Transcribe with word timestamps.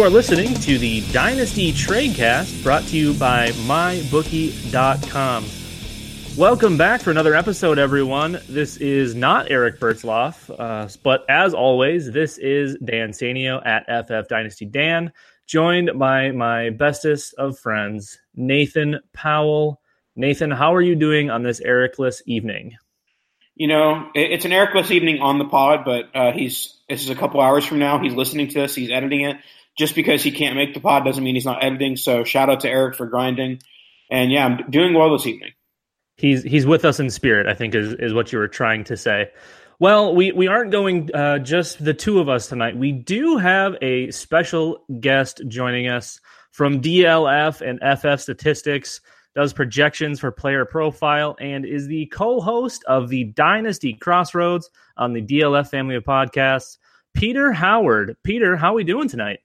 You 0.00 0.06
are 0.06 0.08
listening 0.08 0.54
to 0.54 0.78
the 0.78 1.02
Dynasty 1.12 1.72
Tradecast 1.72 2.62
brought 2.62 2.84
to 2.84 2.96
you 2.96 3.12
by 3.12 3.48
MyBookie.com. 3.50 5.44
Welcome 6.38 6.78
back 6.78 7.02
for 7.02 7.10
another 7.10 7.34
episode, 7.34 7.78
everyone. 7.78 8.40
This 8.48 8.78
is 8.78 9.14
not 9.14 9.50
Eric 9.50 9.78
Bertzloff, 9.78 10.48
uh, 10.58 10.88
but 11.02 11.26
as 11.28 11.52
always, 11.52 12.10
this 12.12 12.38
is 12.38 12.78
Dan 12.82 13.10
Sanio 13.10 13.60
at 13.66 13.84
FF 14.06 14.26
Dynasty 14.26 14.64
Dan, 14.64 15.12
joined 15.46 15.90
by 15.98 16.30
my 16.30 16.70
bestest 16.70 17.34
of 17.34 17.58
friends, 17.58 18.18
Nathan 18.34 19.00
Powell. 19.12 19.82
Nathan, 20.16 20.50
how 20.50 20.74
are 20.74 20.80
you 20.80 20.96
doing 20.96 21.28
on 21.28 21.42
this 21.42 21.60
Ericless 21.60 22.22
evening? 22.24 22.78
You 23.54 23.68
know, 23.68 24.08
it's 24.14 24.46
an 24.46 24.52
Ericless 24.52 24.90
evening 24.92 25.20
on 25.20 25.38
the 25.38 25.44
pod, 25.44 25.84
but 25.84 26.04
uh, 26.14 26.32
he's 26.32 26.78
this 26.88 27.02
is 27.02 27.10
a 27.10 27.14
couple 27.14 27.42
hours 27.42 27.66
from 27.66 27.78
now. 27.78 27.98
He's 27.98 28.14
listening 28.14 28.48
to 28.48 28.60
this. 28.60 28.74
He's 28.74 28.90
editing 28.90 29.20
it. 29.20 29.36
Just 29.78 29.94
because 29.94 30.22
he 30.22 30.30
can't 30.30 30.56
make 30.56 30.74
the 30.74 30.80
pod 30.80 31.04
doesn't 31.04 31.22
mean 31.22 31.34
he's 31.34 31.44
not 31.44 31.64
editing. 31.64 31.96
So 31.96 32.24
shout 32.24 32.50
out 32.50 32.60
to 32.60 32.68
Eric 32.68 32.96
for 32.96 33.06
grinding. 33.06 33.60
And 34.10 34.32
yeah, 34.32 34.44
I'm 34.44 34.70
doing 34.70 34.94
well 34.94 35.12
this 35.12 35.26
evening. 35.26 35.52
He's 36.16 36.42
he's 36.42 36.66
with 36.66 36.84
us 36.84 37.00
in 37.00 37.08
spirit. 37.08 37.46
I 37.46 37.54
think 37.54 37.74
is 37.74 37.94
is 37.94 38.12
what 38.12 38.32
you 38.32 38.38
were 38.38 38.48
trying 38.48 38.84
to 38.84 38.96
say. 38.96 39.30
Well, 39.78 40.14
we 40.14 40.32
we 40.32 40.46
aren't 40.48 40.72
going 40.72 41.14
uh, 41.14 41.38
just 41.38 41.82
the 41.82 41.94
two 41.94 42.18
of 42.18 42.28
us 42.28 42.48
tonight. 42.48 42.76
We 42.76 42.92
do 42.92 43.38
have 43.38 43.76
a 43.80 44.10
special 44.10 44.84
guest 45.00 45.40
joining 45.48 45.88
us 45.88 46.20
from 46.52 46.82
DLF 46.82 47.62
and 47.62 47.80
FF 47.98 48.20
Statistics. 48.20 49.00
Does 49.34 49.52
projections 49.52 50.18
for 50.18 50.32
player 50.32 50.64
profile 50.64 51.36
and 51.40 51.64
is 51.64 51.86
the 51.86 52.06
co-host 52.06 52.82
of 52.88 53.08
the 53.08 53.24
Dynasty 53.24 53.94
Crossroads 53.94 54.68
on 54.96 55.12
the 55.12 55.22
DLF 55.22 55.70
family 55.70 55.94
of 55.94 56.04
podcasts. 56.04 56.78
Peter 57.14 57.52
Howard. 57.52 58.16
Peter, 58.24 58.56
how 58.56 58.72
are 58.72 58.74
we 58.74 58.84
doing 58.84 59.08
tonight? 59.08 59.38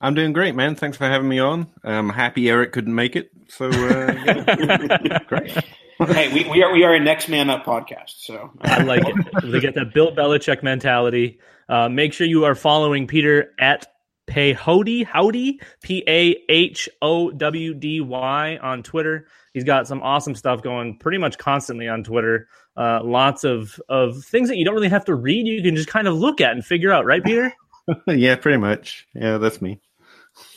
I'm 0.00 0.14
doing 0.14 0.32
great, 0.32 0.54
man. 0.54 0.74
Thanks 0.74 0.96
for 0.96 1.04
having 1.06 1.28
me 1.28 1.38
on. 1.38 1.66
I'm 1.82 2.10
happy 2.10 2.48
Eric 2.48 2.72
couldn't 2.72 2.94
make 2.94 3.16
it. 3.16 3.30
So, 3.48 3.68
uh, 3.68 4.12
yeah. 4.26 5.18
great. 5.28 5.50
hey, 5.98 6.32
we, 6.32 6.48
we 6.50 6.62
are 6.62 6.72
we 6.72 6.84
are 6.84 6.94
a 6.94 7.00
next 7.00 7.28
man 7.28 7.50
up 7.50 7.64
podcast. 7.64 8.14
So 8.18 8.50
I 8.60 8.82
like 8.82 9.02
it. 9.06 9.14
They 9.44 9.60
get 9.60 9.74
that 9.74 9.94
Bill 9.94 10.14
Belichick 10.14 10.62
mentality. 10.62 11.38
Uh, 11.68 11.88
make 11.88 12.12
sure 12.12 12.26
you 12.26 12.44
are 12.44 12.54
following 12.54 13.06
Peter 13.06 13.54
at 13.58 13.86
Payhody 14.26 15.04
Howdy 15.04 15.60
P 15.82 16.02
A 16.08 16.36
H 16.48 16.88
O 17.02 17.30
W 17.30 17.74
D 17.74 18.00
Y 18.00 18.58
on 18.62 18.82
Twitter. 18.82 19.26
He's 19.52 19.64
got 19.64 19.86
some 19.86 20.02
awesome 20.02 20.34
stuff 20.34 20.62
going 20.62 20.98
pretty 20.98 21.18
much 21.18 21.38
constantly 21.38 21.88
on 21.88 22.02
Twitter. 22.02 22.48
Uh, 22.76 23.00
lots 23.04 23.44
of 23.44 23.80
of 23.88 24.24
things 24.24 24.48
that 24.48 24.56
you 24.56 24.64
don't 24.64 24.74
really 24.74 24.88
have 24.88 25.04
to 25.04 25.14
read. 25.14 25.46
You 25.46 25.62
can 25.62 25.76
just 25.76 25.88
kind 25.88 26.08
of 26.08 26.14
look 26.14 26.40
at 26.40 26.52
and 26.52 26.64
figure 26.64 26.92
out, 26.92 27.04
right, 27.04 27.22
Peter? 27.22 27.54
yeah, 28.06 28.36
pretty 28.36 28.58
much. 28.58 29.06
Yeah, 29.14 29.38
that's 29.38 29.60
me. 29.60 29.80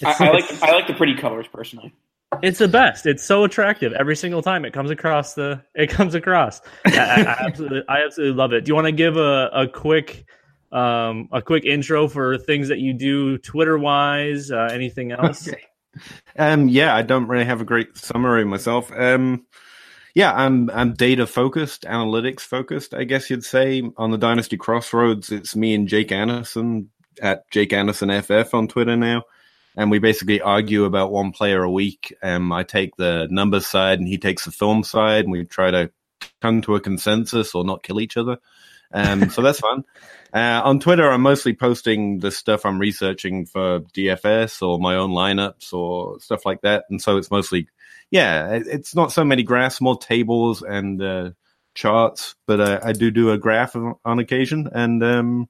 I, 0.03 0.15
I 0.19 0.31
like 0.31 0.63
I 0.63 0.71
like 0.73 0.87
the 0.87 0.93
pretty 0.93 1.15
colors 1.15 1.45
personally. 1.51 1.93
It's 2.43 2.59
the 2.59 2.67
best. 2.67 3.05
It's 3.05 3.23
so 3.23 3.45
attractive 3.45 3.93
every 3.93 4.15
single 4.15 4.41
time 4.41 4.65
it 4.65 4.73
comes 4.73 4.91
across 4.91 5.33
the. 5.33 5.61
It 5.75 5.89
comes 5.89 6.13
across. 6.13 6.61
I, 6.85 6.97
I, 6.97 7.21
I 7.21 7.37
absolutely, 7.45 7.83
I 7.87 8.03
absolutely 8.03 8.35
love 8.35 8.53
it. 8.53 8.65
Do 8.65 8.69
you 8.69 8.75
want 8.75 8.87
to 8.87 8.91
give 8.91 9.17
a, 9.17 9.49
a 9.53 9.67
quick, 9.67 10.25
um, 10.71 11.29
a 11.31 11.41
quick 11.41 11.65
intro 11.65 12.07
for 12.07 12.37
things 12.37 12.67
that 12.67 12.79
you 12.79 12.93
do 12.93 13.37
Twitter 13.37 13.77
wise? 13.77 14.51
Uh, 14.51 14.69
anything 14.71 15.11
else? 15.11 15.47
Okay. 15.47 15.63
Um, 16.37 16.67
yeah, 16.67 16.95
I 16.95 17.01
don't 17.01 17.27
really 17.27 17.45
have 17.45 17.61
a 17.61 17.65
great 17.65 17.97
summary 17.97 18.45
myself. 18.45 18.91
Um, 18.91 19.45
yeah, 20.13 20.33
I'm 20.33 20.69
I'm 20.71 20.93
data 20.93 21.25
focused, 21.27 21.83
analytics 21.83 22.41
focused. 22.41 22.93
I 22.93 23.03
guess 23.03 23.29
you'd 23.29 23.45
say 23.45 23.83
on 23.97 24.11
the 24.11 24.17
Dynasty 24.17 24.57
Crossroads, 24.57 25.31
it's 25.31 25.55
me 25.55 25.73
and 25.73 25.87
Jake 25.87 26.11
Anderson 26.11 26.89
at 27.21 27.49
Jake 27.51 27.73
Anderson 27.73 28.21
FF 28.21 28.53
on 28.53 28.67
Twitter 28.67 28.95
now, 28.95 29.23
and 29.75 29.91
we 29.91 29.99
basically 29.99 30.41
argue 30.41 30.85
about 30.85 31.11
one 31.11 31.31
player 31.31 31.63
a 31.63 31.71
week. 31.71 32.13
Um, 32.23 32.51
I 32.51 32.63
take 32.63 32.95
the 32.95 33.27
numbers 33.29 33.67
side, 33.67 33.99
and 33.99 34.07
he 34.07 34.17
takes 34.17 34.45
the 34.45 34.51
film 34.51 34.83
side, 34.83 35.25
and 35.25 35.31
we 35.31 35.45
try 35.45 35.71
to 35.71 35.91
come 36.41 36.61
to 36.61 36.75
a 36.75 36.81
consensus 36.81 37.55
or 37.55 37.63
not 37.63 37.83
kill 37.83 38.01
each 38.01 38.17
other. 38.17 38.37
Um, 38.91 39.29
so 39.29 39.41
that's 39.41 39.59
fun. 39.59 39.83
Uh, 40.33 40.61
on 40.65 40.79
Twitter, 40.79 41.09
I'm 41.09 41.21
mostly 41.21 41.53
posting 41.53 42.19
the 42.19 42.31
stuff 42.31 42.65
I'm 42.65 42.79
researching 42.79 43.45
for 43.45 43.79
DFS 43.79 44.61
or 44.61 44.77
my 44.77 44.95
own 44.95 45.11
lineups 45.11 45.73
or 45.73 46.19
stuff 46.19 46.45
like 46.45 46.61
that. 46.61 46.83
And 46.89 47.01
so 47.01 47.15
it's 47.15 47.31
mostly, 47.31 47.69
yeah, 48.11 48.49
it's 48.51 48.93
not 48.93 49.13
so 49.13 49.23
many 49.23 49.43
graphs, 49.43 49.79
more 49.79 49.97
tables 49.97 50.61
and 50.61 51.01
uh, 51.01 51.29
charts, 51.75 52.35
but 52.45 52.59
uh, 52.59 52.79
I 52.83 52.91
do 52.91 53.09
do 53.09 53.31
a 53.31 53.37
graph 53.37 53.75
on, 53.77 53.95
on 54.03 54.19
occasion 54.19 54.69
and 54.71 55.01
um, 55.01 55.49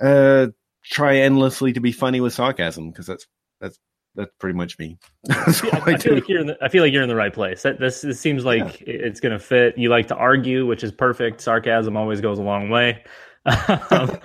uh, 0.00 0.48
try 0.84 1.16
endlessly 1.16 1.72
to 1.72 1.80
be 1.80 1.92
funny 1.92 2.20
with 2.20 2.32
sarcasm 2.32 2.90
because 2.90 3.06
that's 3.06 3.26
that's 3.60 3.78
that's 4.14 4.30
pretty 4.38 4.56
much 4.56 4.78
me. 4.78 4.98
That's 5.24 5.62
I, 5.64 5.68
I 5.68 5.96
feel 5.96 5.98
do. 5.98 6.14
like 6.16 6.28
you're 6.28 6.40
in 6.40 6.46
the, 6.48 6.58
I 6.60 6.68
feel 6.68 6.82
like 6.82 6.92
you're 6.92 7.02
in 7.02 7.08
the 7.08 7.14
right 7.14 7.32
place. 7.32 7.62
That, 7.62 7.78
this, 7.78 8.00
this 8.00 8.18
seems 8.18 8.44
like 8.44 8.82
it's 8.82 9.20
going 9.20 9.32
to 9.32 9.38
fit. 9.38 9.78
You 9.78 9.88
like 9.88 10.08
to 10.08 10.16
argue, 10.16 10.66
which 10.66 10.82
is 10.82 10.90
perfect. 10.90 11.40
Sarcasm 11.40 11.96
always 11.96 12.20
goes 12.20 12.38
a 12.38 12.42
long 12.42 12.70
way. 12.70 13.04
Um, 13.90 14.18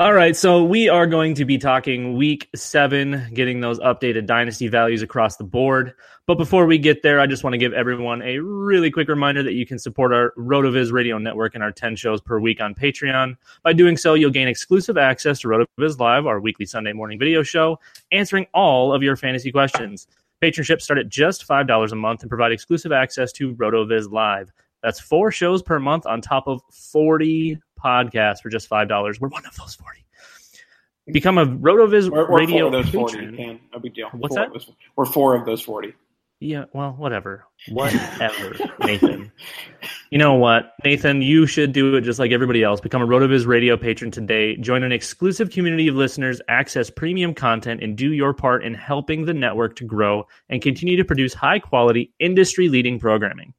all 0.00 0.14
right, 0.14 0.34
so 0.34 0.64
we 0.64 0.88
are 0.88 1.06
going 1.06 1.34
to 1.34 1.44
be 1.44 1.58
talking 1.58 2.16
week 2.16 2.48
seven, 2.54 3.28
getting 3.34 3.60
those 3.60 3.78
updated 3.80 4.24
dynasty 4.24 4.66
values 4.66 5.02
across 5.02 5.36
the 5.36 5.44
board. 5.44 5.92
But 6.26 6.36
before 6.36 6.64
we 6.64 6.78
get 6.78 7.02
there, 7.02 7.20
I 7.20 7.26
just 7.26 7.44
want 7.44 7.52
to 7.52 7.58
give 7.58 7.74
everyone 7.74 8.22
a 8.22 8.38
really 8.38 8.90
quick 8.90 9.08
reminder 9.08 9.42
that 9.42 9.52
you 9.52 9.66
can 9.66 9.78
support 9.78 10.14
our 10.14 10.32
RotoViz 10.38 10.90
radio 10.90 11.18
network 11.18 11.54
and 11.54 11.62
our 11.62 11.70
10 11.70 11.96
shows 11.96 12.22
per 12.22 12.40
week 12.40 12.62
on 12.62 12.74
Patreon. 12.74 13.36
By 13.62 13.74
doing 13.74 13.98
so, 13.98 14.14
you'll 14.14 14.30
gain 14.30 14.48
exclusive 14.48 14.96
access 14.96 15.38
to 15.40 15.48
RotoViz 15.48 15.98
Live, 15.98 16.24
our 16.24 16.40
weekly 16.40 16.64
Sunday 16.64 16.94
morning 16.94 17.18
video 17.18 17.42
show, 17.42 17.78
answering 18.10 18.46
all 18.54 18.94
of 18.94 19.02
your 19.02 19.16
fantasy 19.16 19.52
questions. 19.52 20.06
Patronships 20.40 20.84
start 20.84 20.98
at 20.98 21.10
just 21.10 21.46
$5 21.46 21.92
a 21.92 21.94
month 21.94 22.22
and 22.22 22.30
provide 22.30 22.52
exclusive 22.52 22.90
access 22.90 23.32
to 23.32 23.54
RotoViz 23.54 24.10
Live. 24.10 24.50
That's 24.82 24.98
four 24.98 25.30
shows 25.30 25.62
per 25.62 25.78
month 25.78 26.06
on 26.06 26.22
top 26.22 26.48
of 26.48 26.62
40 26.72 27.60
podcasts 27.82 28.40
for 28.42 28.48
just 28.50 28.68
$5. 28.68 29.20
We're 29.20 29.28
one 29.28 29.46
of 29.46 29.56
those 29.56 29.74
40. 29.74 30.04
Become 31.12 31.38
a 31.38 31.46
RotoViz 31.46 32.08
We're, 32.10 32.30
we're 32.30 32.38
radio 32.38 32.70
four 32.70 32.78
of 32.78 32.84
those 32.84 32.92
forty. 32.94 33.16
patron. 33.30 33.60
No 33.72 33.78
big 33.80 33.94
deal. 33.94 34.08
What's 34.12 34.36
Four 34.36 34.44
that? 34.44 34.52
those- 34.52 34.70
we're 34.96 35.06
four 35.06 35.34
of 35.34 35.44
those 35.44 35.60
forty. 35.62 35.94
Yeah, 36.42 36.64
well, 36.72 36.92
whatever. 36.96 37.44
Whatever, 37.68 38.54
Nathan. 38.80 39.30
You 40.10 40.16
know 40.18 40.34
what, 40.36 40.72
Nathan? 40.84 41.20
You 41.20 41.46
should 41.46 41.72
do 41.72 41.96
it 41.96 42.00
just 42.02 42.18
like 42.18 42.30
everybody 42.30 42.62
else. 42.62 42.80
Become 42.80 43.02
a 43.02 43.06
RotoViz 43.06 43.46
radio 43.46 43.76
patron 43.76 44.10
today. 44.10 44.56
Join 44.56 44.82
an 44.82 44.90
exclusive 44.92 45.50
community 45.50 45.88
of 45.88 45.96
listeners, 45.96 46.40
access 46.48 46.88
premium 46.88 47.34
content, 47.34 47.82
and 47.82 47.94
do 47.96 48.12
your 48.12 48.32
part 48.32 48.64
in 48.64 48.72
helping 48.72 49.26
the 49.26 49.34
network 49.34 49.76
to 49.76 49.84
grow 49.84 50.26
and 50.48 50.62
continue 50.62 50.96
to 50.96 51.04
produce 51.04 51.34
high 51.34 51.58
quality, 51.58 52.12
industry 52.20 52.68
leading 52.70 52.98
programming. 52.98 53.52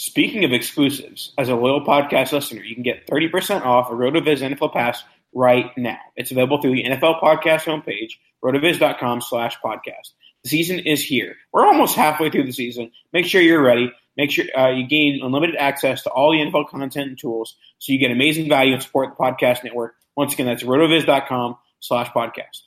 Speaking 0.00 0.46
of 0.46 0.52
exclusives, 0.54 1.34
as 1.36 1.50
a 1.50 1.54
loyal 1.54 1.84
podcast 1.84 2.32
listener, 2.32 2.62
you 2.62 2.74
can 2.74 2.82
get 2.82 3.06
30% 3.06 3.66
off 3.66 3.90
a 3.90 3.92
RotoViz 3.92 4.40
NFL 4.40 4.72
Pass 4.72 5.04
right 5.34 5.66
now. 5.76 5.98
It's 6.16 6.30
available 6.30 6.58
through 6.58 6.76
the 6.76 6.84
NFL 6.84 7.20
Podcast 7.20 7.64
homepage, 7.64 8.12
rotoviz.com 8.42 9.20
slash 9.20 9.58
podcast. 9.62 10.12
The 10.42 10.48
season 10.48 10.78
is 10.78 11.02
here. 11.02 11.36
We're 11.52 11.66
almost 11.66 11.96
halfway 11.96 12.30
through 12.30 12.44
the 12.44 12.52
season. 12.52 12.92
Make 13.12 13.26
sure 13.26 13.42
you're 13.42 13.62
ready. 13.62 13.92
Make 14.16 14.30
sure 14.30 14.46
uh, 14.56 14.70
you 14.70 14.86
gain 14.86 15.20
unlimited 15.22 15.56
access 15.56 16.02
to 16.04 16.10
all 16.10 16.32
the 16.32 16.38
NFL 16.38 16.70
content 16.70 17.08
and 17.08 17.18
tools 17.18 17.56
so 17.78 17.92
you 17.92 17.98
get 17.98 18.10
amazing 18.10 18.48
value 18.48 18.72
and 18.72 18.82
support 18.82 19.10
the 19.10 19.22
podcast 19.22 19.64
network. 19.64 19.96
Once 20.16 20.32
again, 20.32 20.46
that's 20.46 20.62
rotoviz.com 20.62 21.58
slash 21.80 22.08
podcast. 22.08 22.62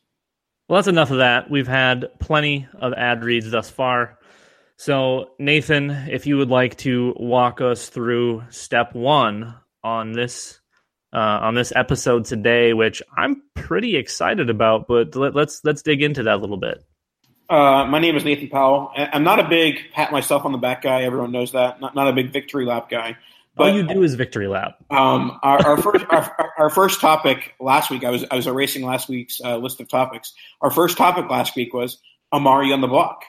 Well, 0.69 0.77
that's 0.77 0.87
enough 0.87 1.09
of 1.09 1.17
that. 1.17 1.49
We've 1.49 1.67
had 1.67 2.11
plenty 2.19 2.67
of 2.75 2.93
ad 2.93 3.23
reads 3.23 3.49
thus 3.49 3.71
far. 3.71 4.19
So, 4.77 5.31
Nathan, 5.39 5.89
if 5.89 6.25
you 6.27 6.37
would 6.37 6.49
like 6.49 6.77
to 6.77 7.13
walk 7.17 7.61
us 7.61 7.89
through 7.89 8.43
step 8.49 8.93
one 8.95 9.55
on 9.83 10.11
this 10.13 10.59
uh, 11.13 11.39
on 11.41 11.53
this 11.53 11.71
episode 11.75 12.25
today, 12.25 12.73
which 12.73 13.01
I'm 13.15 13.43
pretty 13.53 13.95
excited 13.97 14.49
about, 14.49 14.87
but 14.87 15.15
let, 15.15 15.35
let's 15.35 15.61
let's 15.63 15.81
dig 15.83 16.01
into 16.01 16.23
that 16.23 16.35
a 16.35 16.37
little 16.37 16.57
bit. 16.57 16.83
Uh, 17.49 17.85
my 17.85 17.99
name 17.99 18.15
is 18.15 18.23
Nathan 18.25 18.49
Powell. 18.49 18.91
I'm 18.95 19.23
not 19.23 19.39
a 19.39 19.47
big 19.47 19.79
pat 19.93 20.11
myself 20.11 20.43
on 20.43 20.51
the 20.53 20.57
back 20.57 20.81
guy. 20.81 21.03
Everyone 21.03 21.31
knows 21.31 21.51
that. 21.51 21.79
Not, 21.79 21.93
not 21.93 22.07
a 22.07 22.13
big 22.13 22.31
victory 22.31 22.65
lap 22.65 22.89
guy. 22.89 23.17
But, 23.55 23.69
All 23.69 23.75
you 23.75 23.83
do 23.83 24.01
is 24.01 24.15
victory 24.15 24.47
lap. 24.47 24.77
Um, 24.89 25.37
our, 25.43 25.63
our 25.63 25.77
first 25.77 26.05
our, 26.09 26.35
our- 26.39 26.53
our 26.57 26.69
first 26.71 26.99
topic 26.99 27.53
last 27.59 27.91
week. 27.91 28.03
I 28.03 28.09
was 28.09 28.25
I 28.31 28.35
was 28.35 28.47
erasing 28.47 28.83
last 28.83 29.07
week's 29.07 29.39
uh, 29.43 29.57
list 29.57 29.79
of 29.79 29.87
topics. 29.87 30.33
Our 30.61 30.71
first 30.71 30.97
topic 30.97 31.29
last 31.29 31.55
week 31.55 31.73
was 31.73 31.99
Amari 32.31 32.73
on 32.73 32.81
the 32.81 32.87
block, 32.87 33.21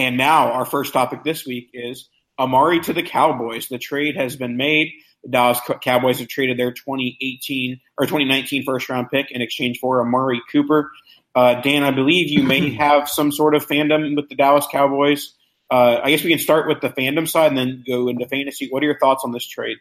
and 0.00 0.16
now 0.16 0.52
our 0.52 0.64
first 0.64 0.94
topic 0.94 1.24
this 1.24 1.44
week 1.44 1.70
is 1.74 2.08
Amari 2.38 2.80
to 2.80 2.94
the 2.94 3.02
Cowboys. 3.02 3.68
The 3.68 3.76
trade 3.76 4.16
has 4.16 4.34
been 4.34 4.56
made. 4.56 4.88
The 5.22 5.30
Dallas 5.30 5.60
Cowboys 5.82 6.20
have 6.20 6.28
traded 6.28 6.58
their 6.58 6.72
2018 6.72 7.78
or 7.98 8.06
2019 8.06 8.64
first 8.64 8.88
round 8.88 9.10
pick 9.10 9.30
in 9.30 9.42
exchange 9.42 9.78
for 9.78 10.00
Amari 10.00 10.40
Cooper. 10.50 10.90
Uh, 11.34 11.60
Dan, 11.60 11.82
I 11.82 11.90
believe 11.90 12.30
you 12.30 12.42
may 12.42 12.70
have 12.74 13.10
some 13.10 13.30
sort 13.30 13.54
of 13.54 13.66
fandom 13.66 14.16
with 14.16 14.30
the 14.30 14.34
Dallas 14.34 14.66
Cowboys. 14.72 15.34
Uh, 15.70 16.00
I 16.02 16.10
guess 16.10 16.24
we 16.24 16.30
can 16.30 16.38
start 16.38 16.66
with 16.66 16.80
the 16.80 16.88
fandom 16.88 17.28
side 17.28 17.48
and 17.48 17.58
then 17.58 17.84
go 17.86 18.08
into 18.08 18.26
fantasy. 18.26 18.68
What 18.70 18.82
are 18.82 18.86
your 18.86 18.98
thoughts 18.98 19.22
on 19.22 19.32
this 19.32 19.46
trade? 19.46 19.76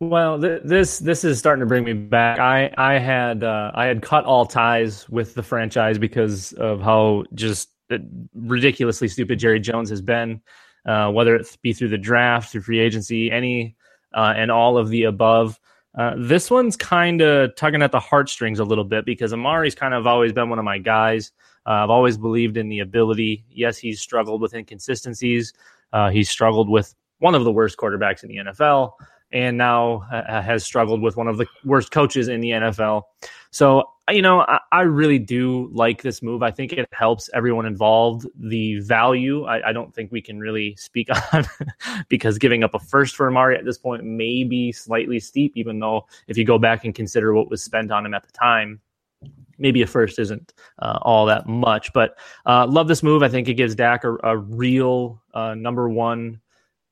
Well, 0.00 0.38
th- 0.38 0.62
this 0.64 0.98
this 0.98 1.24
is 1.24 1.38
starting 1.38 1.60
to 1.60 1.66
bring 1.66 1.84
me 1.84 1.94
back. 1.94 2.38
I 2.38 2.72
I 2.76 2.98
had 2.98 3.42
uh, 3.42 3.70
I 3.74 3.86
had 3.86 4.02
cut 4.02 4.24
all 4.24 4.44
ties 4.44 5.08
with 5.08 5.34
the 5.34 5.42
franchise 5.42 5.96
because 5.96 6.52
of 6.52 6.82
how 6.82 7.24
just 7.34 7.70
ridiculously 8.34 9.08
stupid 9.08 9.38
Jerry 9.38 9.60
Jones 9.60 9.90
has 9.90 10.00
been. 10.00 10.40
Uh, 10.84 11.08
whether 11.12 11.36
it 11.36 11.56
be 11.62 11.72
through 11.72 11.88
the 11.88 11.98
draft, 11.98 12.50
through 12.50 12.60
free 12.60 12.80
agency, 12.80 13.30
any 13.30 13.76
uh, 14.14 14.34
and 14.36 14.50
all 14.50 14.76
of 14.76 14.88
the 14.88 15.04
above. 15.04 15.60
Uh, 15.96 16.14
this 16.18 16.50
one's 16.50 16.76
kind 16.76 17.20
of 17.20 17.54
tugging 17.54 17.82
at 17.82 17.92
the 17.92 18.00
heartstrings 18.00 18.58
a 18.58 18.64
little 18.64 18.84
bit 18.84 19.04
because 19.04 19.32
Amari's 19.32 19.74
kind 19.74 19.94
of 19.94 20.06
always 20.06 20.32
been 20.32 20.48
one 20.48 20.58
of 20.58 20.64
my 20.64 20.78
guys. 20.78 21.32
Uh, 21.66 21.84
I've 21.84 21.90
always 21.90 22.16
believed 22.16 22.56
in 22.56 22.68
the 22.68 22.80
ability. 22.80 23.44
Yes, 23.50 23.78
he's 23.78 24.00
struggled 24.00 24.40
with 24.40 24.54
inconsistencies. 24.54 25.52
Uh, 25.92 26.10
he's 26.10 26.28
struggled 26.28 26.68
with 26.68 26.94
one 27.18 27.34
of 27.34 27.44
the 27.44 27.52
worst 27.52 27.76
quarterbacks 27.76 28.24
in 28.24 28.28
the 28.30 28.36
NFL, 28.50 28.92
and 29.32 29.56
now 29.56 30.06
uh, 30.12 30.42
has 30.42 30.64
struggled 30.64 31.00
with 31.00 31.16
one 31.16 31.28
of 31.28 31.38
the 31.38 31.46
worst 31.64 31.90
coaches 31.90 32.28
in 32.28 32.40
the 32.40 32.50
NFL. 32.50 33.02
So, 33.50 33.84
you 34.10 34.22
know, 34.22 34.40
I, 34.40 34.58
I 34.70 34.80
really 34.82 35.18
do 35.18 35.70
like 35.72 36.02
this 36.02 36.22
move. 36.22 36.42
I 36.42 36.50
think 36.50 36.72
it 36.72 36.88
helps 36.92 37.30
everyone 37.34 37.66
involved. 37.66 38.26
The 38.34 38.80
value, 38.80 39.44
I, 39.44 39.70
I 39.70 39.72
don't 39.72 39.94
think 39.94 40.12
we 40.12 40.20
can 40.20 40.40
really 40.40 40.74
speak 40.76 41.08
on 41.32 41.44
because 42.08 42.38
giving 42.38 42.64
up 42.64 42.74
a 42.74 42.78
first 42.78 43.16
for 43.16 43.28
Amari 43.28 43.56
at 43.56 43.64
this 43.64 43.78
point 43.78 44.04
may 44.04 44.44
be 44.44 44.72
slightly 44.72 45.20
steep, 45.20 45.52
even 45.56 45.78
though 45.78 46.06
if 46.28 46.36
you 46.36 46.44
go 46.44 46.58
back 46.58 46.84
and 46.84 46.94
consider 46.94 47.32
what 47.32 47.50
was 47.50 47.62
spent 47.62 47.90
on 47.90 48.04
him 48.04 48.14
at 48.14 48.24
the 48.24 48.32
time, 48.32 48.80
maybe 49.58 49.82
a 49.82 49.86
first 49.86 50.18
isn't 50.18 50.52
uh, 50.80 50.98
all 51.02 51.26
that 51.26 51.46
much. 51.46 51.92
But 51.92 52.18
uh, 52.44 52.66
love 52.66 52.88
this 52.88 53.02
move. 53.02 53.22
I 53.22 53.28
think 53.28 53.48
it 53.48 53.54
gives 53.54 53.74
Dak 53.74 54.04
a, 54.04 54.16
a 54.24 54.36
real 54.36 55.22
uh, 55.32 55.54
number 55.54 55.88
one 55.88 56.40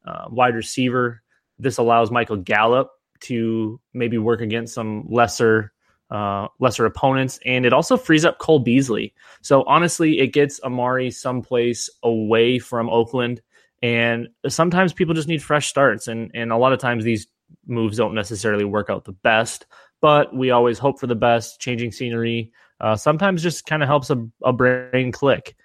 uh, 0.05 0.27
wide 0.31 0.55
receiver. 0.55 1.23
This 1.63 1.79
allows 1.79 2.11
Michael 2.11 2.37
Gallup 2.37 2.91
to 3.21 3.81
maybe 3.93 4.19
work 4.19 4.41
against 4.41 4.75
some 4.75 5.07
lesser 5.09 5.73
uh, 6.11 6.49
lesser 6.59 6.87
opponents, 6.87 7.39
and 7.47 7.65
it 7.65 7.73
also 7.73 7.97
frees 7.97 8.25
up 8.25 8.39
Cole 8.39 8.59
Beasley. 8.59 9.15
So 9.43 9.63
honestly, 9.65 10.19
it 10.19 10.29
gets 10.29 10.61
Amari 10.63 11.11
someplace 11.11 11.89
away 12.03 12.59
from 12.59 12.91
Oakland. 12.91 13.41
And 13.83 14.29
sometimes 14.49 14.93
people 14.93 15.15
just 15.15 15.29
need 15.29 15.43
fresh 15.43 15.69
starts, 15.69 16.09
and 16.09 16.31
and 16.35 16.53
a 16.53 16.57
lot 16.57 16.73
of 16.73 16.81
times 16.81 17.05
these 17.05 17.27
moves 17.67 17.97
don't 17.97 18.15
necessarily 18.15 18.65
work 18.65 18.91
out 18.91 19.05
the 19.05 19.13
best. 19.13 19.67
But 20.01 20.35
we 20.35 20.51
always 20.51 20.79
hope 20.79 21.01
for 21.01 21.07
the 21.07 21.15
best. 21.15 21.61
Changing 21.61 21.93
scenery 21.93 22.53
uh, 22.81 22.97
sometimes 22.97 23.43
just 23.43 23.67
kind 23.67 23.83
of 23.83 23.89
helps 23.89 24.11
a, 24.11 24.27
a 24.43 24.53
brain 24.53 25.13
click. 25.13 25.57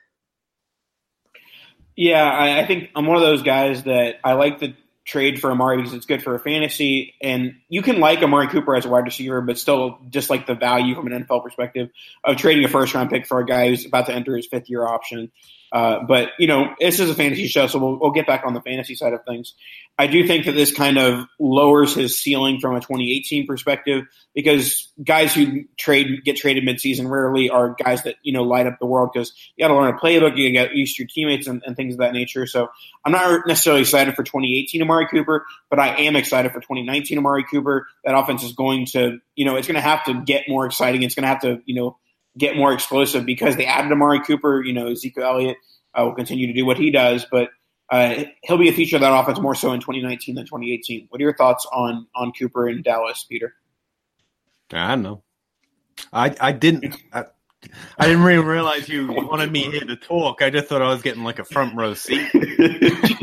Yeah, 1.95 2.23
I, 2.23 2.59
I 2.59 2.65
think 2.65 2.89
I'm 2.95 3.05
one 3.05 3.15
of 3.17 3.23
those 3.23 3.41
guys 3.41 3.83
that 3.83 4.15
I 4.23 4.33
like 4.33 4.59
the 4.59 4.75
trade 5.05 5.39
for 5.39 5.51
Amari 5.51 5.77
because 5.77 5.93
it's 5.93 6.07
good 6.07 6.23
for 6.23 6.35
a 6.35 6.39
fantasy, 6.39 7.13
and 7.21 7.55
you 7.69 7.81
can 7.81 7.99
like 7.99 8.19
Amari 8.19 8.47
Cooper 8.47 8.75
as 8.75 8.85
a 8.85 8.89
wide 8.89 9.05
receiver, 9.05 9.39
but 9.41 9.57
still 9.57 9.99
just 10.09 10.29
like 10.29 10.47
the 10.47 10.55
value 10.55 10.95
from 10.95 11.07
an 11.07 11.23
NFL 11.23 11.43
perspective 11.43 11.89
of 12.23 12.37
trading 12.37 12.65
a 12.65 12.67
first 12.67 12.93
round 12.93 13.09
pick 13.11 13.27
for 13.27 13.39
a 13.39 13.45
guy 13.45 13.69
who's 13.69 13.85
about 13.85 14.07
to 14.07 14.13
enter 14.13 14.35
his 14.35 14.47
fifth 14.47 14.69
year 14.69 14.85
option. 14.85 15.31
Uh, 15.75 16.01
but 16.07 16.29
you 16.39 16.47
know, 16.47 16.73
this 16.79 17.01
is 17.01 17.09
a 17.09 17.13
fantasy 17.13 17.47
show, 17.47 17.67
so 17.67 17.77
we'll, 17.77 17.99
we'll 17.99 18.11
get 18.11 18.25
back 18.25 18.43
on 18.45 18.53
the 18.53 18.61
fantasy 18.61 18.95
side 18.95 19.11
of 19.11 19.19
things. 19.25 19.55
I 19.99 20.07
do 20.07 20.25
think 20.25 20.45
that 20.45 20.53
this 20.53 20.73
kind 20.73 20.97
of 20.97 21.25
lowers 21.37 21.93
his 21.93 22.17
ceiling 22.17 22.61
from 22.61 22.75
a 22.75 22.79
2018 22.79 23.45
perspective 23.45 24.05
because 24.33 24.89
guys 25.03 25.35
who 25.35 25.65
trade 25.77 26.23
get 26.23 26.37
traded 26.37 26.63
midseason 26.63 27.09
rarely 27.09 27.49
are 27.49 27.75
guys 27.83 28.03
that 28.03 28.15
you 28.23 28.31
know 28.31 28.43
light 28.43 28.67
up 28.67 28.79
the 28.79 28.85
world 28.85 29.09
because 29.13 29.33
you 29.57 29.65
got 29.65 29.67
to 29.67 29.75
learn 29.77 29.93
a 29.93 29.97
playbook, 29.97 30.37
you 30.37 30.47
used 30.73 30.95
to 30.95 31.03
your 31.03 31.09
teammates 31.13 31.45
and, 31.45 31.61
and 31.65 31.75
things 31.75 31.95
of 31.95 31.99
that 31.99 32.13
nature. 32.13 32.47
So 32.47 32.69
I'm 33.03 33.11
not 33.11 33.45
necessarily 33.45 33.81
excited 33.81 34.15
for 34.15 34.23
2018 34.23 34.81
Amari 34.81 35.07
Cooper, 35.07 35.45
but 35.69 35.77
I 35.77 36.03
am 36.03 36.15
excited 36.15 36.53
for 36.53 36.61
2019 36.61 37.17
Amari 37.17 37.43
Cooper. 37.51 37.85
That 38.05 38.17
offense 38.17 38.43
is 38.43 38.53
going 38.53 38.85
to, 38.93 39.17
you 39.35 39.43
know, 39.43 39.57
it's 39.57 39.67
going 39.67 39.75
to 39.75 39.81
have 39.81 40.05
to 40.05 40.23
get 40.23 40.45
more 40.47 40.65
exciting. 40.65 41.03
It's 41.03 41.15
going 41.15 41.23
to 41.23 41.27
have 41.27 41.41
to, 41.41 41.61
you 41.65 41.75
know, 41.75 41.97
get 42.37 42.55
more 42.57 42.73
explosive 42.73 43.25
because 43.25 43.55
they 43.55 43.65
added 43.65 43.91
Amari 43.91 44.21
Cooper. 44.21 44.63
You 44.63 44.73
know, 44.73 44.87
Ezekiel 44.87 45.23
Elliott 45.23 45.57
uh, 45.93 46.03
will 46.05 46.15
continue 46.15 46.47
to 46.47 46.53
do 46.53 46.65
what 46.65 46.77
he 46.77 46.91
does, 46.91 47.25
but 47.31 47.49
uh, 47.89 48.23
he'll 48.43 48.57
be 48.57 48.69
a 48.69 48.73
feature 48.73 48.95
of 48.95 49.01
that 49.01 49.13
offense 49.13 49.39
more 49.39 49.55
so 49.55 49.71
in 49.71 49.79
2019 49.79 50.35
than 50.35 50.45
2018. 50.45 51.07
What 51.09 51.21
are 51.21 51.23
your 51.23 51.35
thoughts 51.35 51.65
on 51.71 52.07
on 52.15 52.31
Cooper 52.37 52.67
in 52.67 52.81
Dallas, 52.81 53.25
Peter? 53.29 53.53
I 54.73 54.89
don't 54.89 55.03
know. 55.03 55.23
I 56.11 56.35
I 56.39 56.51
didn't. 56.51 56.95
I, 57.13 57.25
I 57.97 58.07
didn't 58.07 58.23
really 58.23 58.43
realize 58.43 58.89
you 58.89 59.07
wanted 59.09 59.51
me 59.51 59.63
here 59.63 59.85
to 59.85 59.95
talk. 59.95 60.41
I 60.41 60.49
just 60.49 60.67
thought 60.67 60.81
I 60.81 60.89
was 60.89 61.01
getting 61.01 61.23
like 61.23 61.39
a 61.39 61.45
front 61.45 61.75
row 61.75 61.93
seat. 61.93 62.29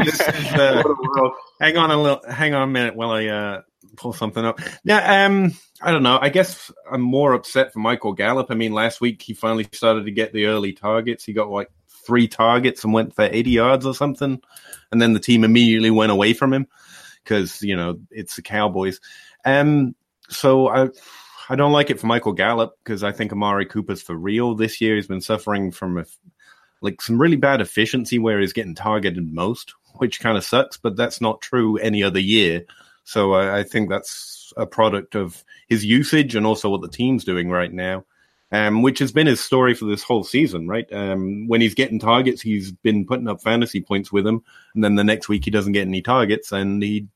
This 0.02 0.20
is, 0.20 0.52
uh, 0.54 0.82
hang 1.60 1.76
on 1.76 1.92
a 1.92 1.96
little, 2.00 2.20
hang 2.28 2.54
on 2.54 2.62
a 2.62 2.66
minute 2.66 2.96
while 2.96 3.10
I 3.10 3.26
uh, 3.26 3.60
pull 3.96 4.12
something 4.12 4.44
up. 4.44 4.60
Yeah, 4.84 5.26
um, 5.26 5.52
I 5.80 5.90
don't 5.90 6.02
know. 6.02 6.18
I 6.20 6.28
guess 6.28 6.70
I'm 6.90 7.00
more 7.00 7.34
upset 7.34 7.72
for 7.72 7.78
Michael 7.78 8.12
Gallup. 8.12 8.48
I 8.50 8.54
mean, 8.54 8.72
last 8.72 9.00
week 9.00 9.22
he 9.22 9.34
finally 9.34 9.66
started 9.72 10.04
to 10.06 10.12
get 10.12 10.32
the 10.32 10.46
early 10.46 10.72
targets. 10.72 11.24
He 11.24 11.32
got 11.32 11.50
like 11.50 11.70
three 11.88 12.28
targets 12.28 12.84
and 12.84 12.92
went 12.92 13.14
for 13.14 13.24
80 13.24 13.50
yards 13.50 13.86
or 13.86 13.94
something, 13.94 14.40
and 14.90 15.02
then 15.02 15.12
the 15.12 15.20
team 15.20 15.44
immediately 15.44 15.90
went 15.90 16.12
away 16.12 16.32
from 16.32 16.52
him 16.52 16.66
because 17.22 17.62
you 17.62 17.76
know 17.76 17.98
it's 18.10 18.36
the 18.36 18.42
Cowboys. 18.42 19.00
Um, 19.44 19.94
so 20.28 20.68
I 20.68 20.88
I 21.48 21.56
don't 21.56 21.72
like 21.72 21.90
it 21.90 22.00
for 22.00 22.06
Michael 22.06 22.32
Gallup 22.32 22.76
because 22.82 23.02
I 23.02 23.12
think 23.12 23.32
Amari 23.32 23.66
Cooper's 23.66 24.02
for 24.02 24.14
real 24.14 24.54
this 24.54 24.80
year. 24.80 24.96
He's 24.96 25.06
been 25.06 25.20
suffering 25.20 25.70
from 25.70 25.98
a, 25.98 26.04
like 26.80 27.00
some 27.00 27.20
really 27.20 27.36
bad 27.36 27.60
efficiency 27.60 28.18
where 28.18 28.40
he's 28.40 28.52
getting 28.52 28.74
targeted 28.74 29.32
most, 29.32 29.74
which 29.96 30.20
kind 30.20 30.36
of 30.36 30.44
sucks. 30.44 30.76
But 30.76 30.96
that's 30.96 31.20
not 31.20 31.40
true 31.40 31.76
any 31.78 32.02
other 32.02 32.20
year. 32.20 32.64
So 33.04 33.34
I, 33.34 33.60
I 33.60 33.62
think 33.62 33.88
that's 33.88 34.52
a 34.56 34.66
product 34.66 35.14
of 35.14 35.44
his 35.68 35.84
usage 35.84 36.34
and 36.34 36.46
also 36.46 36.68
what 36.68 36.82
the 36.82 36.88
team's 36.88 37.24
doing 37.24 37.50
right 37.50 37.72
now. 37.72 38.04
Um, 38.54 38.82
which 38.82 38.98
has 38.98 39.12
been 39.12 39.26
his 39.26 39.40
story 39.40 39.72
for 39.72 39.86
this 39.86 40.02
whole 40.02 40.24
season, 40.24 40.68
right? 40.68 40.86
Um, 40.92 41.48
when 41.48 41.62
he's 41.62 41.72
getting 41.72 41.98
targets, 41.98 42.42
he's 42.42 42.70
been 42.70 43.06
putting 43.06 43.26
up 43.26 43.40
fantasy 43.40 43.80
points 43.80 44.12
with 44.12 44.26
him, 44.26 44.42
and 44.74 44.84
then 44.84 44.94
the 44.94 45.04
next 45.04 45.30
week 45.30 45.46
he 45.46 45.50
doesn't 45.50 45.72
get 45.72 45.86
any 45.86 46.02
targets, 46.02 46.52
and 46.52 46.82
he 46.82 47.08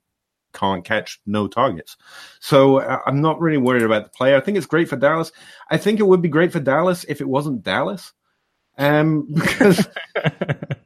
can't 0.54 0.82
catch 0.84 1.20
no 1.26 1.46
targets. 1.46 1.98
So 2.40 2.80
uh, 2.80 3.00
I'm 3.06 3.20
not 3.20 3.38
really 3.38 3.58
worried 3.58 3.82
about 3.82 4.04
the 4.04 4.16
player. 4.16 4.36
I 4.36 4.40
think 4.40 4.56
it's 4.56 4.66
great 4.66 4.88
for 4.88 4.96
Dallas. 4.96 5.30
I 5.70 5.76
think 5.76 6.00
it 6.00 6.06
would 6.06 6.22
be 6.22 6.30
great 6.30 6.52
for 6.52 6.60
Dallas 6.60 7.04
if 7.06 7.20
it 7.20 7.28
wasn't 7.28 7.62
Dallas. 7.62 8.14
Um, 8.78 9.26
because 9.32 9.88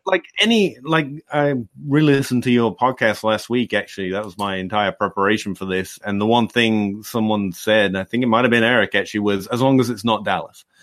like 0.07 0.25
any, 0.41 0.77
like 0.83 1.07
I 1.33 1.55
re-listened 1.87 2.45
to 2.45 2.51
your 2.51 2.75
podcast 2.77 3.25
last 3.25 3.51
week. 3.51 3.73
Actually, 3.75 4.11
that 4.13 4.25
was 4.25 4.39
my 4.39 4.57
entire 4.57 4.93
preparation 4.93 5.55
for 5.55 5.65
this. 5.65 5.99
And 6.05 6.21
the 6.21 6.27
one 6.27 6.49
thing 6.49 7.03
someone 7.03 7.53
said, 7.53 7.97
I 7.97 8.05
think 8.05 8.23
it 8.23 8.29
might 8.29 8.45
have 8.45 8.51
been 8.51 8.65
Eric 8.65 8.95
actually, 8.95 9.21
was 9.21 9.47
as 9.49 9.61
long 9.61 9.81
as 9.81 9.91
it's 9.91 10.05
not 10.05 10.25
Dallas. 10.25 10.65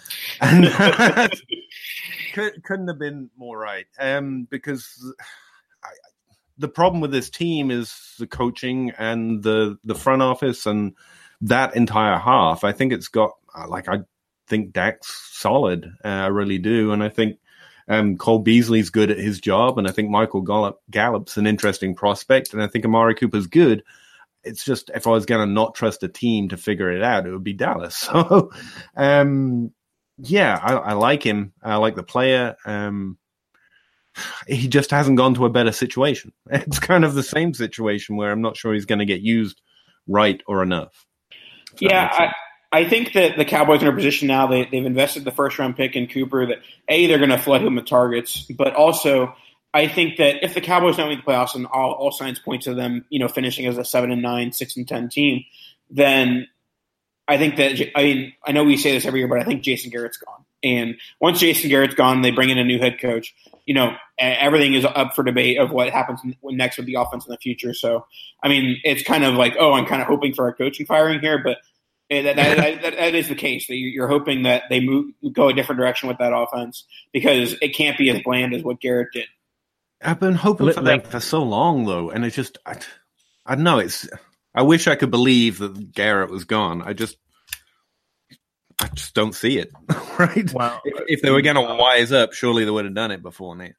And 0.42 0.66
could, 2.34 2.64
couldn't 2.64 2.88
have 2.88 3.00
been 3.00 3.30
more 3.36 3.58
right. 3.58 3.88
Um, 4.00 4.48
because 4.50 5.14
I, 5.84 5.90
the 6.58 6.68
problem 6.68 7.02
with 7.02 7.12
this 7.12 7.30
team 7.30 7.72
is 7.72 8.14
the 8.20 8.28
coaching 8.28 8.92
and 8.98 9.44
the 9.44 9.78
the 9.84 9.96
front 9.96 10.22
office 10.22 10.66
and 10.66 10.94
that 11.42 11.76
entire 11.76 12.18
half. 12.18 12.64
I 12.64 12.72
think 12.72 12.94
it's 12.94 13.08
got 13.08 13.32
like 13.68 13.90
I 13.90 14.00
think 14.48 14.74
Dak's 14.74 15.30
solid. 15.32 15.92
Uh, 16.04 16.08
I 16.08 16.28
really 16.28 16.58
do, 16.58 16.92
and 16.92 17.04
I 17.04 17.10
think 17.10 17.38
um, 17.88 18.18
Cole 18.18 18.40
Beasley's 18.40 18.90
good 18.90 19.12
at 19.12 19.18
his 19.18 19.40
job, 19.40 19.78
and 19.78 19.88
I 19.88 19.92
think 19.92 20.10
Michael 20.10 20.42
Gallup, 20.42 20.82
Gallup's 20.90 21.38
an 21.38 21.48
interesting 21.48 21.96
prospect, 21.96 22.54
and 22.54 22.62
I 22.62 22.68
think 22.68 22.86
Amari 22.86 23.16
Cooper's 23.16 23.48
good. 23.48 23.84
It's 24.44 24.64
just 24.64 24.92
if 24.94 25.08
I 25.08 25.12
was 25.12 25.26
going 25.26 25.46
to 25.46 25.52
not 25.52 25.76
trust 25.76 26.04
a 26.04 26.08
team 26.08 26.50
to 26.50 26.58
figure 26.58 26.92
it 26.92 27.04
out, 27.04 27.26
it 27.26 27.32
would 27.32 27.44
be 27.44 27.54
Dallas. 27.54 28.10
So, 28.14 28.52
um, 28.96 29.72
yeah, 30.18 30.60
I, 30.62 30.74
I, 30.74 30.94
like 30.94 31.22
him. 31.22 31.54
I 31.62 31.76
like 31.76 31.96
the 31.96 32.04
player. 32.04 32.56
Um, 32.66 33.18
he 34.48 34.68
just 34.68 34.90
hasn't 34.90 35.18
gone 35.18 35.36
to 35.36 35.46
a 35.46 35.50
better 35.50 35.72
situation. 35.72 36.34
It's 36.50 36.80
kind 36.80 37.06
of 37.06 37.14
the 37.14 37.24
same 37.24 37.54
situation 37.54 38.16
where 38.16 38.32
I'm 38.32 38.42
not 38.42 38.58
sure 38.58 38.74
he's 38.74 38.86
going 38.86 39.00
to 39.00 39.06
get 39.06 39.22
used 39.22 39.62
right 40.08 40.42
or 40.48 40.64
enough. 40.64 41.06
Yeah, 41.80 42.10
I, 42.12 42.34
I 42.72 42.88
think 42.88 43.14
that 43.14 43.38
the 43.38 43.46
Cowboys 43.46 43.82
are 43.82 43.88
in 43.88 43.94
a 43.94 43.96
position 43.96 44.28
now. 44.28 44.48
They, 44.48 44.66
they've 44.66 44.86
invested 44.86 45.24
the 45.24 45.32
first 45.32 45.58
round 45.58 45.78
pick 45.78 45.96
in 45.96 46.08
Cooper. 46.08 46.46
That 46.46 46.60
a 46.90 47.08
they're 47.08 47.18
going 47.18 47.30
to 47.30 47.38
flood 47.38 47.62
him 47.62 47.76
with 47.76 47.86
targets, 47.86 48.42
but 48.42 48.76
also 48.76 49.36
I 49.74 49.88
think 49.88 50.18
that 50.18 50.44
if 50.44 50.54
the 50.54 50.62
Cowboys 50.62 50.98
don't 50.98 51.10
make 51.10 51.24
the 51.24 51.32
playoffs 51.32 51.56
and 51.56 51.66
all, 51.68 51.92
all 51.92 52.12
signs 52.12 52.40
point 52.40 52.64
to 52.64 52.74
them, 52.74 53.06
you 53.10 53.20
know, 53.20 53.28
finishing 53.28 53.66
as 53.68 53.78
a 53.78 53.86
seven 53.86 54.12
and 54.12 54.22
nine, 54.22 54.52
six 54.52 54.76
and 54.76 54.88
ten 54.88 55.08
team, 55.08 55.44
then 55.90 56.48
I 57.28 57.38
think 57.38 57.58
that 57.58 57.80
I 57.96 58.04
mean 58.04 58.34
I 58.46 58.52
know 58.52 58.64
we 58.64 58.78
say 58.78 58.92
this 58.92 59.06
every 59.06 59.20
year, 59.20 59.28
but 59.28 59.40
I 59.40 59.44
think 59.44 59.64
Jason 59.64 59.92
Garrett's 59.92 60.18
gone. 60.18 60.44
And 60.64 60.96
once 61.22 61.40
Jason 61.40 61.70
Garrett's 61.70 61.96
gone, 61.96 62.22
they 62.22 62.32
bring 62.32 62.50
in 62.50 62.58
a 62.58 62.64
new 62.64 62.80
head 62.80 63.00
coach. 63.00 63.34
You 63.66 63.76
know, 63.76 63.96
everything 64.18 64.74
is 64.74 64.86
up 64.86 65.14
for 65.14 65.24
debate 65.24 65.60
of 65.60 65.72
what 65.72 65.90
happens 65.90 66.22
next 66.44 66.78
with 66.78 66.88
the 66.88 66.96
offense 66.96 67.26
in 67.28 67.32
the 67.32 67.38
future. 67.38 67.74
So, 67.74 68.08
I 68.42 68.48
mean, 68.48 68.80
it's 68.84 69.04
kind 69.04 69.24
of 69.24 69.36
like, 69.36 69.56
oh, 69.60 69.74
I'm 69.74 69.86
kind 69.86 70.02
of 70.02 70.08
hoping 70.08 70.34
for 70.34 70.48
a 70.48 70.54
coaching 70.54 70.86
firing 70.86 71.20
here, 71.20 71.38
but 71.44 71.58
that, 72.10 72.36
that, 72.36 72.82
that, 72.82 72.96
that 72.98 73.16
is 73.16 73.28
the 73.28 73.36
case. 73.36 73.68
That 73.68 73.76
you're 73.76 74.08
hoping 74.08 74.44
that 74.44 74.64
they 74.70 74.80
move 74.80 75.14
go 75.34 75.50
a 75.50 75.54
different 75.54 75.80
direction 75.80 76.08
with 76.08 76.18
that 76.20 76.34
offense 76.34 76.86
because 77.14 77.56
it 77.62 77.76
can't 77.76 77.98
be 77.98 78.10
as 78.10 78.22
bland 78.22 78.54
as 78.54 78.64
what 78.64 78.80
Garrett 78.80 79.10
did. 79.14 79.26
I've 80.02 80.20
been 80.20 80.36
hoping 80.36 80.72
for 80.72 80.82
that 80.82 81.08
for 81.08 81.20
so 81.20 81.44
long, 81.44 81.86
though, 81.86 82.10
and 82.10 82.24
it's 82.24 82.36
just 82.36 82.58
I, 82.66 82.78
I 83.46 83.56
don't 83.56 83.64
know. 83.64 83.80
It's 83.80 84.08
I 84.54 84.62
wish 84.64 84.88
I 84.88 84.96
could 84.96 85.12
believe 85.12 85.60
that 85.60 85.92
Garrett 85.92 86.30
was 86.30 86.46
gone. 86.46 86.82
I 86.82 86.94
just 86.94 87.18
I 88.82 88.88
just 88.90 89.14
don't 89.14 89.34
see 89.34 89.58
it. 89.58 89.72
right? 90.20 90.54
Wow. 90.54 90.82
If, 90.86 91.04
if 91.08 91.22
they 91.22 91.32
were 91.32 91.42
going 91.42 91.56
to 91.56 91.76
wise 91.76 92.12
up, 92.12 92.34
surely 92.34 92.64
they 92.64 92.72
would 92.72 92.86
have 92.86 92.94
done 92.94 93.12
it 93.12 93.24
before 93.24 93.56
now. 93.56 93.70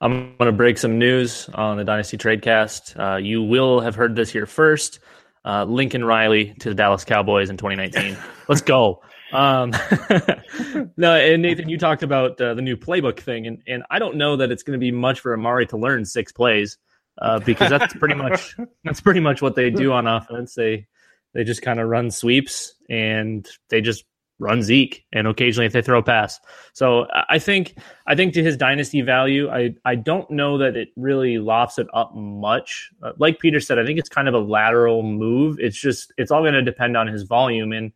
I'm 0.00 0.34
going 0.38 0.50
to 0.50 0.56
break 0.56 0.78
some 0.78 0.98
news 0.98 1.48
on 1.52 1.76
the 1.76 1.84
Dynasty 1.84 2.16
Tradecast. 2.16 2.98
Uh, 2.98 3.16
you 3.18 3.42
will 3.42 3.80
have 3.80 3.94
heard 3.94 4.16
this 4.16 4.30
here 4.30 4.46
first. 4.46 5.00
Uh, 5.44 5.64
Lincoln 5.64 6.04
Riley 6.04 6.54
to 6.60 6.68
the 6.68 6.74
Dallas 6.74 7.04
Cowboys 7.04 7.48
in 7.48 7.56
2019. 7.56 8.16
Let's 8.48 8.60
go. 8.60 9.02
Um, 9.32 9.70
no, 10.96 11.14
and 11.14 11.42
Nathan, 11.42 11.68
you 11.68 11.78
talked 11.78 12.02
about 12.02 12.40
uh, 12.40 12.54
the 12.54 12.62
new 12.62 12.76
playbook 12.76 13.20
thing, 13.20 13.46
and, 13.46 13.62
and 13.66 13.82
I 13.90 13.98
don't 13.98 14.16
know 14.16 14.36
that 14.36 14.50
it's 14.50 14.62
going 14.62 14.78
to 14.78 14.84
be 14.84 14.92
much 14.92 15.20
for 15.20 15.32
Amari 15.32 15.66
to 15.66 15.76
learn 15.76 16.04
six 16.04 16.32
plays 16.32 16.78
uh, 17.20 17.38
because 17.40 17.70
that's 17.70 17.94
pretty 17.94 18.14
much 18.14 18.56
that's 18.84 19.00
pretty 19.00 19.20
much 19.20 19.42
what 19.42 19.54
they 19.54 19.70
do 19.70 19.92
on 19.92 20.06
offense. 20.06 20.54
They 20.54 20.86
they 21.34 21.44
just 21.44 21.62
kind 21.62 21.78
of 21.78 21.88
run 21.88 22.10
sweeps 22.10 22.74
and 22.88 23.48
they 23.68 23.80
just 23.80 24.04
run 24.40 24.62
Zeke, 24.62 25.04
and 25.12 25.28
occasionally 25.28 25.66
if 25.66 25.72
they 25.72 25.82
throw 25.82 25.98
a 25.98 26.02
pass. 26.02 26.40
So 26.72 27.06
I 27.28 27.38
think 27.38 27.76
I 28.06 28.16
think 28.16 28.34
to 28.34 28.42
his 28.42 28.56
dynasty 28.56 29.02
value, 29.02 29.48
I 29.50 29.74
I 29.84 29.94
don't 29.94 30.28
know 30.30 30.58
that 30.58 30.76
it 30.76 30.88
really 30.96 31.38
lofts 31.38 31.78
it 31.78 31.86
up 31.94 32.14
much. 32.14 32.90
Uh, 33.02 33.12
like 33.18 33.38
Peter 33.38 33.60
said, 33.60 33.78
I 33.78 33.84
think 33.84 33.98
it's 33.98 34.08
kind 34.08 34.26
of 34.26 34.34
a 34.34 34.38
lateral 34.38 35.02
move. 35.02 35.58
It's 35.60 35.78
just 35.78 36.12
it's 36.16 36.30
all 36.30 36.42
going 36.42 36.54
to 36.54 36.62
depend 36.62 36.96
on 36.96 37.06
his 37.06 37.22
volume 37.22 37.72
and 37.72 37.92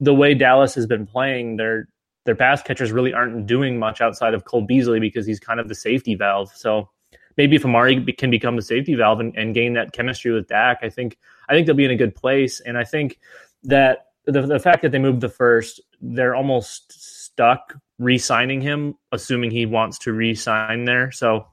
the 0.00 0.14
way 0.14 0.34
Dallas 0.34 0.74
has 0.76 0.86
been 0.86 1.06
playing. 1.06 1.56
Their 1.56 1.88
their 2.24 2.36
pass 2.36 2.62
catchers 2.62 2.92
really 2.92 3.12
aren't 3.12 3.46
doing 3.46 3.78
much 3.78 4.00
outside 4.00 4.32
of 4.32 4.44
Cole 4.44 4.62
Beasley 4.62 5.00
because 5.00 5.26
he's 5.26 5.40
kind 5.40 5.60
of 5.60 5.68
the 5.68 5.74
safety 5.74 6.14
valve. 6.14 6.50
So 6.54 6.88
maybe 7.36 7.56
if 7.56 7.64
Amari 7.64 8.02
can 8.14 8.30
become 8.30 8.56
the 8.56 8.62
safety 8.62 8.94
valve 8.94 9.20
and, 9.20 9.36
and 9.36 9.54
gain 9.54 9.74
that 9.74 9.92
chemistry 9.92 10.32
with 10.32 10.48
Dak, 10.48 10.78
I 10.82 10.88
think 10.88 11.18
I 11.48 11.52
think 11.54 11.66
they'll 11.66 11.76
be 11.76 11.84
in 11.84 11.90
a 11.90 11.96
good 11.96 12.14
place. 12.14 12.60
And 12.60 12.78
I 12.78 12.84
think 12.84 13.18
that 13.64 14.06
the, 14.26 14.42
the 14.42 14.58
fact 14.58 14.82
that 14.82 14.92
they 14.92 14.98
moved 14.98 15.20
the 15.20 15.28
first, 15.28 15.80
they're 16.00 16.34
almost 16.34 16.92
stuck 16.92 17.74
re-signing 17.98 18.60
him, 18.60 18.94
assuming 19.12 19.50
he 19.50 19.66
wants 19.66 19.98
to 20.00 20.12
re-sign 20.12 20.84
there. 20.84 21.10
So 21.12 21.46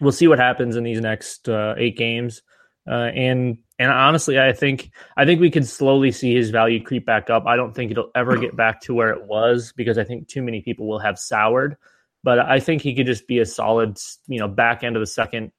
we'll 0.00 0.12
see 0.12 0.28
what 0.28 0.38
happens 0.38 0.76
in 0.76 0.84
these 0.84 1.00
next 1.00 1.48
uh, 1.48 1.74
eight 1.76 1.96
games. 1.96 2.42
Uh, 2.88 3.10
and 3.14 3.58
and 3.78 3.90
honestly, 3.90 4.40
I 4.40 4.52
think 4.52 4.90
I 5.16 5.24
think 5.24 5.40
we 5.40 5.50
could 5.50 5.66
slowly 5.66 6.10
see 6.12 6.34
his 6.34 6.50
value 6.50 6.82
creep 6.82 7.06
back 7.06 7.30
up. 7.30 7.46
I 7.46 7.56
don't 7.56 7.74
think 7.74 7.90
it'll 7.90 8.10
ever 8.14 8.36
get 8.36 8.56
back 8.56 8.80
to 8.82 8.94
where 8.94 9.10
it 9.10 9.24
was 9.24 9.72
because 9.76 9.98
I 9.98 10.04
think 10.04 10.28
too 10.28 10.42
many 10.42 10.60
people 10.62 10.88
will 10.88 10.98
have 10.98 11.18
soured. 11.18 11.76
But 12.24 12.38
I 12.38 12.60
think 12.60 12.82
he 12.82 12.94
could 12.94 13.06
just 13.06 13.26
be 13.26 13.40
a 13.40 13.46
solid, 13.46 13.98
you 14.28 14.38
know, 14.38 14.48
back 14.48 14.84
end 14.84 14.96
of 14.96 15.00
the 15.00 15.06
second 15.06 15.50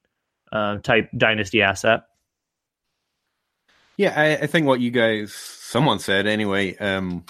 uh, 0.51 0.77
type 0.77 1.09
dynasty 1.17 1.61
asset. 1.61 2.03
Yeah, 3.97 4.13
I, 4.15 4.43
I, 4.43 4.47
think 4.47 4.65
what 4.65 4.79
you 4.79 4.89
guys, 4.89 5.33
someone 5.33 5.99
said 5.99 6.25
anyway. 6.25 6.75
Um, 6.77 7.23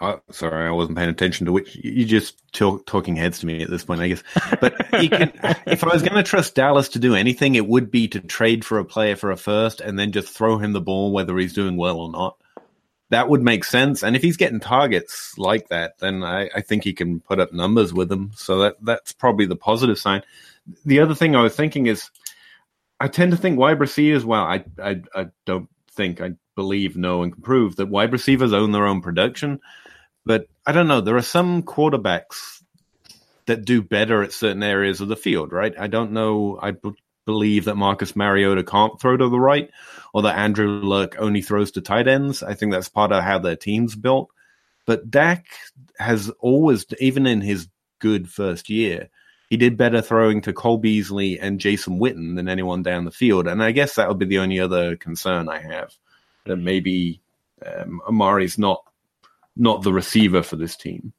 I, 0.00 0.18
sorry, 0.30 0.66
I 0.66 0.70
wasn't 0.70 0.98
paying 0.98 1.08
attention 1.08 1.46
to 1.46 1.52
which. 1.52 1.76
You 1.76 2.04
just 2.04 2.36
talk, 2.52 2.84
talking 2.86 3.16
heads 3.16 3.38
to 3.40 3.46
me 3.46 3.62
at 3.62 3.70
this 3.70 3.84
point, 3.84 4.00
I 4.00 4.08
guess. 4.08 4.22
But 4.60 4.76
can, 4.90 5.32
if 5.66 5.82
I 5.82 5.88
was 5.88 6.02
going 6.02 6.16
to 6.16 6.22
trust 6.22 6.54
Dallas 6.54 6.88
to 6.90 6.98
do 6.98 7.14
anything, 7.14 7.54
it 7.54 7.66
would 7.66 7.90
be 7.90 8.08
to 8.08 8.20
trade 8.20 8.64
for 8.64 8.78
a 8.78 8.84
player 8.84 9.16
for 9.16 9.30
a 9.30 9.36
first 9.36 9.80
and 9.80 9.98
then 9.98 10.12
just 10.12 10.28
throw 10.28 10.58
him 10.58 10.72
the 10.72 10.80
ball, 10.80 11.12
whether 11.12 11.36
he's 11.38 11.54
doing 11.54 11.76
well 11.76 11.98
or 11.98 12.10
not. 12.10 12.36
That 13.10 13.28
would 13.28 13.42
make 13.42 13.64
sense. 13.64 14.02
And 14.02 14.16
if 14.16 14.22
he's 14.22 14.36
getting 14.36 14.60
targets 14.60 15.38
like 15.38 15.68
that, 15.68 15.98
then 16.00 16.22
I, 16.22 16.50
I 16.54 16.60
think 16.60 16.84
he 16.84 16.92
can 16.92 17.20
put 17.20 17.40
up 17.40 17.52
numbers 17.52 17.94
with 17.94 18.08
them. 18.08 18.32
So 18.34 18.58
that 18.58 18.76
that's 18.82 19.12
probably 19.12 19.46
the 19.46 19.56
positive 19.56 19.98
sign. 19.98 20.22
The 20.84 21.00
other 21.00 21.14
thing 21.14 21.36
I 21.36 21.42
was 21.42 21.54
thinking 21.54 21.86
is, 21.86 22.10
I 22.98 23.08
tend 23.08 23.32
to 23.32 23.36
think 23.36 23.58
wide 23.58 23.78
receivers. 23.78 24.24
Well, 24.24 24.42
I 24.42 24.64
I, 24.82 25.02
I 25.14 25.26
don't 25.44 25.68
think, 25.94 26.20
I 26.20 26.32
believe, 26.54 26.96
know 26.96 27.22
and 27.22 27.32
can 27.32 27.42
prove 27.42 27.76
that 27.76 27.86
wide 27.86 28.12
receivers 28.12 28.52
own 28.52 28.72
their 28.72 28.86
own 28.86 29.00
production. 29.00 29.60
But 30.24 30.46
I 30.66 30.72
don't 30.72 30.88
know. 30.88 31.00
There 31.00 31.16
are 31.16 31.22
some 31.22 31.62
quarterbacks 31.62 32.62
that 33.46 33.64
do 33.64 33.82
better 33.82 34.22
at 34.22 34.32
certain 34.32 34.62
areas 34.62 35.00
of 35.00 35.08
the 35.08 35.16
field, 35.16 35.52
right? 35.52 35.74
I 35.78 35.86
don't 35.86 36.12
know. 36.12 36.58
I 36.60 36.72
b- 36.72 36.92
believe 37.26 37.66
that 37.66 37.76
Marcus 37.76 38.16
Mariota 38.16 38.64
can't 38.64 39.00
throw 39.00 39.16
to 39.16 39.28
the 39.28 39.40
right, 39.40 39.70
or 40.12 40.22
that 40.22 40.38
Andrew 40.38 40.80
Luck 40.82 41.16
only 41.18 41.42
throws 41.42 41.70
to 41.72 41.80
tight 41.80 42.08
ends. 42.08 42.42
I 42.42 42.54
think 42.54 42.72
that's 42.72 42.88
part 42.88 43.12
of 43.12 43.22
how 43.22 43.38
their 43.38 43.56
team's 43.56 43.94
built. 43.94 44.30
But 44.86 45.10
Dak 45.10 45.46
has 45.98 46.30
always, 46.40 46.86
even 47.00 47.26
in 47.26 47.40
his 47.40 47.68
good 47.98 48.28
first 48.28 48.68
year, 48.68 49.08
he 49.54 49.56
did 49.56 49.76
better 49.76 50.02
throwing 50.02 50.40
to 50.40 50.52
Cole 50.52 50.78
Beasley 50.78 51.38
and 51.38 51.60
Jason 51.60 52.00
Witten 52.00 52.34
than 52.34 52.48
anyone 52.48 52.82
down 52.82 53.04
the 53.04 53.12
field. 53.12 53.46
And 53.46 53.62
I 53.62 53.70
guess 53.70 53.94
that 53.94 54.08
would 54.08 54.18
be 54.18 54.26
the 54.26 54.40
only 54.40 54.58
other 54.58 54.96
concern 54.96 55.48
I 55.48 55.60
have 55.60 55.94
that 56.44 56.56
maybe 56.56 57.20
um, 57.64 58.00
Amari's 58.08 58.58
not 58.58 58.82
not 59.56 59.82
the 59.82 59.92
receiver 59.92 60.42
for 60.42 60.56
this 60.56 60.74
team. 60.74 61.12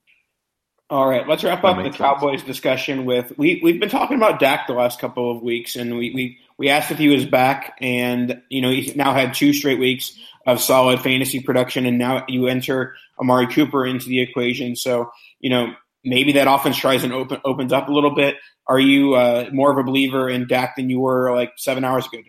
All 0.89 1.07
right, 1.07 1.25
let's 1.25 1.45
wrap 1.45 1.63
up 1.63 1.77
the 1.77 1.83
makes 1.83 1.95
Cowboys 1.95 2.43
discussion 2.43 3.05
with 3.05 3.31
we 3.37 3.61
we've 3.63 3.79
been 3.79 3.87
talking 3.87 4.17
about 4.17 4.41
Dak 4.41 4.67
the 4.67 4.73
last 4.73 4.99
couple 4.99 5.31
of 5.31 5.41
weeks, 5.41 5.77
and 5.77 5.95
we 5.95 6.11
we 6.13 6.37
we 6.57 6.67
asked 6.67 6.91
if 6.91 6.97
he 6.97 7.07
was 7.07 7.25
back, 7.25 7.77
and 7.79 8.41
you 8.49 8.61
know 8.61 8.69
he's 8.69 8.97
now 8.97 9.13
had 9.13 9.33
two 9.33 9.53
straight 9.53 9.79
weeks 9.79 10.13
of 10.45 10.59
solid 10.59 10.99
fantasy 10.99 11.39
production, 11.39 11.85
and 11.85 11.97
now 11.97 12.25
you 12.27 12.47
enter 12.47 12.97
Amari 13.17 13.47
Cooper 13.47 13.85
into 13.85 14.09
the 14.09 14.19
equation. 14.19 14.75
So 14.75 15.09
you 15.39 15.49
know 15.49 15.73
maybe 16.05 16.33
that 16.33 16.47
offense 16.47 16.77
tries 16.77 17.03
and 17.03 17.11
open 17.11 17.41
opens 17.43 17.73
up 17.73 17.89
a 17.89 17.91
little 17.91 18.13
bit. 18.13 18.35
Are 18.67 18.79
you 18.79 19.15
uh, 19.15 19.49
more 19.51 19.71
of 19.71 19.77
a 19.77 19.83
believer 19.83 20.29
in 20.29 20.47
Dak 20.47 20.75
than 20.75 20.89
you 20.89 20.99
were 20.99 21.35
like 21.35 21.53
seven 21.57 21.83
hours 21.83 22.07
ago? 22.07 22.19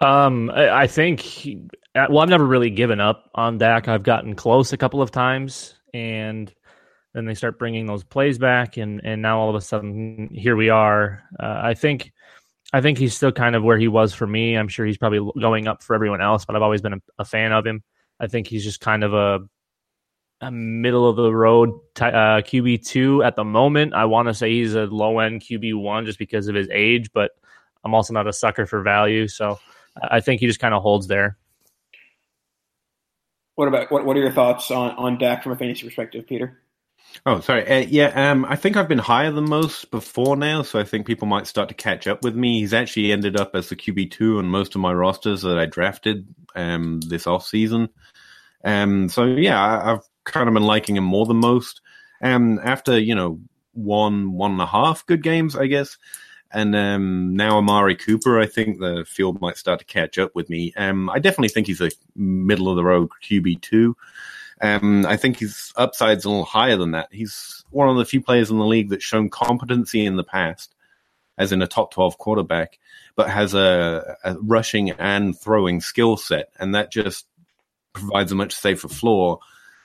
Um, 0.00 0.50
I, 0.50 0.86
think. 0.86 1.46
uh, 1.94 2.06
well, 2.08 2.20
I've 2.20 2.28
never 2.28 2.46
really 2.46 2.70
given 2.70 3.00
up 3.00 3.30
on 3.34 3.58
Dak. 3.58 3.88
I've 3.88 4.04
gotten 4.04 4.34
close 4.34 4.72
a 4.72 4.76
couple 4.76 5.02
of 5.02 5.10
times, 5.10 5.74
and 5.92 6.52
then 7.14 7.26
they 7.26 7.34
start 7.34 7.58
bringing 7.58 7.86
those 7.86 8.04
plays 8.04 8.38
back, 8.38 8.76
and 8.76 9.00
and 9.04 9.20
now 9.22 9.40
all 9.40 9.50
of 9.50 9.56
a 9.56 9.60
sudden 9.60 10.30
here 10.32 10.56
we 10.56 10.70
are. 10.70 11.24
Uh, 11.38 11.60
I 11.62 11.74
think. 11.74 12.12
I 12.70 12.82
think 12.82 12.98
he's 12.98 13.16
still 13.16 13.32
kind 13.32 13.56
of 13.56 13.64
where 13.64 13.78
he 13.78 13.88
was 13.88 14.12
for 14.12 14.26
me. 14.26 14.54
I'm 14.54 14.68
sure 14.68 14.84
he's 14.84 14.98
probably 14.98 15.26
going 15.40 15.66
up 15.66 15.82
for 15.82 15.94
everyone 15.94 16.20
else, 16.20 16.44
but 16.44 16.54
I've 16.54 16.60
always 16.60 16.82
been 16.82 16.92
a, 16.92 17.00
a 17.18 17.24
fan 17.24 17.50
of 17.50 17.66
him. 17.66 17.82
I 18.20 18.26
think 18.26 18.46
he's 18.46 18.62
just 18.62 18.80
kind 18.80 19.04
of 19.04 19.14
a 19.14 19.38
a 20.40 20.50
middle 20.50 21.08
of 21.08 21.16
the 21.16 21.32
road 21.32 21.70
uh, 22.00 22.42
QB 22.42 22.86
two 22.86 23.22
at 23.22 23.36
the 23.36 23.44
moment. 23.44 23.94
I 23.94 24.04
want 24.04 24.28
to 24.28 24.34
say 24.34 24.50
he's 24.50 24.74
a 24.74 24.84
low 24.84 25.18
end 25.18 25.42
QB 25.42 25.80
one 25.80 26.06
just 26.06 26.18
because 26.18 26.48
of 26.48 26.54
his 26.54 26.68
age, 26.70 27.10
but 27.12 27.32
I'm 27.84 27.94
also 27.94 28.12
not 28.12 28.26
a 28.26 28.32
sucker 28.32 28.66
for 28.66 28.82
value, 28.82 29.28
so 29.28 29.58
I 30.00 30.20
think 30.20 30.40
he 30.40 30.46
just 30.46 30.60
kind 30.60 30.74
of 30.74 30.82
holds 30.82 31.06
there. 31.06 31.36
What 33.56 33.68
about 33.68 33.90
what? 33.90 34.04
What 34.04 34.16
are 34.16 34.20
your 34.20 34.32
thoughts 34.32 34.70
on 34.70 34.92
on 34.92 35.18
Dak 35.18 35.42
from 35.42 35.52
a 35.52 35.56
fantasy 35.56 35.84
perspective, 35.84 36.26
Peter? 36.26 36.62
Oh, 37.26 37.40
sorry. 37.40 37.66
Uh, 37.68 37.86
yeah, 37.88 38.30
um, 38.30 38.44
I 38.44 38.54
think 38.54 38.76
I've 38.76 38.88
been 38.88 38.98
higher 38.98 39.30
than 39.32 39.48
most 39.48 39.90
before 39.90 40.36
now, 40.36 40.62
so 40.62 40.78
I 40.78 40.84
think 40.84 41.06
people 41.06 41.26
might 41.26 41.46
start 41.46 41.68
to 41.70 41.74
catch 41.74 42.06
up 42.06 42.22
with 42.22 42.36
me. 42.36 42.60
He's 42.60 42.74
actually 42.74 43.10
ended 43.10 43.36
up 43.36 43.52
as 43.54 43.68
the 43.68 43.76
QB 43.76 44.12
two 44.12 44.38
on 44.38 44.46
most 44.46 44.74
of 44.74 44.80
my 44.80 44.92
rosters 44.92 45.42
that 45.42 45.58
I 45.58 45.66
drafted 45.66 46.32
um, 46.54 47.00
this 47.00 47.26
off 47.26 47.46
season. 47.46 47.88
Um, 48.64 49.08
so 49.08 49.24
yeah, 49.24 49.60
I, 49.60 49.92
I've 49.92 50.07
kind 50.32 50.48
of 50.48 50.54
been 50.54 50.62
liking 50.64 50.96
him 50.96 51.04
more 51.04 51.26
than 51.26 51.38
most. 51.38 51.80
Um, 52.22 52.60
after 52.62 52.98
you 52.98 53.14
know 53.14 53.40
one 53.72 54.32
one 54.32 54.52
and 54.52 54.60
a 54.60 54.66
half 54.66 55.06
good 55.06 55.22
games, 55.22 55.56
I 55.56 55.66
guess, 55.66 55.96
and 56.50 56.74
um, 56.74 57.34
now 57.34 57.58
Amari 57.58 57.94
Cooper, 57.94 58.38
I 58.38 58.46
think 58.46 58.78
the 58.78 59.04
field 59.06 59.40
might 59.40 59.56
start 59.56 59.80
to 59.80 59.84
catch 59.84 60.18
up 60.18 60.34
with 60.34 60.48
me. 60.48 60.72
Um, 60.76 61.10
I 61.10 61.18
definitely 61.18 61.50
think 61.50 61.66
he's 61.66 61.80
a 61.80 61.90
middle 62.16 62.68
of 62.68 62.76
the 62.76 62.84
road 62.84 63.10
QB 63.22 63.60
two. 63.60 63.96
Um, 64.60 65.06
I 65.06 65.16
think 65.16 65.38
his 65.38 65.72
upside's 65.76 66.24
a 66.24 66.30
little 66.30 66.44
higher 66.44 66.76
than 66.76 66.92
that. 66.92 67.08
He's 67.12 67.64
one 67.70 67.88
of 67.88 67.96
the 67.96 68.04
few 68.04 68.20
players 68.20 68.50
in 68.50 68.58
the 68.58 68.66
league 68.66 68.88
that's 68.90 69.04
shown 69.04 69.30
competency 69.30 70.04
in 70.04 70.16
the 70.16 70.24
past, 70.24 70.74
as 71.36 71.52
in 71.52 71.62
a 71.62 71.66
top 71.66 71.92
12 71.92 72.18
quarterback, 72.18 72.78
but 73.14 73.30
has 73.30 73.54
a, 73.54 74.16
a 74.24 74.34
rushing 74.40 74.90
and 74.90 75.38
throwing 75.38 75.80
skill 75.80 76.16
set. 76.16 76.50
And 76.58 76.74
that 76.74 76.90
just 76.90 77.26
provides 77.92 78.32
a 78.32 78.36
much 78.36 78.52
safer 78.52 78.88
floor. 78.88 79.38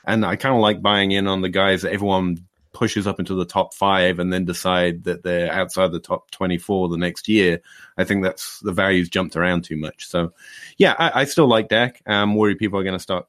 And 0.05 0.25
I 0.25 0.35
kind 0.35 0.55
of 0.55 0.61
like 0.61 0.81
buying 0.81 1.11
in 1.11 1.27
on 1.27 1.41
the 1.41 1.49
guys 1.49 1.81
that 1.81 1.93
everyone 1.93 2.45
pushes 2.73 3.05
up 3.05 3.19
into 3.19 3.35
the 3.35 3.45
top 3.45 3.73
five 3.73 4.19
and 4.19 4.33
then 4.33 4.45
decide 4.45 5.03
that 5.03 5.23
they're 5.23 5.51
outside 5.51 5.91
the 5.91 5.99
top 5.99 6.31
24 6.31 6.89
the 6.89 6.97
next 6.97 7.27
year. 7.27 7.61
I 7.97 8.03
think 8.03 8.23
that's 8.23 8.59
the 8.59 8.71
values 8.71 9.09
jumped 9.09 9.35
around 9.35 9.63
too 9.63 9.77
much. 9.77 10.07
So, 10.07 10.33
yeah, 10.77 10.95
I, 10.97 11.21
I 11.21 11.25
still 11.25 11.47
like 11.47 11.69
Dak. 11.69 12.01
I'm 12.05 12.35
worried 12.35 12.57
people 12.57 12.79
are 12.79 12.83
going 12.83 12.97
to 12.97 12.99
start 12.99 13.27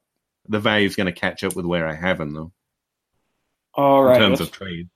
the 0.49 0.61
value's 0.61 0.97
going 0.97 1.07
to 1.07 1.13
catch 1.13 1.45
up 1.45 1.57
with 1.57 1.65
where 1.65 1.87
I 1.87 1.95
have 1.95 2.21
him, 2.21 2.33
though, 2.33 2.53
All 3.75 4.09
in 4.09 4.19
terms 4.19 4.41
of 4.41 4.51
trade. 4.51 4.89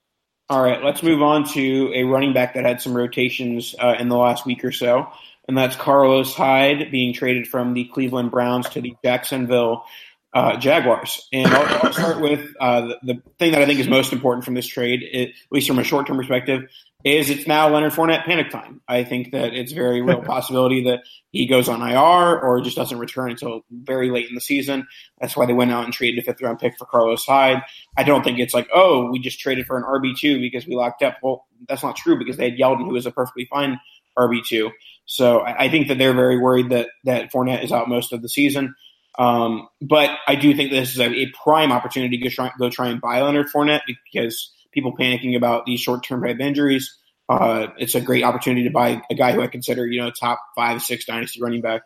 All 0.49 0.63
right, 0.63 0.83
let's 0.83 1.03
move 1.03 1.21
on 1.21 1.47
to 1.49 1.91
a 1.93 2.03
running 2.03 2.33
back 2.33 2.55
that 2.55 2.65
had 2.65 2.81
some 2.81 2.95
rotations 2.95 3.75
uh, 3.79 3.95
in 3.99 4.09
the 4.09 4.17
last 4.17 4.45
week 4.45 4.63
or 4.63 4.71
so, 4.71 5.07
and 5.47 5.57
that's 5.57 5.75
Carlos 5.75 6.33
Hyde 6.33 6.89
being 6.91 7.13
traded 7.13 7.47
from 7.47 7.73
the 7.73 7.85
Cleveland 7.85 8.31
Browns 8.31 8.67
to 8.69 8.81
the 8.81 8.95
Jacksonville 9.03 9.85
uh, 10.33 10.57
Jaguars. 10.57 11.27
And 11.33 11.47
I'll, 11.47 11.85
I'll 11.85 11.93
start 11.93 12.21
with 12.21 12.53
uh, 12.59 12.81
the, 12.81 12.97
the 13.03 13.21
thing 13.39 13.51
that 13.53 13.61
I 13.61 13.65
think 13.65 13.79
is 13.79 13.87
most 13.87 14.13
important 14.13 14.45
from 14.45 14.53
this 14.53 14.67
trade, 14.67 15.03
it, 15.03 15.29
at 15.29 15.35
least 15.51 15.67
from 15.67 15.79
a 15.79 15.83
short 15.83 16.07
term 16.07 16.17
perspective, 16.17 16.63
is 17.03 17.29
it's 17.29 17.47
now 17.47 17.69
Leonard 17.69 17.93
Fournette 17.93 18.25
panic 18.25 18.49
time. 18.49 18.81
I 18.87 19.05
think 19.05 19.31
that 19.31 19.53
it's 19.53 19.71
very 19.71 20.01
real 20.01 20.21
possibility 20.25 20.83
that 20.83 21.03
he 21.31 21.47
goes 21.47 21.69
on 21.69 21.81
IR 21.81 22.39
or 22.39 22.61
just 22.61 22.75
doesn't 22.75 22.99
return 22.99 23.31
until 23.31 23.61
very 23.71 24.11
late 24.11 24.27
in 24.27 24.35
the 24.35 24.41
season. 24.41 24.85
That's 25.19 25.37
why 25.37 25.45
they 25.45 25.53
went 25.53 25.71
out 25.71 25.85
and 25.85 25.93
traded 25.93 26.19
a 26.19 26.25
fifth 26.25 26.41
round 26.41 26.59
pick 26.59 26.77
for 26.77 26.85
Carlos 26.85 27.25
Hyde. 27.25 27.61
I 27.97 28.03
don't 28.03 28.23
think 28.23 28.39
it's 28.39 28.53
like, 28.53 28.67
oh, 28.73 29.09
we 29.09 29.19
just 29.19 29.39
traded 29.39 29.65
for 29.65 29.77
an 29.77 29.83
RB2 29.83 30.41
because 30.41 30.67
we 30.67 30.75
locked 30.75 31.01
up. 31.01 31.17
Well, 31.23 31.47
that's 31.67 31.83
not 31.83 31.95
true 31.95 32.17
because 32.17 32.37
they 32.37 32.49
had 32.49 32.59
Yeldon, 32.59 32.85
who 32.85 32.93
was 32.93 33.05
a 33.05 33.11
perfectly 33.11 33.45
fine 33.45 33.79
RB2. 34.17 34.71
So 35.05 35.39
I, 35.39 35.65
I 35.65 35.69
think 35.69 35.87
that 35.87 35.97
they're 35.97 36.13
very 36.13 36.37
worried 36.37 36.69
that, 36.69 36.89
that 37.05 37.31
Fournette 37.31 37.63
is 37.63 37.71
out 37.71 37.87
most 37.87 38.11
of 38.11 38.21
the 38.21 38.29
season. 38.29 38.75
Um, 39.19 39.67
but 39.81 40.11
I 40.27 40.35
do 40.35 40.55
think 40.55 40.71
this 40.71 40.93
is 40.93 40.99
a, 40.99 41.11
a 41.13 41.31
prime 41.43 41.73
opportunity 41.73 42.17
to 42.17 42.23
go 42.23 42.29
try, 42.29 42.51
go 42.57 42.69
try 42.69 42.87
and 42.87 43.01
buy 43.01 43.21
Leonard 43.21 43.47
Fournette 43.53 43.81
because 43.85 44.53
people 44.71 44.95
panicking 44.95 45.35
about 45.35 45.65
these 45.65 45.81
short 45.81 46.03
term 46.03 46.23
type 46.23 46.39
injuries. 46.39 46.97
Uh, 47.27 47.67
it's 47.77 47.95
a 47.95 48.01
great 48.01 48.23
opportunity 48.23 48.63
to 48.63 48.71
buy 48.71 49.01
a 49.11 49.15
guy 49.15 49.33
who 49.33 49.41
I 49.41 49.47
consider, 49.47 49.85
you 49.85 50.01
know, 50.01 50.09
top 50.09 50.39
five, 50.55 50.81
six 50.81 51.05
dynasty 51.05 51.41
running 51.41 51.61
back. 51.61 51.81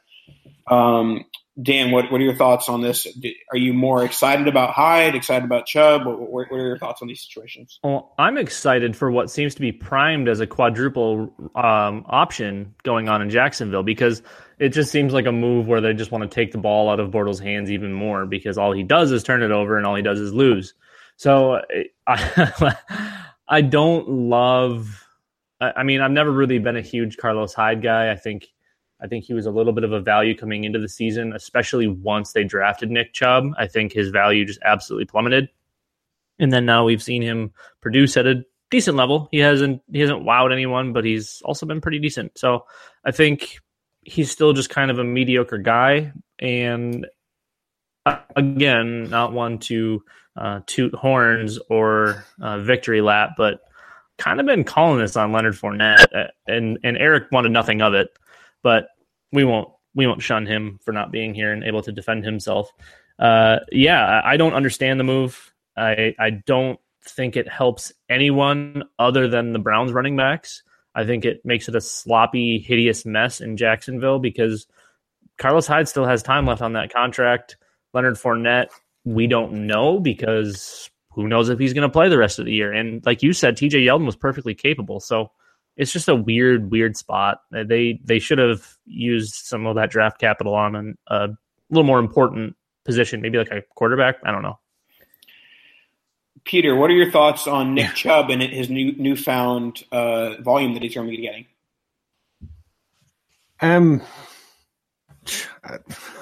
Um, 0.69 1.25
Dan, 1.61 1.91
what, 1.91 2.11
what 2.11 2.19
are 2.19 2.23
your 2.23 2.35
thoughts 2.35 2.67
on 2.67 2.81
this? 2.81 3.05
Are 3.51 3.57
you 3.57 3.73
more 3.73 4.03
excited 4.03 4.47
about 4.47 4.71
Hyde, 4.71 5.13
excited 5.13 5.45
about 5.45 5.67
Chubb? 5.67 6.03
What, 6.05 6.31
what, 6.31 6.51
are 6.51 6.67
your 6.67 6.79
thoughts 6.79 7.03
on 7.03 7.07
these 7.07 7.21
situations? 7.21 7.79
Well, 7.83 8.15
I'm 8.17 8.39
excited 8.39 8.97
for 8.97 9.11
what 9.11 9.29
seems 9.29 9.53
to 9.55 9.61
be 9.61 9.71
primed 9.71 10.27
as 10.27 10.39
a 10.39 10.47
quadruple 10.47 11.31
um, 11.55 12.05
option 12.07 12.73
going 12.81 13.07
on 13.07 13.21
in 13.21 13.29
Jacksonville 13.29 13.83
because 13.83 14.23
it 14.57 14.69
just 14.69 14.91
seems 14.91 15.13
like 15.13 15.27
a 15.27 15.31
move 15.31 15.67
where 15.67 15.79
they 15.79 15.93
just 15.93 16.11
want 16.11 16.23
to 16.23 16.27
take 16.27 16.53
the 16.53 16.57
ball 16.57 16.89
out 16.89 16.99
of 16.99 17.11
Bortles' 17.11 17.39
hands 17.39 17.69
even 17.69 17.93
more 17.93 18.25
because 18.25 18.57
all 18.57 18.71
he 18.71 18.81
does 18.81 19.11
is 19.11 19.21
turn 19.21 19.43
it 19.43 19.51
over 19.51 19.77
and 19.77 19.85
all 19.85 19.95
he 19.95 20.01
does 20.01 20.19
is 20.19 20.33
lose. 20.33 20.73
So 21.17 21.61
I, 22.07 22.75
I 23.47 23.61
don't 23.61 24.09
love. 24.09 25.07
I 25.61 25.83
mean, 25.83 26.01
I've 26.01 26.11
never 26.11 26.31
really 26.31 26.57
been 26.57 26.77
a 26.77 26.81
huge 26.81 27.17
Carlos 27.17 27.53
Hyde 27.53 27.83
guy. 27.83 28.11
I 28.11 28.15
think 28.15 28.47
I 29.03 29.07
think 29.07 29.25
he 29.25 29.33
was 29.33 29.45
a 29.45 29.51
little 29.51 29.73
bit 29.73 29.83
of 29.83 29.91
a 29.91 29.99
value 29.99 30.35
coming 30.35 30.63
into 30.63 30.79
the 30.79 30.87
season, 30.87 31.33
especially 31.33 31.87
once 31.87 32.31
they 32.31 32.43
drafted 32.43 32.89
Nick 32.89 33.13
Chubb. 33.13 33.45
I 33.57 33.67
think 33.67 33.91
his 33.91 34.09
value 34.09 34.45
just 34.45 34.61
absolutely 34.63 35.05
plummeted. 35.05 35.49
And 36.39 36.51
then 36.51 36.65
now 36.65 36.85
we've 36.85 37.03
seen 37.03 37.21
him 37.21 37.53
produce 37.81 38.15
at 38.17 38.25
a 38.25 38.43
decent 38.71 38.97
level. 38.97 39.27
He 39.31 39.39
hasn't 39.39 39.81
he 39.91 39.99
hasn't 39.99 40.23
wowed 40.23 40.51
anyone, 40.51 40.93
but 40.93 41.05
he's 41.05 41.41
also 41.45 41.65
been 41.65 41.81
pretty 41.81 41.99
decent. 41.99 42.37
So 42.37 42.65
I 43.05 43.11
think 43.11 43.59
he's 44.01 44.31
still 44.31 44.53
just 44.53 44.69
kind 44.69 44.89
of 44.89 44.99
a 44.99 45.03
mediocre 45.03 45.57
guy. 45.57 46.11
And 46.39 47.05
uh, 48.05 48.17
again, 48.35 49.09
not 49.09 49.33
one 49.33 49.59
to 49.59 50.03
uh, 50.35 50.61
toot 50.65 50.93
horns 50.95 51.59
or 51.69 52.25
uh, 52.41 52.59
victory 52.59 53.01
lap, 53.01 53.31
but 53.37 53.61
kind 54.17 54.39
of 54.39 54.45
been 54.45 54.63
calling 54.63 54.99
this 54.99 55.15
on 55.15 55.31
Leonard 55.31 55.55
Fournette, 55.55 56.05
uh, 56.15 56.27
and 56.47 56.79
and 56.83 56.97
Eric 56.97 57.31
wanted 57.31 57.51
nothing 57.51 57.81
of 57.81 57.93
it, 57.93 58.09
but 58.61 58.87
we 59.33 59.43
won't 59.43 59.67
we 59.95 60.07
won't 60.07 60.21
shun 60.21 60.45
him 60.45 60.79
for 60.85 60.91
not 60.93 61.11
being 61.11 61.33
here 61.33 61.51
and 61.51 61.63
able 61.63 61.81
to 61.81 61.91
defend 61.91 62.23
himself. 62.23 62.71
Uh, 63.19 63.57
yeah, 63.71 64.21
I- 64.23 64.37
don't 64.37 64.53
understand 64.53 64.99
the 64.99 65.03
move. 65.03 65.53
I 65.75 66.15
I 66.17 66.29
don't 66.29 66.79
think 67.05 67.35
it 67.35 67.49
helps 67.49 67.91
anyone 68.09 68.83
other 68.97 69.27
than 69.27 69.51
the 69.51 69.59
Browns 69.59 69.91
running 69.91 70.15
backs. 70.15 70.63
I 70.95 71.05
think 71.05 71.25
it 71.25 71.41
makes 71.43 71.67
it 71.67 71.75
a 71.75 71.81
sloppy, 71.81 72.59
hideous 72.59 73.05
mess 73.05 73.41
in 73.41 73.57
Jacksonville 73.57 74.19
because 74.19 74.67
Carlos 75.37 75.67
Hyde 75.67 75.89
still 75.89 76.05
has 76.05 76.21
time 76.23 76.45
left 76.45 76.61
on 76.61 76.73
that 76.73 76.93
contract. 76.93 77.57
Leonard 77.93 78.15
Fournette, 78.15 78.67
we 79.03 79.27
don't 79.27 79.67
know 79.67 79.99
because 79.99 80.89
who 81.11 81.27
knows 81.27 81.49
if 81.49 81.59
he's 81.59 81.73
going 81.73 81.87
to 81.87 81.91
play 81.91 82.09
the 82.09 82.17
rest 82.17 82.39
of 82.39 82.45
the 82.45 82.53
year. 82.53 82.71
And 82.71 83.03
like 83.05 83.23
you 83.23 83.33
said, 83.33 83.57
TJ 83.57 83.83
Yeldon 83.85 84.05
was 84.05 84.15
perfectly 84.15 84.53
capable. 84.55 84.99
So 84.99 85.31
it's 85.75 85.91
just 85.91 86.07
a 86.07 86.15
weird, 86.15 86.71
weird 86.71 86.95
spot. 86.95 87.39
They 87.51 87.99
they 88.03 88.19
should 88.19 88.37
have 88.37 88.77
used 88.85 89.33
some 89.33 89.65
of 89.65 89.75
that 89.75 89.89
draft 89.89 90.19
capital 90.19 90.53
on 90.53 90.75
an, 90.75 90.97
a 91.07 91.29
little 91.69 91.85
more 91.85 91.99
important 91.99 92.55
position, 92.85 93.21
maybe 93.21 93.37
like 93.37 93.51
a 93.51 93.63
quarterback. 93.75 94.17
I 94.23 94.31
don't 94.31 94.43
know. 94.43 94.59
Peter, 96.45 96.75
what 96.75 96.89
are 96.89 96.93
your 96.93 97.09
thoughts 97.09 97.47
on 97.47 97.73
Nick 97.73 97.93
Chubb 97.95 98.29
and 98.29 98.41
his 98.41 98.69
new 98.69 98.93
newfound 98.97 99.83
uh, 99.91 100.41
volume 100.41 100.73
that 100.73 100.83
he's 100.83 100.93
going 100.93 101.07
to 101.07 101.15
be 101.15 101.21
getting? 101.21 101.45
Um, 103.61 104.01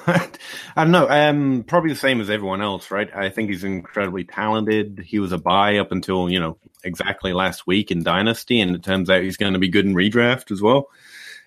I 0.07 0.27
don't 0.75 0.91
know. 0.91 1.09
Um, 1.09 1.63
probably 1.65 1.91
the 1.91 1.99
same 1.99 2.21
as 2.21 2.29
everyone 2.29 2.61
else, 2.61 2.91
right? 2.91 3.09
I 3.13 3.29
think 3.29 3.49
he's 3.49 3.63
incredibly 3.63 4.23
talented. 4.23 5.03
He 5.05 5.19
was 5.19 5.31
a 5.31 5.37
buy 5.37 5.77
up 5.77 5.91
until 5.91 6.29
you 6.29 6.39
know 6.39 6.57
exactly 6.83 7.33
last 7.33 7.65
week 7.65 7.91
in 7.91 8.03
Dynasty, 8.03 8.59
and 8.61 8.75
it 8.75 8.83
turns 8.83 9.09
out 9.09 9.23
he's 9.23 9.37
going 9.37 9.53
to 9.53 9.59
be 9.59 9.69
good 9.69 9.85
in 9.85 9.95
redraft 9.95 10.51
as 10.51 10.61
well. 10.61 10.89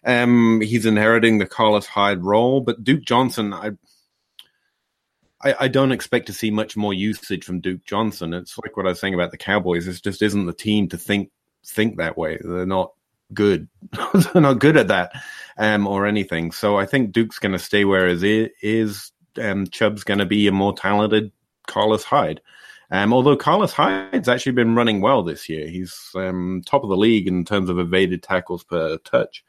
Um, 0.05 0.61
he's 0.61 0.87
inheriting 0.87 1.39
the 1.39 1.47
Carlos 1.47 1.87
Hyde 1.87 2.23
role, 2.23 2.61
but 2.61 2.85
Duke 2.85 3.05
Johnson, 3.05 3.55
I, 3.55 3.71
I, 5.43 5.55
I 5.61 5.69
don't 5.69 5.93
expect 5.93 6.27
to 6.27 6.35
see 6.35 6.51
much 6.51 6.77
more 6.77 6.93
usage 6.93 7.45
from 7.45 7.61
Duke 7.61 7.85
Johnson. 7.85 8.35
It's 8.35 8.59
like 8.59 8.77
what 8.77 8.87
I 8.87 8.91
was 8.91 9.01
saying 9.01 9.15
about 9.15 9.31
the 9.31 9.39
Cowboys. 9.39 9.87
It 9.89 10.03
just 10.03 10.23
isn't 10.23 10.47
the 10.47 10.53
team 10.53 10.89
to 10.89 10.99
think 10.99 11.31
think 11.67 11.97
that 11.97 12.19
way. 12.19 12.39
They're 12.43 12.67
not 12.67 12.93
good. 13.33 13.69
Not 14.35 14.59
good 14.59 14.77
at 14.77 14.89
that 14.89 15.13
um, 15.57 15.87
or 15.87 16.07
anything. 16.07 16.53
So 16.53 16.77
I 16.77 16.87
think 16.87 17.13
Duke's 17.13 17.39
going 17.39 17.53
to 17.53 17.59
stay 17.59 17.85
where 17.85 18.09
it 18.09 18.53
is. 18.63 19.13
Um, 19.41 19.67
Chubb's 19.67 20.05
going 20.05 20.19
to 20.19 20.27
be 20.27 20.47
a 20.47 20.53
more 20.53 20.75
talented 20.75 21.33
Carlos 21.67 22.05
Hyde. 22.05 22.41
Um, 22.91 23.13
although 23.13 23.37
Carlos 23.37 23.73
Hyde's 23.73 24.29
actually 24.29 24.53
been 24.53 24.75
running 24.75 25.01
well 25.01 25.23
this 25.23 25.49
year. 25.49 25.67
He's 25.67 26.11
um, 26.15 26.63
top 26.67 26.85
of 26.85 26.91
the 26.91 26.97
league 26.97 27.27
in 27.27 27.45
terms 27.45 27.71
of 27.71 27.79
evaded 27.79 28.23
tackles 28.23 28.63
per 28.63 28.99
touch. 28.99 29.45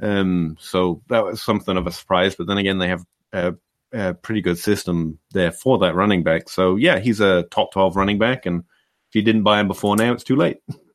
Um, 0.00 0.56
so 0.60 1.02
that 1.08 1.24
was 1.24 1.42
something 1.42 1.76
of 1.76 1.86
a 1.86 1.92
surprise. 1.92 2.36
But 2.36 2.46
then 2.46 2.58
again, 2.58 2.78
they 2.78 2.88
have 2.88 3.04
a, 3.32 3.54
a, 3.92 4.14
pretty 4.14 4.42
good 4.42 4.58
system 4.58 5.18
there 5.32 5.50
for 5.50 5.78
that 5.78 5.94
running 5.94 6.22
back. 6.22 6.48
So 6.48 6.76
yeah, 6.76 6.98
he's 6.98 7.20
a 7.20 7.44
top 7.44 7.72
12 7.72 7.96
running 7.96 8.18
back. 8.18 8.46
And 8.46 8.60
if 9.08 9.14
you 9.14 9.22
didn't 9.22 9.42
buy 9.42 9.60
him 9.60 9.66
before 9.66 9.96
now, 9.96 10.12
it's 10.12 10.24
too 10.24 10.36
late. 10.36 10.58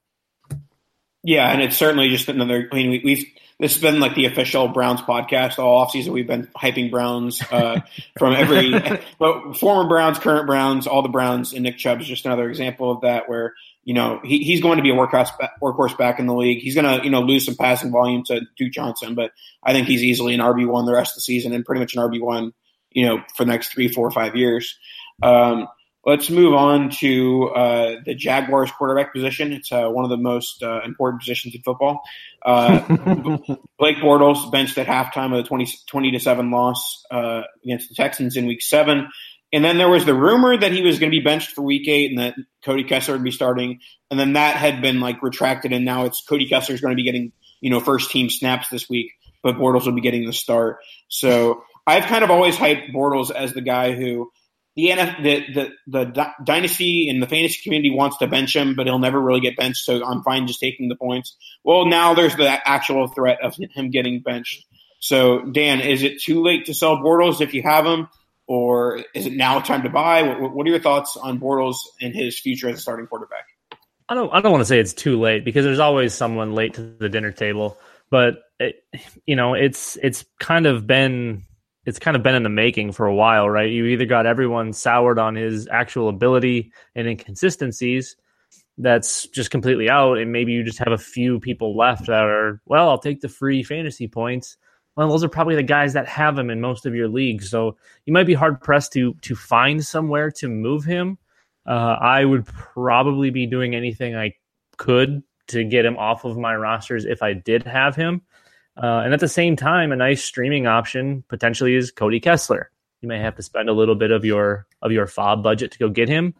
Yeah, 1.23 1.49
and 1.51 1.61
it's 1.61 1.77
certainly 1.77 2.09
just 2.09 2.27
another. 2.27 2.67
I 2.71 2.75
mean, 2.75 2.89
we, 2.89 3.01
we've 3.03 3.25
this 3.59 3.75
has 3.75 3.81
been 3.81 3.99
like 3.99 4.15
the 4.15 4.25
official 4.25 4.67
Browns 4.67 5.01
podcast 5.01 5.57
all 5.57 5.85
offseason. 5.85 6.09
We've 6.09 6.27
been 6.27 6.47
hyping 6.47 6.91
Browns 6.91 7.41
uh, 7.49 7.79
from 8.19 8.33
every 8.33 8.71
but 9.19 9.53
former 9.53 9.87
Browns, 9.87 10.19
current 10.19 10.47
Browns, 10.47 10.85
all 10.85 11.01
the 11.01 11.09
Browns, 11.09 11.53
and 11.53 11.63
Nick 11.63 11.77
Chubb 11.77 12.01
is 12.01 12.07
just 12.07 12.25
another 12.25 12.49
example 12.49 12.91
of 12.91 13.01
that. 13.01 13.29
Where 13.29 13.53
you 13.85 13.93
know 13.93 14.19
he, 14.23 14.39
he's 14.39 14.61
going 14.61 14.77
to 14.77 14.83
be 14.83 14.89
a 14.89 14.95
workhorse 14.95 15.29
workhorse 15.61 15.97
back 15.97 16.19
in 16.19 16.27
the 16.27 16.35
league. 16.35 16.59
He's 16.61 16.75
going 16.75 16.99
to 16.99 17.03
you 17.05 17.09
know 17.09 17.21
lose 17.21 17.45
some 17.45 17.55
passing 17.55 17.91
volume 17.91 18.23
to 18.25 18.41
Duke 18.57 18.73
Johnson, 18.73 19.15
but 19.15 19.31
I 19.63 19.71
think 19.71 19.87
he's 19.87 20.03
easily 20.03 20.33
an 20.33 20.41
RB 20.41 20.67
one 20.67 20.85
the 20.85 20.93
rest 20.93 21.13
of 21.13 21.15
the 21.15 21.21
season 21.21 21.53
and 21.53 21.63
pretty 21.63 21.79
much 21.79 21.95
an 21.95 22.01
RB 22.01 22.19
one 22.21 22.51
you 22.91 23.05
know 23.05 23.23
for 23.35 23.45
the 23.45 23.51
next 23.51 23.71
three, 23.71 23.87
four, 23.87 24.11
five 24.11 24.35
years. 24.35 24.77
Um, 25.21 25.67
Let's 26.05 26.29
move 26.29 26.53
on 26.53 26.89
to 26.99 27.49
uh, 27.55 27.95
the 28.05 28.13
Jaguars 28.13 28.69
quarterback 28.71 29.13
position. 29.13 29.53
It's 29.53 29.71
uh, 29.71 29.87
one 29.87 30.03
of 30.03 30.09
the 30.09 30.17
most 30.17 30.61
uh, 30.61 30.81
important 30.83 31.21
positions 31.21 31.55
in 31.55 31.61
football. 31.61 32.01
Uh, 32.45 32.79
Blake 33.79 33.97
Bortles 33.97 34.51
benched 34.51 34.77
at 34.77 34.87
halftime 34.87 35.31
of 35.31 35.43
the 35.43 35.47
20, 35.47 35.65
20 35.87 36.11
to 36.11 36.19
7 36.19 36.51
loss 36.51 37.05
uh, 37.09 37.43
against 37.63 37.87
the 37.87 37.95
Texans 37.95 38.35
in 38.35 38.47
week 38.47 38.61
seven. 38.61 39.07
And 39.53 39.63
then 39.63 39.77
there 39.77 39.89
was 39.89 40.03
the 40.03 40.15
rumor 40.15 40.57
that 40.57 40.73
he 40.73 40.81
was 40.81 40.99
going 40.99 41.09
to 41.09 41.17
be 41.17 41.23
benched 41.23 41.51
for 41.51 41.61
week 41.61 41.87
eight 41.87 42.09
and 42.09 42.19
that 42.19 42.35
Cody 42.65 42.83
Kessler 42.83 43.13
would 43.13 43.23
be 43.23 43.31
starting. 43.31 43.79
And 44.11 44.19
then 44.19 44.33
that 44.33 44.57
had 44.57 44.81
been 44.81 44.99
like 44.99 45.23
retracted. 45.23 45.71
And 45.71 45.85
now 45.85 46.03
it's 46.03 46.21
Cody 46.27 46.49
Kessler 46.49 46.75
is 46.75 46.81
going 46.81 46.91
to 46.91 47.01
be 47.01 47.05
getting, 47.05 47.31
you 47.61 47.69
know, 47.69 47.79
first 47.79 48.11
team 48.11 48.29
snaps 48.29 48.67
this 48.67 48.89
week, 48.89 49.13
but 49.41 49.55
Bortles 49.55 49.85
will 49.85 49.93
be 49.93 50.01
getting 50.01 50.25
the 50.25 50.33
start. 50.33 50.79
So 51.07 51.63
I've 51.87 52.05
kind 52.05 52.25
of 52.25 52.31
always 52.31 52.57
hyped 52.57 52.91
Bortles 52.93 53.31
as 53.31 53.53
the 53.53 53.61
guy 53.61 53.93
who– 53.93 54.29
the 54.75 54.93
the, 55.21 55.43
the 55.53 55.71
the 55.87 56.27
dynasty 56.43 57.09
and 57.09 57.21
the 57.21 57.27
fantasy 57.27 57.59
community 57.63 57.91
wants 57.91 58.17
to 58.17 58.27
bench 58.27 58.55
him, 58.55 58.75
but 58.75 58.87
he'll 58.87 58.99
never 58.99 59.21
really 59.21 59.41
get 59.41 59.55
benched. 59.55 59.85
So 59.85 60.03
I'm 60.03 60.23
fine 60.23 60.47
just 60.47 60.59
taking 60.59 60.89
the 60.89 60.95
points. 60.95 61.35
Well, 61.63 61.85
now 61.85 62.13
there's 62.13 62.35
the 62.35 62.49
actual 62.67 63.07
threat 63.07 63.39
of 63.43 63.55
him 63.55 63.91
getting 63.91 64.21
benched. 64.21 64.65
So 64.99 65.41
Dan, 65.51 65.81
is 65.81 66.01
it 66.01 66.21
too 66.21 66.41
late 66.41 66.65
to 66.65 66.73
sell 66.73 66.97
Bortles 66.97 67.41
if 67.41 67.53
you 67.53 67.61
have 67.61 67.85
him, 67.85 68.07
or 68.47 69.03
is 69.13 69.25
it 69.25 69.33
now 69.33 69.59
time 69.59 69.83
to 69.83 69.89
buy? 69.89 70.23
What, 70.23 70.53
what 70.55 70.65
are 70.65 70.69
your 70.69 70.79
thoughts 70.79 71.17
on 71.17 71.39
Bortles 71.39 71.77
and 72.01 72.15
his 72.15 72.39
future 72.39 72.69
as 72.69 72.77
a 72.77 72.81
starting 72.81 73.07
quarterback? 73.07 73.45
I 74.09 74.15
don't 74.15 74.33
I 74.33 74.41
don't 74.41 74.51
want 74.51 74.61
to 74.61 74.65
say 74.65 74.79
it's 74.79 74.93
too 74.93 75.19
late 75.19 75.45
because 75.45 75.65
there's 75.65 75.79
always 75.79 76.13
someone 76.13 76.55
late 76.55 76.73
to 76.75 76.81
the 76.81 77.09
dinner 77.09 77.31
table, 77.31 77.77
but 78.09 78.43
it, 78.59 78.83
you 79.25 79.35
know 79.35 79.53
it's 79.53 79.97
it's 80.01 80.25
kind 80.39 80.65
of 80.65 80.87
been 80.87 81.43
it's 81.85 81.99
kind 81.99 82.15
of 82.15 82.23
been 82.23 82.35
in 82.35 82.43
the 82.43 82.49
making 82.49 82.91
for 82.93 83.05
a 83.05 83.15
while, 83.15 83.49
right? 83.49 83.69
You 83.69 83.85
either 83.85 84.05
got 84.05 84.25
everyone 84.25 84.73
soured 84.73 85.19
on 85.19 85.35
his 85.35 85.67
actual 85.69 86.09
ability 86.09 86.71
and 86.95 87.07
inconsistencies 87.07 88.15
that's 88.77 89.27
just 89.27 89.51
completely 89.51 89.89
out, 89.89 90.17
and 90.17 90.31
maybe 90.31 90.51
you 90.51 90.63
just 90.63 90.79
have 90.79 90.91
a 90.91 90.97
few 90.97 91.39
people 91.39 91.77
left 91.77 92.07
that 92.07 92.23
are, 92.23 92.61
well, 92.65 92.89
I'll 92.89 92.97
take 92.97 93.21
the 93.21 93.29
free 93.29 93.63
fantasy 93.63 94.07
points. 94.07 94.57
Well, 94.95 95.09
those 95.09 95.23
are 95.23 95.29
probably 95.29 95.55
the 95.55 95.63
guys 95.63 95.93
that 95.93 96.07
have 96.07 96.37
him 96.37 96.49
in 96.49 96.61
most 96.61 96.85
of 96.85 96.95
your 96.95 97.07
leagues. 97.07 97.49
So 97.49 97.77
you 98.05 98.13
might 98.13 98.27
be 98.27 98.33
hard 98.33 98.61
pressed 98.61 98.93
to 98.93 99.15
to 99.21 99.35
find 99.35 99.83
somewhere 99.83 100.31
to 100.31 100.47
move 100.47 100.85
him. 100.85 101.17
Uh, 101.65 101.97
I 101.99 102.25
would 102.25 102.45
probably 102.45 103.29
be 103.29 103.47
doing 103.47 103.73
anything 103.73 104.15
I 104.15 104.33
could 104.77 105.23
to 105.47 105.63
get 105.63 105.85
him 105.85 105.97
off 105.97 106.25
of 106.25 106.37
my 106.37 106.55
rosters 106.55 107.05
if 107.05 107.23
I 107.23 107.33
did 107.33 107.63
have 107.63 107.95
him. 107.95 108.21
Uh, 108.81 109.01
and 109.03 109.13
at 109.13 109.19
the 109.19 109.27
same 109.27 109.55
time, 109.55 109.91
a 109.91 109.95
nice 109.95 110.23
streaming 110.23 110.65
option 110.65 111.23
potentially 111.27 111.75
is 111.75 111.91
Cody 111.91 112.19
Kessler. 112.19 112.71
You 113.01 113.07
may 113.07 113.19
have 113.19 113.35
to 113.35 113.43
spend 113.43 113.69
a 113.69 113.73
little 113.73 113.95
bit 113.95 114.11
of 114.11 114.25
your 114.25 114.65
of 114.81 114.91
your 114.91 115.05
FAAB 115.05 115.43
budget 115.43 115.71
to 115.71 115.79
go 115.79 115.89
get 115.89 116.09
him, 116.09 116.33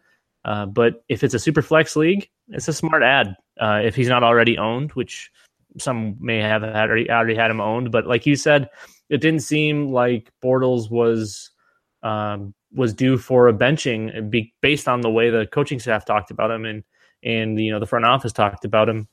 uh, 0.46 0.66
but 0.66 1.04
if 1.10 1.24
it's 1.24 1.34
a 1.34 1.40
super 1.40 1.62
flex 1.62 1.96
league, 1.96 2.30
it's 2.50 2.68
a 2.68 2.74
smart 2.74 3.04
ad. 3.04 3.36
Uh, 3.60 3.82
if 3.84 3.96
he's 3.96 4.08
not 4.08 4.24
already 4.24 4.58
owned, 4.58 4.92
which 4.94 5.32
some 5.78 6.16
may 6.20 6.38
have 6.38 6.62
had 6.62 6.90
already, 6.90 7.10
already 7.10 7.36
had 7.36 7.52
him 7.52 7.62
owned, 7.62 7.92
but 7.92 8.08
like 8.08 8.26
you 8.26 8.36
said, 8.36 8.70
it 9.10 9.18
didn't 9.18 9.42
seem 9.42 9.92
like 9.92 10.32
Bortles 10.44 10.90
was 10.90 11.52
um, 12.02 12.54
was 12.74 12.94
due 12.94 13.18
for 13.18 13.48
a 13.48 13.54
benching 13.54 14.52
based 14.62 14.88
on 14.88 15.02
the 15.02 15.10
way 15.10 15.30
the 15.30 15.48
coaching 15.48 15.80
staff 15.80 16.06
talked 16.06 16.32
about 16.32 16.52
him 16.52 16.66
and 16.66 16.84
and 17.24 17.60
you 17.60 17.72
know 17.72 17.80
the 17.80 17.86
front 17.86 18.06
office 18.06 18.34
talked 18.34 18.66
about 18.66 18.90
him, 18.90 19.08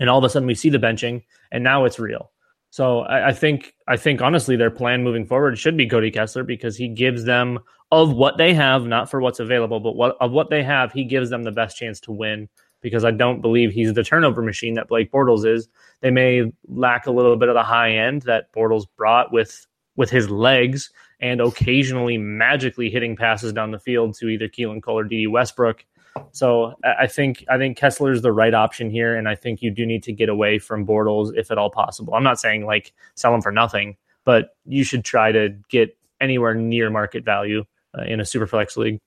and 0.00 0.08
all 0.08 0.18
of 0.18 0.24
a 0.24 0.30
sudden 0.30 0.46
we 0.46 0.54
see 0.54 0.70
the 0.70 0.78
benching, 0.78 1.22
and 1.50 1.62
now 1.62 1.84
it's 1.84 1.98
real. 1.98 2.30
So 2.70 3.00
I, 3.00 3.28
I, 3.28 3.32
think 3.32 3.74
I 3.88 3.96
think 3.96 4.20
honestly 4.20 4.56
their 4.56 4.70
plan 4.70 5.02
moving 5.02 5.26
forward 5.26 5.58
should 5.58 5.76
be 5.76 5.88
Cody 5.88 6.10
Kessler 6.10 6.44
because 6.44 6.76
he 6.76 6.88
gives 6.88 7.24
them 7.24 7.60
of 7.92 8.12
what 8.12 8.36
they 8.36 8.52
have, 8.52 8.86
not 8.86 9.10
for 9.10 9.20
what's 9.20 9.40
available, 9.40 9.80
but 9.80 9.96
what 9.96 10.16
of 10.20 10.32
what 10.32 10.50
they 10.50 10.62
have, 10.62 10.92
he 10.92 11.04
gives 11.04 11.30
them 11.30 11.44
the 11.44 11.52
best 11.52 11.76
chance 11.76 12.00
to 12.00 12.12
win. 12.12 12.48
Because 12.82 13.04
I 13.04 13.10
don't 13.10 13.40
believe 13.40 13.72
he's 13.72 13.94
the 13.94 14.04
turnover 14.04 14.42
machine 14.42 14.74
that 14.74 14.88
Blake 14.88 15.10
Bortles 15.10 15.46
is. 15.46 15.68
They 16.02 16.10
may 16.10 16.52
lack 16.68 17.06
a 17.06 17.10
little 17.10 17.36
bit 17.36 17.48
of 17.48 17.54
the 17.54 17.62
high 17.62 17.92
end 17.92 18.22
that 18.22 18.52
Bortles 18.52 18.84
brought 18.96 19.32
with 19.32 19.66
with 19.96 20.10
his 20.10 20.28
legs 20.28 20.90
and 21.20 21.40
occasionally 21.40 22.18
magically 22.18 22.90
hitting 22.90 23.16
passes 23.16 23.52
down 23.52 23.70
the 23.70 23.78
field 23.78 24.14
to 24.18 24.28
either 24.28 24.48
Keelan 24.48 24.82
Cole 24.82 24.98
or 24.98 25.04
Dede 25.04 25.30
Westbrook. 25.30 25.84
So 26.32 26.74
I 26.84 27.06
think 27.06 27.44
I 27.48 27.58
think 27.58 27.76
Kessler 27.76 28.12
is 28.12 28.22
the 28.22 28.32
right 28.32 28.54
option 28.54 28.90
here, 28.90 29.16
and 29.16 29.28
I 29.28 29.34
think 29.34 29.62
you 29.62 29.70
do 29.70 29.86
need 29.86 30.02
to 30.04 30.12
get 30.12 30.28
away 30.28 30.58
from 30.58 30.86
Bortles 30.86 31.32
if 31.36 31.50
at 31.50 31.58
all 31.58 31.70
possible. 31.70 32.14
I'm 32.14 32.24
not 32.24 32.40
saying 32.40 32.66
like 32.66 32.92
sell 33.14 33.34
him 33.34 33.42
for 33.42 33.52
nothing, 33.52 33.96
but 34.24 34.56
you 34.64 34.84
should 34.84 35.04
try 35.04 35.32
to 35.32 35.56
get 35.68 35.96
anywhere 36.20 36.54
near 36.54 36.90
market 36.90 37.24
value 37.24 37.64
uh, 37.96 38.02
in 38.02 38.20
a 38.20 38.24
superflex 38.24 38.76
league. 38.76 38.98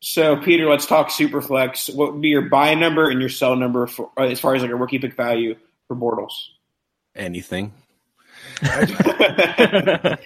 So 0.00 0.36
Peter, 0.36 0.68
let's 0.68 0.86
talk 0.86 1.08
superflex. 1.08 1.94
What 1.94 2.12
would 2.12 2.22
be 2.22 2.28
your 2.28 2.42
buy 2.42 2.74
number 2.74 3.08
and 3.08 3.20
your 3.20 3.28
sell 3.28 3.54
number 3.54 3.86
for 3.86 4.10
uh, 4.18 4.24
as 4.24 4.40
far 4.40 4.54
as 4.54 4.62
like 4.62 4.72
a 4.72 4.76
rookie 4.76 4.98
pick 4.98 5.14
value 5.14 5.54
for 5.86 5.96
Bortles? 5.96 6.32
Anything. 7.14 7.72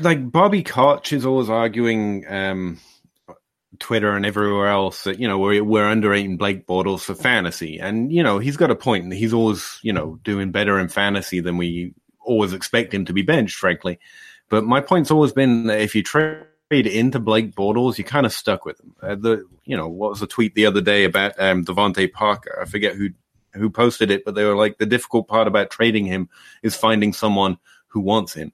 like 0.00 0.30
Bobby 0.30 0.62
Koch 0.62 1.12
is 1.12 1.26
always 1.26 1.50
arguing 1.50 2.24
um, 2.28 2.78
Twitter 3.78 4.16
and 4.16 4.24
everywhere 4.24 4.68
else 4.68 5.04
that 5.04 5.18
you 5.18 5.28
know 5.28 5.38
we're 5.38 5.62
we're 5.62 5.88
underrating 5.88 6.36
Blake 6.36 6.66
Bortles 6.66 7.00
for 7.00 7.14
fantasy, 7.14 7.78
and 7.78 8.10
you 8.12 8.22
know 8.22 8.38
he's 8.38 8.56
got 8.56 8.70
a 8.70 8.76
point. 8.76 9.12
He's 9.12 9.34
always 9.34 9.78
you 9.82 9.92
know 9.92 10.18
doing 10.24 10.50
better 10.50 10.78
in 10.78 10.88
fantasy 10.88 11.40
than 11.40 11.58
we 11.58 11.92
always 12.20 12.52
expect 12.52 12.94
him 12.94 13.04
to 13.04 13.12
be 13.12 13.22
benched, 13.22 13.56
frankly. 13.56 13.98
But 14.48 14.64
my 14.64 14.80
point's 14.80 15.10
always 15.10 15.32
been 15.32 15.66
that 15.66 15.80
if 15.80 15.94
you 15.94 16.02
trade 16.02 16.46
into 16.70 17.18
Blake 17.18 17.54
Bortles, 17.54 17.98
you're 17.98 18.06
kind 18.06 18.26
of 18.26 18.32
stuck 18.32 18.64
with 18.64 18.80
him. 18.80 18.94
Uh, 19.02 19.14
the 19.16 19.46
you 19.64 19.76
know 19.76 19.88
what 19.88 20.10
was 20.10 20.20
the 20.20 20.26
tweet 20.26 20.54
the 20.54 20.66
other 20.66 20.80
day 20.80 21.04
about 21.04 21.38
um, 21.38 21.64
DeVante 21.64 22.10
Parker? 22.10 22.58
I 22.60 22.64
forget 22.64 22.96
who 22.96 23.10
who 23.52 23.68
posted 23.68 24.10
it, 24.10 24.24
but 24.24 24.34
they 24.34 24.44
were 24.44 24.56
like 24.56 24.78
the 24.78 24.86
difficult 24.86 25.28
part 25.28 25.46
about 25.46 25.70
trading 25.70 26.06
him 26.06 26.28
is 26.62 26.76
finding 26.76 27.12
someone 27.12 27.58
who 27.88 28.00
wants 28.00 28.32
him. 28.32 28.52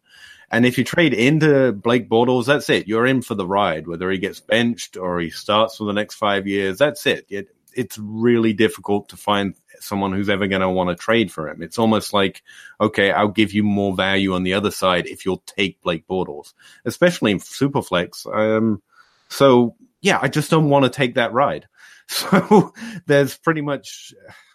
And 0.51 0.67
if 0.67 0.79
you 0.79 0.85
trade 0.85 1.15
into 1.15 1.73
Blake 1.73 2.09
Bortles, 2.09 2.47
that's 2.47 2.71
it. 2.71 2.89
You're 2.89 3.07
in 3.07 3.23
for 3.23 3.35
the 3.35 3.47
ride, 3.47 3.87
whether 3.87 4.11
he 4.11 4.19
gets 4.19 4.41
benched 4.41 4.97
or 4.97 5.21
he 5.21 5.31
starts 5.31 5.77
for 5.77 5.85
the 5.85 5.93
next 5.93 6.15
five 6.15 6.47
years. 6.47 6.79
That's 6.79 7.07
it. 7.07 7.27
it 7.29 7.49
it's 7.77 7.99
really 7.99 8.53
difficult 8.53 9.09
to 9.09 9.17
find 9.17 9.55
someone 9.81 10.13
who's 10.13 10.29
ever 10.29 10.47
going 10.47 10.61
to 10.61 10.69
want 10.69 10.91
to 10.91 10.95
trade 10.95 11.31
for 11.31 11.49
him. 11.49 11.63
It's 11.63 11.79
almost 11.79 12.13
like, 12.13 12.43
okay, 12.81 13.11
I'll 13.11 13.29
give 13.29 13.53
you 13.53 13.63
more 13.63 13.95
value 13.95 14.35
on 14.35 14.43
the 14.43 14.55
other 14.55 14.71
side 14.71 15.07
if 15.07 15.25
you'll 15.25 15.43
take 15.47 15.81
Blake 15.83 16.07
Bortles, 16.07 16.55
especially 16.85 17.33
in 17.33 17.39
Superflex. 17.39 18.33
Um, 18.33 18.83
so 19.29 19.77
yeah, 20.01 20.19
I 20.21 20.29
just 20.29 20.51
don't 20.51 20.69
want 20.69 20.85
to 20.85 20.91
take 20.91 21.15
that 21.15 21.33
ride. 21.33 21.67
So 22.07 22.75
there's 23.07 23.39
pretty 23.39 23.63
much 23.63 24.13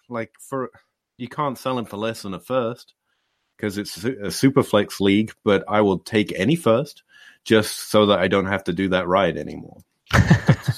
like 0.07 0.33
for 0.39 0.69
you 1.17 1.27
can't 1.27 1.57
sell 1.57 1.79
him 1.79 1.85
for 1.85 1.97
less 1.97 2.21
than 2.21 2.35
a 2.35 2.39
first 2.39 2.93
because 3.59 3.77
it's 3.77 4.03
a 4.03 4.31
super 4.31 4.63
flex 4.63 5.01
league, 5.01 5.33
but 5.43 5.63
I 5.67 5.81
will 5.81 5.99
take 5.99 6.33
any 6.35 6.55
first 6.55 7.03
just 7.43 7.89
so 7.89 8.07
that 8.07 8.19
I 8.19 8.27
don't 8.27 8.45
have 8.45 8.63
to 8.65 8.73
do 8.73 8.89
that 8.89 9.07
ride 9.07 9.37
anymore. 9.37 9.81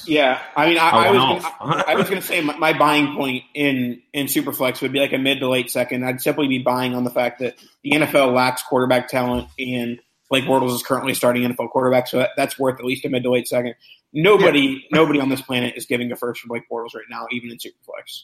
Yeah, 0.07 0.41
I 0.55 0.67
mean, 0.67 0.77
I, 0.77 0.89
I 0.89 1.07
I 1.07 1.11
was 1.11 1.43
gonna. 1.43 1.55
I, 1.59 1.91
I 1.91 1.95
was 1.95 2.09
going 2.09 2.21
to 2.21 2.27
say 2.27 2.41
my, 2.41 2.57
my 2.57 2.77
buying 2.77 3.15
point 3.15 3.43
in 3.53 4.01
in 4.13 4.25
Superflex 4.25 4.81
would 4.81 4.91
be 4.91 4.99
like 4.99 5.13
a 5.13 5.17
mid 5.17 5.39
to 5.39 5.47
late 5.47 5.69
second. 5.69 6.03
I'd 6.03 6.21
simply 6.21 6.47
be 6.47 6.59
buying 6.59 6.95
on 6.95 7.03
the 7.03 7.11
fact 7.11 7.39
that 7.39 7.55
the 7.83 7.91
NFL 7.91 8.33
lacks 8.33 8.63
quarterback 8.63 9.09
talent, 9.09 9.49
and 9.59 9.99
Blake 10.29 10.45
Bortles 10.45 10.73
is 10.73 10.81
currently 10.81 11.13
starting 11.13 11.43
NFL 11.43 11.69
quarterback, 11.69 12.07
so 12.07 12.19
that, 12.19 12.31
that's 12.35 12.57
worth 12.57 12.79
at 12.79 12.85
least 12.85 13.05
a 13.05 13.09
mid 13.09 13.23
to 13.23 13.31
late 13.31 13.47
second. 13.47 13.75
Nobody, 14.11 14.87
nobody 14.91 15.19
on 15.19 15.29
this 15.29 15.41
planet 15.41 15.75
is 15.77 15.85
giving 15.85 16.11
a 16.11 16.15
first 16.15 16.41
for 16.41 16.47
Blake 16.47 16.63
Bortles 16.69 16.95
right 16.95 17.05
now, 17.09 17.27
even 17.31 17.51
in 17.51 17.57
Superflex. 17.57 18.23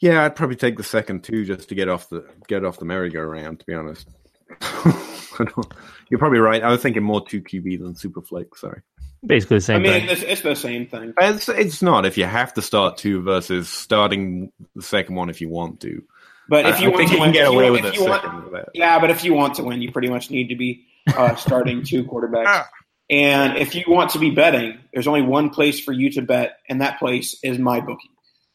Yeah, 0.00 0.24
I'd 0.24 0.36
probably 0.36 0.56
take 0.56 0.76
the 0.76 0.82
second 0.82 1.24
two 1.24 1.44
just 1.44 1.68
to 1.68 1.74
get 1.74 1.88
off 1.88 2.08
the 2.10 2.24
get 2.48 2.64
off 2.64 2.78
the 2.78 2.84
merry-go-round. 2.84 3.60
To 3.60 3.66
be 3.66 3.74
honest, 3.74 4.08
you're 6.10 6.18
probably 6.18 6.38
right. 6.40 6.62
I 6.62 6.68
was 6.70 6.82
thinking 6.82 7.02
more 7.02 7.26
two 7.26 7.40
QB 7.42 7.78
than 7.80 7.94
Superflex. 7.94 8.56
Sorry, 8.58 8.82
Basically 9.26 9.58
the 9.58 9.60
same 9.62 9.76
I 9.76 9.78
mean, 9.78 9.92
thing. 9.92 10.08
it's, 10.10 10.22
it's 10.22 10.40
the 10.42 10.54
same 10.54 10.86
thing. 10.86 11.14
it's 11.18 11.48
it's 11.48 11.82
not 11.82 12.06
if 12.06 12.18
you 12.18 12.24
have 12.24 12.52
to 12.54 12.62
start 12.62 12.96
two 12.98 13.22
versus 13.22 13.68
starting 13.68 14.52
the 14.74 14.82
second 14.82 15.14
one 15.14 15.30
if 15.30 15.40
you 15.40 15.48
want 15.48 15.80
to. 15.80 16.02
But 16.48 16.66
if 16.66 16.80
you 16.80 16.88
I 16.88 16.90
want 16.90 16.98
think 16.98 17.10
to 17.12 17.20
win, 17.20 17.32
get 17.32 17.50
you 17.50 17.58
away 17.58 17.70
with 17.70 17.84
if 17.86 17.98
a 17.98 18.02
want- 18.04 18.22
second. 18.22 18.64
Yeah, 18.74 18.98
but 18.98 19.10
if 19.10 19.24
you 19.24 19.32
want 19.32 19.54
to 19.54 19.64
win, 19.64 19.80
you 19.80 19.90
pretty 19.92 20.10
much 20.10 20.30
need 20.30 20.48
to 20.48 20.56
be 20.56 20.84
uh, 21.16 21.34
starting 21.36 21.82
two 21.84 22.04
quarterbacks. 22.04 22.44
Ah. 22.46 22.68
And 23.10 23.56
if 23.58 23.74
you 23.74 23.84
want 23.88 24.10
to 24.10 24.18
be 24.18 24.30
betting, 24.30 24.78
there's 24.92 25.06
only 25.06 25.22
one 25.22 25.50
place 25.50 25.78
for 25.80 25.92
you 25.92 26.10
to 26.12 26.22
bet, 26.22 26.58
and 26.68 26.80
that 26.80 26.98
place 26.98 27.36
is 27.42 27.58
MyBookie. 27.58 27.96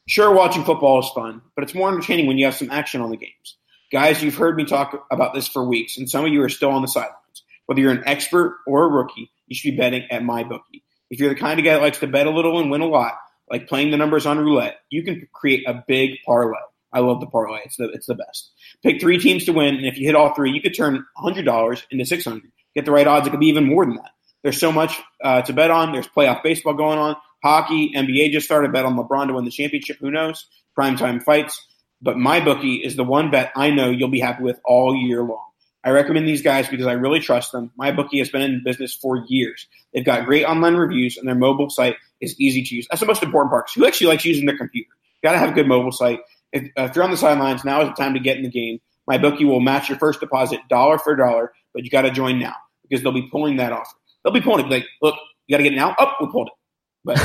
Sure, 0.10 0.34
watching 0.34 0.64
football 0.64 1.00
is 1.00 1.10
fun, 1.10 1.40
but 1.54 1.64
it's 1.64 1.76
more 1.76 1.88
entertaining 1.88 2.26
when 2.26 2.40
you 2.40 2.46
have 2.46 2.56
some 2.56 2.72
action 2.72 3.00
on 3.00 3.12
the 3.12 3.16
games. 3.16 3.58
Guys, 3.92 4.24
you've 4.24 4.34
heard 4.34 4.56
me 4.56 4.66
talk 4.66 5.06
about 5.12 5.36
this 5.36 5.48
for 5.48 5.64
weeks, 5.64 5.98
and 5.98 6.10
some 6.10 6.26
of 6.26 6.34
you 6.34 6.42
are 6.42 6.50
still 6.50 6.72
on 6.72 6.82
the 6.82 6.88
sidelines. 6.88 7.44
Whether 7.68 7.82
you're 7.82 7.92
an 7.92 8.02
expert 8.08 8.58
or 8.66 8.86
a 8.86 8.88
rookie, 8.88 9.30
you 9.46 9.56
should 9.56 9.70
be 9.70 9.78
betting 9.78 10.08
at 10.10 10.24
MyBookie. 10.24 10.82
If 11.12 11.20
you're 11.20 11.30
the 11.30 11.40
kind 11.40 11.60
of 11.60 11.64
guy 11.64 11.74
that 11.76 11.84
likes 11.84 12.00
to 12.00 12.08
bet 12.08 12.26
a 12.26 12.32
little 12.32 12.60
and 12.60 12.72
win 12.72 12.82
a 12.82 12.88
lot, 12.88 13.14
like 13.52 13.68
playing 13.68 13.92
the 13.92 13.98
numbers 13.98 14.26
on 14.26 14.40
roulette, 14.40 14.80
you 14.90 15.04
can 15.04 15.28
create 15.32 15.70
a 15.70 15.84
big 15.88 16.18
parlay. 16.26 16.58
I 16.92 17.02
love 17.02 17.20
the 17.20 17.28
parlay; 17.28 17.60
it's 17.66 17.78
the 17.78 17.92
it's 17.92 18.08
the 18.08 18.16
best. 18.16 18.50
Pick 18.82 19.00
three 19.00 19.20
teams 19.20 19.46
to 19.46 19.54
win, 19.54 19.76
and 19.76 19.86
if 19.86 20.00
you 20.00 20.08
hit 20.08 20.16
all 20.16 20.34
three, 20.34 20.50
you 20.50 20.60
could 20.60 20.76
turn 20.76 21.06
hundred 21.18 21.46
dollars 21.46 21.86
into 21.92 22.04
six 22.04 22.26
hundred. 22.26 22.52
Get 22.74 22.86
the 22.86 22.92
right 22.92 23.06
odds; 23.06 23.28
it 23.28 23.30
could 23.30 23.40
be 23.40 23.50
even 23.50 23.68
more 23.68 23.86
than 23.86 23.98
that. 23.98 24.10
There's 24.42 24.60
so 24.60 24.72
much 24.72 25.00
uh, 25.24 25.44
to 25.44 25.54
bet 25.54 25.70
on. 25.70 25.92
There's 25.92 26.08
playoff 26.08 26.42
baseball 26.42 26.74
going 26.74 26.98
on, 26.98 27.16
hockey, 27.44 27.94
NBA 27.96 28.32
just 28.32 28.46
started. 28.46 28.72
Bet 28.72 28.86
on 28.86 28.96
LeBron 28.96 29.28
to 29.28 29.34
win 29.34 29.46
the 29.46 29.52
championship. 29.52 29.98
Who 30.00 30.12
knows? 30.12 30.48
Primetime 30.78 31.24
fights. 31.24 31.66
But 32.02 32.16
MyBookie 32.16 32.86
is 32.86 32.96
the 32.96 33.04
one 33.04 33.30
bet 33.30 33.52
I 33.56 33.72
know 33.72 33.90
you'll 33.90 34.08
be 34.10 34.20
happy 34.20 34.44
with 34.44 34.60
all 34.64 34.96
year 34.96 35.22
long. 35.22 35.46
I 35.84 35.92
recommend 35.92 36.28
these 36.28 36.42
guys 36.42 36.68
because 36.68 36.88
I 36.88 36.94
really 36.94 37.20
trust 37.20 37.52
them. 37.52 37.72
MyBookie 37.80 38.20
has 38.20 38.30
been 38.30 38.42
in 38.42 38.64
business 38.64 38.94
for 38.94 39.24
years. 39.28 39.68
They've 39.94 40.06
got 40.06 40.26
great 40.26 40.46
online 40.46 40.76
reviews, 40.76 41.18
and 41.18 41.28
their 41.28 41.36
mobile 41.36 41.70
site 41.70 41.96
is 42.22 42.40
easy 42.40 42.64
to 42.64 42.76
use. 42.76 42.88
That's 42.90 43.00
the 43.00 43.06
most 43.06 43.24
important 43.24 43.52
part. 43.52 43.70
Who 43.76 43.86
actually 43.86 44.08
likes 44.08 44.26
using 44.26 44.46
their 44.46 44.58
computer? 44.58 44.90
Got 45.24 45.34
to 45.34 45.38
have 45.38 45.50
a 45.50 45.54
good 45.54 45.68
mobile 45.68 45.92
site. 45.92 46.20
If, 46.52 46.66
uh, 46.78 46.84
if 46.84 46.96
you're 46.96 47.04
on 47.04 47.12
the 47.12 47.18
sidelines, 47.18 47.64
now 47.64 47.82
is 47.82 47.90
the 47.90 47.94
time 47.94 48.14
to 48.14 48.20
get 48.20 48.38
in 48.38 48.44
the 48.44 48.50
game. 48.50 48.80
MyBookie 49.10 49.46
will 49.46 49.62
match 49.62 49.90
your 49.90 49.98
first 49.98 50.20
deposit 50.20 50.60
dollar 50.70 50.98
for 50.98 51.16
dollar, 51.16 51.52
but 51.74 51.84
you 51.84 51.90
got 51.90 52.04
to 52.04 52.12
join 52.12 52.40
now 52.40 52.56
because 52.84 53.02
they'll 53.02 53.12
be 53.14 53.28
pulling 53.32 53.58
that 53.58 53.72
offer. 53.72 53.96
They'll 54.24 54.34
be 54.34 54.42
pulling 54.42 54.66
it. 54.66 54.70
Be 54.70 54.76
Like, 54.76 54.86
look, 55.02 55.16
you 55.48 55.54
got 55.54 55.58
to 55.58 55.64
get 55.64 55.74
it 55.74 55.78
now. 55.78 55.96
Oh, 55.98 56.14
we 56.22 56.28
pulled 56.32 56.48
it. 56.48 56.54
But. 57.04 57.18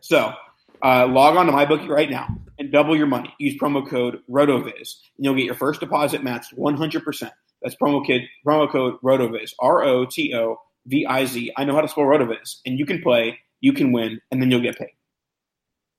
So 0.00 0.34
uh, 0.84 1.06
log 1.06 1.36
on 1.36 1.46
to 1.46 1.52
MyBookie 1.52 1.88
right 1.88 2.10
now 2.10 2.26
and 2.58 2.72
double 2.72 2.96
your 2.96 3.06
money. 3.06 3.32
Use 3.38 3.56
promo 3.58 3.88
code 3.88 4.20
RotoViz, 4.28 4.96
and 5.16 5.24
you'll 5.24 5.34
get 5.34 5.44
your 5.44 5.54
first 5.54 5.80
deposit 5.80 6.22
matched 6.22 6.56
100%. 6.56 7.30
That's 7.62 7.76
promo 7.76 8.04
kid 8.04 8.22
promo 8.46 8.70
code 8.70 8.94
RotoViz, 9.02 9.52
R 9.60 9.84
O 9.84 10.04
T 10.04 10.34
O 10.34 10.56
V 10.86 11.06
I 11.06 11.24
Z. 11.24 11.52
I 11.56 11.64
know 11.64 11.74
how 11.74 11.80
to 11.80 11.88
spell 11.88 12.04
RotoViz, 12.04 12.60
and 12.66 12.78
you 12.78 12.84
can 12.84 13.00
play, 13.00 13.38
you 13.60 13.72
can 13.72 13.92
win, 13.92 14.20
and 14.30 14.42
then 14.42 14.50
you'll 14.50 14.60
get 14.60 14.76
paid. 14.76 14.90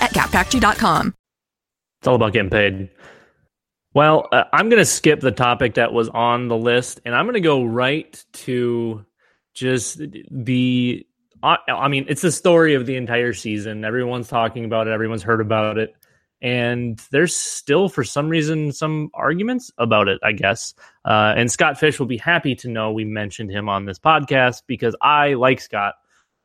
at 0.00 0.12
GapFactory.com. 0.12 1.14
It's 2.00 2.08
all 2.08 2.14
about 2.14 2.32
getting 2.32 2.50
paid. 2.50 2.90
Well, 3.94 4.28
uh, 4.30 4.44
I'm 4.52 4.68
going 4.68 4.80
to 4.80 4.84
skip 4.84 5.20
the 5.20 5.32
topic 5.32 5.74
that 5.74 5.92
was 5.92 6.08
on 6.10 6.48
the 6.48 6.56
list 6.56 7.00
and 7.04 7.14
I'm 7.14 7.24
going 7.24 7.34
to 7.34 7.40
go 7.40 7.64
right 7.64 8.22
to 8.32 9.04
just 9.54 10.00
the. 10.30 11.04
I 11.42 11.56
I 11.68 11.88
mean, 11.88 12.06
it's 12.08 12.22
the 12.22 12.32
story 12.32 12.74
of 12.74 12.86
the 12.86 12.96
entire 12.96 13.32
season. 13.32 13.84
Everyone's 13.84 14.28
talking 14.28 14.64
about 14.64 14.86
it, 14.86 14.92
everyone's 14.92 15.22
heard 15.22 15.40
about 15.40 15.78
it. 15.78 15.94
And 16.40 17.00
there's 17.10 17.34
still, 17.34 17.88
for 17.88 18.04
some 18.04 18.28
reason, 18.28 18.70
some 18.70 19.10
arguments 19.14 19.72
about 19.78 20.06
it, 20.06 20.20
I 20.22 20.30
guess. 20.30 20.74
Uh, 21.04 21.34
and 21.36 21.50
Scott 21.50 21.80
Fish 21.80 21.98
will 21.98 22.06
be 22.06 22.16
happy 22.16 22.54
to 22.56 22.68
know 22.68 22.92
we 22.92 23.04
mentioned 23.04 23.50
him 23.50 23.68
on 23.68 23.84
this 23.84 23.98
podcast 23.98 24.62
because 24.68 24.94
I, 25.00 25.34
like 25.34 25.60
Scott, 25.60 25.94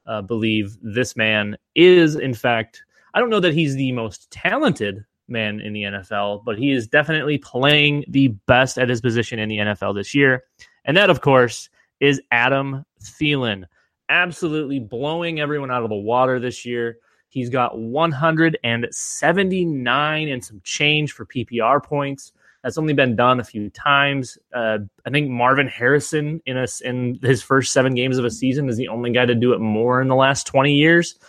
uh, 0.08 0.24
believe 0.24 0.78
this 0.82 1.16
man 1.16 1.58
is, 1.76 2.16
in 2.16 2.34
fact, 2.34 2.84
I 3.14 3.20
don't 3.20 3.30
know 3.30 3.40
that 3.40 3.54
he's 3.54 3.76
the 3.76 3.92
most 3.92 4.32
talented 4.32 5.06
man 5.28 5.62
in 5.62 5.74
the 5.74 5.84
NFL, 5.84 6.44
but 6.44 6.58
he 6.58 6.72
is 6.72 6.88
definitely 6.88 7.38
playing 7.38 8.06
the 8.08 8.30
best 8.48 8.78
at 8.78 8.90
his 8.90 9.02
position 9.02 9.40
in 9.40 9.50
the 9.50 9.58
NFL 9.58 9.96
this 9.96 10.16
year. 10.16 10.44
And 10.86 10.96
that, 10.98 11.10
of 11.10 11.22
course, 11.22 11.70
is 12.00 12.22
Adam 12.32 12.86
Thielen. 13.02 13.66
Absolutely 14.10 14.80
blowing 14.80 15.40
everyone 15.40 15.72
out 15.72 15.84
of 15.84 15.90
the 15.90 15.96
water 15.96 16.40
this 16.40 16.66
year. 16.66 16.98
He's 17.30 17.50
got 17.50 17.80
179 17.80 20.28
and 20.28 20.46
some 20.46 20.62
change 20.64 21.14
for 21.14 21.26
PPR 21.26 21.84
points. 21.84 22.32
That's 22.62 22.78
only 22.78 22.94
been 22.94 23.16
done 23.16 23.40
a 23.40 23.44
few 23.44 23.72
times. 23.72 24.38
Uh, 24.54 24.78
I 25.06 25.10
think 25.10 25.30
Marvin 25.30 25.68
Harrison 25.68 26.42
in 26.46 26.58
us 26.58 26.80
in 26.80 27.20
his 27.22 27.42
first 27.42 27.74
seven 27.74 27.96
games 27.96 28.18
of 28.18 28.26
a 28.26 28.32
season 28.32 28.70
is 28.70 28.78
the 28.78 28.88
only 28.88 29.12
guy 29.12 29.26
to 29.26 29.36
do 29.36 29.52
it 29.54 29.60
more 29.60 30.02
in 30.02 30.08
the 30.08 30.16
last 30.16 30.48
20 30.48 30.74
years. 30.74 31.20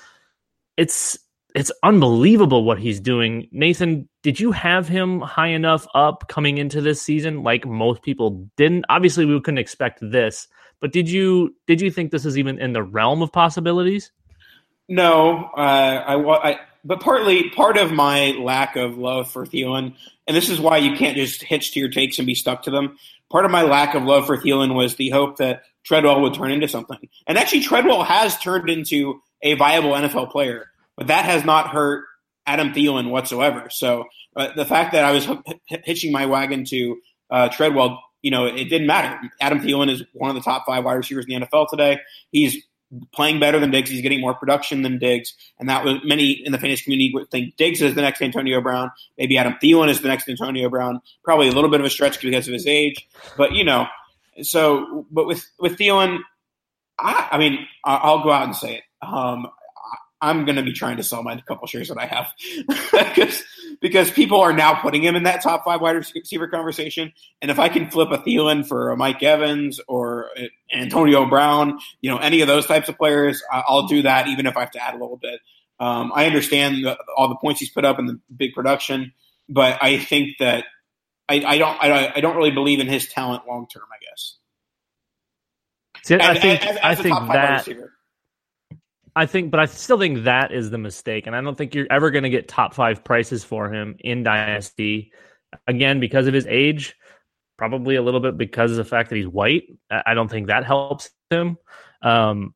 It's 0.76 1.18
it's 1.54 1.70
unbelievable 1.84 2.64
what 2.64 2.80
he's 2.80 2.98
doing. 2.98 3.48
Nathan, 3.52 4.08
did 4.22 4.40
you 4.40 4.50
have 4.50 4.88
him 4.88 5.20
high 5.20 5.48
enough 5.48 5.86
up 5.94 6.28
coming 6.28 6.58
into 6.58 6.80
this 6.80 7.00
season 7.00 7.44
like 7.44 7.64
most 7.64 8.02
people 8.02 8.48
didn't? 8.56 8.84
Obviously, 8.88 9.24
we 9.24 9.40
couldn't 9.40 9.58
expect 9.58 10.00
this, 10.02 10.48
but 10.80 10.92
did 10.92 11.08
you 11.08 11.54
did 11.66 11.80
you 11.80 11.90
think 11.90 12.10
this 12.10 12.26
is 12.26 12.36
even 12.36 12.58
in 12.58 12.72
the 12.72 12.82
realm 12.82 13.22
of 13.22 13.32
possibilities? 13.32 14.10
No, 14.88 15.50
uh, 15.56 15.60
I, 15.60 16.50
I, 16.50 16.58
but 16.84 17.00
partly 17.00 17.48
part 17.50 17.78
of 17.78 17.92
my 17.92 18.32
lack 18.32 18.76
of 18.76 18.98
love 18.98 19.30
for 19.30 19.46
Thielen, 19.46 19.94
and 20.26 20.36
this 20.36 20.50
is 20.50 20.60
why 20.60 20.78
you 20.78 20.96
can't 20.96 21.16
just 21.16 21.42
hitch 21.42 21.72
to 21.72 21.80
your 21.80 21.88
takes 21.88 22.18
and 22.18 22.26
be 22.26 22.34
stuck 22.34 22.64
to 22.64 22.70
them. 22.70 22.98
Part 23.30 23.44
of 23.44 23.50
my 23.50 23.62
lack 23.62 23.94
of 23.94 24.02
love 24.02 24.26
for 24.26 24.36
Thielen 24.36 24.74
was 24.74 24.96
the 24.96 25.08
hope 25.10 25.38
that 25.38 25.62
Treadwell 25.84 26.20
would 26.20 26.34
turn 26.34 26.50
into 26.50 26.68
something, 26.68 26.98
and 27.28 27.38
actually 27.38 27.60
Treadwell 27.60 28.02
has 28.02 28.36
turned 28.38 28.68
into 28.68 29.22
a 29.40 29.54
viable 29.54 29.92
NFL 29.92 30.30
player, 30.32 30.66
but 30.96 31.08
that 31.08 31.24
has 31.24 31.44
not 31.44 31.68
hurt 31.70 32.04
Adam 32.46 32.72
Thielen 32.72 33.10
whatsoever. 33.10 33.68
So 33.70 34.04
uh, 34.36 34.48
the 34.54 34.64
fact 34.64 34.92
that 34.92 35.04
I 35.04 35.12
was 35.12 35.26
h- 35.28 35.38
h- 35.70 35.80
hitching 35.84 36.12
my 36.12 36.26
wagon 36.26 36.64
to 36.66 36.96
uh, 37.30 37.48
Treadwell, 37.48 38.02
you 38.22 38.30
know, 38.30 38.46
it 38.46 38.64
didn't 38.64 38.86
matter. 38.86 39.18
Adam 39.40 39.60
Thielen 39.60 39.90
is 39.90 40.02
one 40.12 40.30
of 40.30 40.36
the 40.36 40.42
top 40.42 40.64
five 40.66 40.84
wide 40.84 40.94
receivers 40.94 41.26
in 41.28 41.40
the 41.40 41.46
NFL 41.46 41.68
today. 41.68 42.00
He's 42.30 42.62
playing 43.12 43.40
better 43.40 43.58
than 43.58 43.70
Diggs. 43.70 43.90
He's 43.90 44.02
getting 44.02 44.20
more 44.20 44.34
production 44.34 44.82
than 44.82 44.98
Diggs, 44.98 45.34
and 45.58 45.68
that 45.68 45.84
was 45.84 45.96
many 46.04 46.32
in 46.32 46.52
the 46.52 46.58
fantasy 46.58 46.84
community 46.84 47.10
would 47.14 47.30
think 47.30 47.56
Diggs 47.56 47.82
is 47.82 47.94
the 47.94 48.02
next 48.02 48.22
Antonio 48.22 48.60
Brown. 48.60 48.90
Maybe 49.18 49.36
Adam 49.36 49.54
Thielen 49.62 49.88
is 49.88 50.00
the 50.00 50.08
next 50.08 50.28
Antonio 50.28 50.68
Brown. 50.68 51.00
Probably 51.24 51.48
a 51.48 51.52
little 51.52 51.70
bit 51.70 51.80
of 51.80 51.86
a 51.86 51.90
stretch 51.90 52.20
because 52.20 52.46
of 52.46 52.54
his 52.54 52.66
age, 52.66 53.08
but 53.36 53.52
you 53.52 53.64
know. 53.64 53.86
So, 54.42 55.06
but 55.10 55.26
with 55.26 55.44
with 55.58 55.78
Thielen, 55.78 56.18
I, 56.98 57.28
I 57.32 57.38
mean, 57.38 57.66
I'll 57.84 58.22
go 58.22 58.30
out 58.30 58.44
and 58.44 58.56
say 58.56 58.76
it. 58.76 58.82
Um, 59.02 59.46
I'm 60.28 60.44
going 60.44 60.56
to 60.56 60.62
be 60.62 60.72
trying 60.72 60.96
to 60.98 61.02
sell 61.02 61.22
my 61.22 61.40
couple 61.40 61.66
shares 61.66 61.88
that 61.88 61.98
I 61.98 62.06
have 62.06 62.32
because 62.92 63.42
because 63.80 64.10
people 64.10 64.40
are 64.40 64.52
now 64.52 64.74
putting 64.80 65.02
him 65.02 65.16
in 65.16 65.24
that 65.24 65.42
top 65.42 65.64
five 65.64 65.80
wide 65.80 65.96
receiver 65.96 66.48
conversation. 66.48 67.12
And 67.42 67.50
if 67.50 67.58
I 67.58 67.68
can 67.68 67.90
flip 67.90 68.10
a 68.10 68.18
Thielen 68.18 68.66
for 68.66 68.90
a 68.90 68.96
Mike 68.96 69.22
Evans 69.22 69.80
or 69.88 70.30
Antonio 70.72 71.26
Brown, 71.28 71.78
you 72.00 72.10
know, 72.10 72.18
any 72.18 72.40
of 72.40 72.48
those 72.48 72.66
types 72.66 72.88
of 72.88 72.96
players, 72.96 73.42
I'll 73.52 73.86
do 73.86 74.02
that, 74.02 74.28
even 74.28 74.46
if 74.46 74.56
I 74.56 74.60
have 74.60 74.70
to 74.72 74.82
add 74.82 74.94
a 74.94 74.98
little 74.98 75.18
bit. 75.18 75.40
Um, 75.80 76.12
I 76.14 76.26
understand 76.26 76.84
the, 76.84 76.96
all 77.16 77.28
the 77.28 77.34
points 77.36 77.60
he's 77.60 77.70
put 77.70 77.84
up 77.84 77.98
and 77.98 78.08
the 78.08 78.20
big 78.34 78.54
production, 78.54 79.12
but 79.48 79.76
I 79.82 79.98
think 79.98 80.38
that 80.38 80.64
I, 81.28 81.42
I 81.44 81.58
don't 81.58 81.82
I, 81.82 81.88
don't- 81.88 82.16
I 82.16 82.20
don't 82.20 82.36
really 82.36 82.52
believe 82.52 82.78
in 82.80 82.86
his 82.86 83.08
talent 83.08 83.42
long 83.48 83.66
term. 83.66 83.82
I 83.92 83.98
guess. 84.04 84.36
See, 86.04 86.14
I 86.14 86.38
think 86.38 86.66
as- 86.66 86.76
as 86.76 86.82
I 86.82 86.94
think 87.02 87.14
top 87.14 87.20
five 87.22 87.28
wide 87.28 87.36
that 87.36 87.52
receiver. 87.66 87.92
I 89.16 89.26
think, 89.26 89.50
but 89.50 89.60
I 89.60 89.66
still 89.66 89.98
think 89.98 90.24
that 90.24 90.52
is 90.52 90.70
the 90.70 90.78
mistake, 90.78 91.26
and 91.26 91.36
I 91.36 91.40
don't 91.40 91.56
think 91.56 91.74
you're 91.74 91.86
ever 91.90 92.10
going 92.10 92.24
to 92.24 92.30
get 92.30 92.48
top 92.48 92.74
five 92.74 93.04
prices 93.04 93.44
for 93.44 93.72
him 93.72 93.96
in 94.00 94.22
Dynasty. 94.22 95.12
Again, 95.68 96.00
because 96.00 96.26
of 96.26 96.34
his 96.34 96.46
age, 96.46 96.96
probably 97.56 97.94
a 97.94 98.02
little 98.02 98.20
bit 98.20 98.36
because 98.36 98.72
of 98.72 98.76
the 98.76 98.84
fact 98.84 99.10
that 99.10 99.16
he's 99.16 99.28
white. 99.28 99.64
I 99.90 100.14
don't 100.14 100.28
think 100.28 100.48
that 100.48 100.64
helps 100.64 101.10
him. 101.30 101.56
Um, 102.02 102.54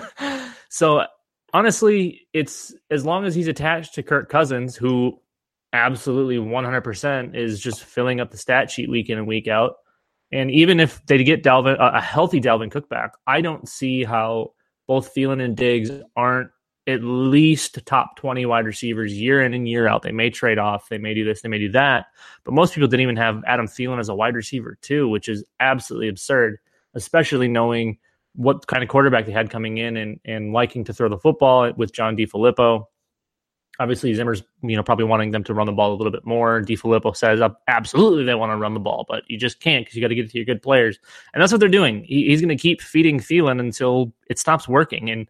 so 0.68 1.06
honestly, 1.54 2.26
it's 2.34 2.74
as 2.90 3.04
long 3.06 3.24
as 3.24 3.34
he's 3.34 3.48
attached 3.48 3.94
to 3.94 4.02
Kirk 4.02 4.28
Cousins, 4.28 4.76
who 4.76 5.18
absolutely 5.72 6.36
100% 6.36 7.34
is 7.34 7.60
just 7.60 7.82
filling 7.82 8.20
up 8.20 8.30
the 8.30 8.36
stat 8.36 8.70
sheet 8.70 8.90
week 8.90 9.08
in 9.08 9.18
and 9.18 9.26
week 9.26 9.48
out. 9.48 9.76
And 10.32 10.50
even 10.50 10.80
if 10.80 11.04
they 11.06 11.22
get 11.24 11.42
Dalvin, 11.42 11.76
a 11.78 12.00
healthy 12.00 12.40
Dalvin 12.40 12.70
Cook 12.70 12.88
back, 12.88 13.12
I 13.26 13.40
don't 13.40 13.68
see 13.68 14.04
how 14.04 14.52
both 14.86 15.14
Thielen 15.14 15.42
and 15.42 15.56
Diggs 15.56 15.90
aren't 16.16 16.50
at 16.86 17.02
least 17.02 17.84
top 17.84 18.16
20 18.16 18.46
wide 18.46 18.64
receivers 18.64 19.12
year 19.12 19.42
in 19.42 19.54
and 19.54 19.68
year 19.68 19.88
out. 19.88 20.02
They 20.02 20.12
may 20.12 20.30
trade 20.30 20.58
off, 20.58 20.88
they 20.88 20.98
may 20.98 21.14
do 21.14 21.24
this, 21.24 21.42
they 21.42 21.48
may 21.48 21.58
do 21.58 21.72
that. 21.72 22.06
But 22.44 22.54
most 22.54 22.74
people 22.74 22.88
didn't 22.88 23.02
even 23.02 23.16
have 23.16 23.42
Adam 23.46 23.66
Thielen 23.66 23.98
as 23.98 24.08
a 24.08 24.14
wide 24.14 24.36
receiver, 24.36 24.78
too, 24.82 25.08
which 25.08 25.28
is 25.28 25.44
absolutely 25.58 26.08
absurd, 26.08 26.58
especially 26.94 27.48
knowing 27.48 27.98
what 28.34 28.66
kind 28.66 28.82
of 28.82 28.88
quarterback 28.88 29.26
they 29.26 29.32
had 29.32 29.50
coming 29.50 29.78
in 29.78 29.96
and, 29.96 30.20
and 30.24 30.52
liking 30.52 30.84
to 30.84 30.94
throw 30.94 31.08
the 31.08 31.18
football 31.18 31.72
with 31.76 31.92
John 31.92 32.16
DeFilippo. 32.16 32.84
Obviously, 33.78 34.14
Zimmer's 34.14 34.42
you 34.62 34.76
know 34.76 34.82
probably 34.82 35.04
wanting 35.04 35.30
them 35.30 35.44
to 35.44 35.54
run 35.54 35.66
the 35.66 35.72
ball 35.72 35.92
a 35.92 35.96
little 35.96 36.12
bit 36.12 36.24
more. 36.24 36.62
DeFilippo 36.62 37.16
says 37.16 37.40
absolutely 37.68 38.24
they 38.24 38.34
want 38.34 38.52
to 38.52 38.56
run 38.56 38.74
the 38.74 38.80
ball, 38.80 39.04
but 39.08 39.22
you 39.28 39.38
just 39.38 39.60
can't 39.60 39.84
because 39.84 39.94
you 39.94 40.00
got 40.00 40.08
to 40.08 40.14
get 40.14 40.26
it 40.26 40.30
to 40.30 40.38
your 40.38 40.44
good 40.44 40.62
players, 40.62 40.98
and 41.34 41.42
that's 41.42 41.52
what 41.52 41.60
they're 41.60 41.68
doing. 41.68 42.04
He, 42.04 42.26
he's 42.26 42.40
going 42.40 42.56
to 42.56 42.60
keep 42.60 42.80
feeding 42.80 43.18
Thielen 43.18 43.60
until 43.60 44.12
it 44.28 44.38
stops 44.38 44.68
working, 44.68 45.10
and 45.10 45.28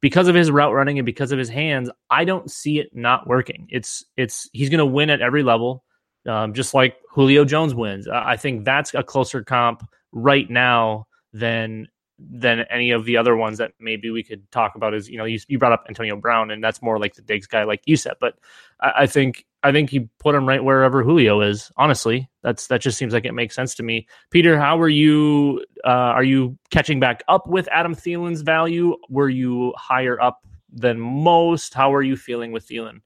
because 0.00 0.28
of 0.28 0.34
his 0.34 0.50
route 0.50 0.72
running 0.72 0.98
and 0.98 1.06
because 1.06 1.32
of 1.32 1.38
his 1.38 1.48
hands, 1.48 1.90
I 2.10 2.24
don't 2.24 2.50
see 2.50 2.78
it 2.78 2.94
not 2.94 3.26
working. 3.26 3.66
It's 3.70 4.04
it's 4.16 4.48
he's 4.52 4.70
going 4.70 4.78
to 4.78 4.86
win 4.86 5.10
at 5.10 5.20
every 5.20 5.42
level, 5.42 5.84
um, 6.26 6.54
just 6.54 6.74
like 6.74 6.96
Julio 7.10 7.44
Jones 7.44 7.74
wins. 7.74 8.06
I 8.08 8.32
I 8.32 8.36
think 8.36 8.64
that's 8.64 8.94
a 8.94 9.02
closer 9.02 9.42
comp 9.42 9.88
right 10.12 10.48
now 10.48 11.06
than 11.32 11.88
than 12.18 12.60
any 12.70 12.90
of 12.90 13.04
the 13.04 13.16
other 13.16 13.36
ones 13.36 13.58
that 13.58 13.72
maybe 13.78 14.10
we 14.10 14.22
could 14.22 14.50
talk 14.50 14.74
about. 14.74 14.94
Is 14.94 15.08
you 15.08 15.18
know 15.18 15.24
you, 15.24 15.38
you 15.48 15.58
brought 15.58 15.72
up 15.72 15.84
Antonio 15.88 16.16
Brown, 16.16 16.50
and 16.50 16.62
that's 16.62 16.82
more 16.82 16.98
like 16.98 17.14
the 17.14 17.22
Diggs 17.22 17.46
guy, 17.46 17.64
like 17.64 17.82
you 17.86 17.96
said. 17.96 18.14
But 18.20 18.34
I, 18.80 18.92
I 18.98 19.06
think 19.06 19.46
I 19.62 19.72
think 19.72 19.92
you 19.92 20.08
put 20.18 20.34
him 20.34 20.46
right 20.46 20.62
wherever 20.62 21.02
Julio 21.02 21.40
is. 21.40 21.70
Honestly, 21.76 22.28
that's 22.42 22.66
that 22.68 22.80
just 22.80 22.98
seems 22.98 23.12
like 23.12 23.24
it 23.24 23.32
makes 23.32 23.54
sense 23.54 23.74
to 23.76 23.82
me. 23.82 24.06
Peter, 24.30 24.58
how 24.58 24.80
are 24.80 24.88
you? 24.88 25.64
Uh, 25.84 25.88
are 25.88 26.24
you 26.24 26.58
catching 26.70 27.00
back 27.00 27.22
up 27.28 27.46
with 27.46 27.68
Adam 27.72 27.94
Thielen's 27.94 28.42
value? 28.42 28.96
Were 29.08 29.28
you 29.28 29.74
higher 29.76 30.20
up 30.20 30.40
than 30.72 30.98
most? 31.00 31.74
How 31.74 31.94
are 31.94 32.02
you 32.02 32.16
feeling 32.16 32.52
with 32.52 32.68
Thielen? 32.68 33.00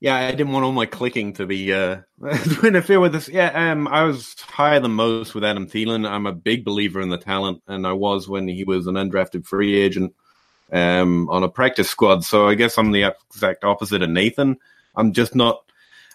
Yeah, 0.00 0.14
I 0.14 0.30
didn't 0.32 0.52
want 0.52 0.64
all 0.64 0.72
my 0.72 0.86
clicking 0.86 1.32
to 1.34 1.46
be 1.46 1.72
uh 1.72 2.00
to 2.22 2.66
interfere 2.66 3.00
with 3.00 3.12
this. 3.12 3.28
Yeah, 3.28 3.72
um, 3.72 3.88
I 3.88 4.04
was 4.04 4.34
higher 4.40 4.80
than 4.80 4.92
most 4.92 5.34
with 5.34 5.44
Adam 5.44 5.66
Thielen. 5.66 6.08
I'm 6.08 6.26
a 6.26 6.32
big 6.32 6.64
believer 6.64 7.00
in 7.00 7.08
the 7.08 7.18
talent, 7.18 7.62
and 7.66 7.86
I 7.86 7.92
was 7.92 8.28
when 8.28 8.46
he 8.48 8.64
was 8.64 8.86
an 8.86 8.94
undrafted 8.94 9.46
free 9.46 9.76
agent 9.80 10.14
um, 10.72 11.28
on 11.30 11.42
a 11.42 11.48
practice 11.48 11.88
squad. 11.88 12.24
So 12.24 12.46
I 12.48 12.54
guess 12.54 12.76
I'm 12.76 12.92
the 12.92 13.14
exact 13.30 13.64
opposite 13.64 14.02
of 14.02 14.10
Nathan. 14.10 14.58
I'm 14.94 15.12
just 15.12 15.34
not. 15.34 15.62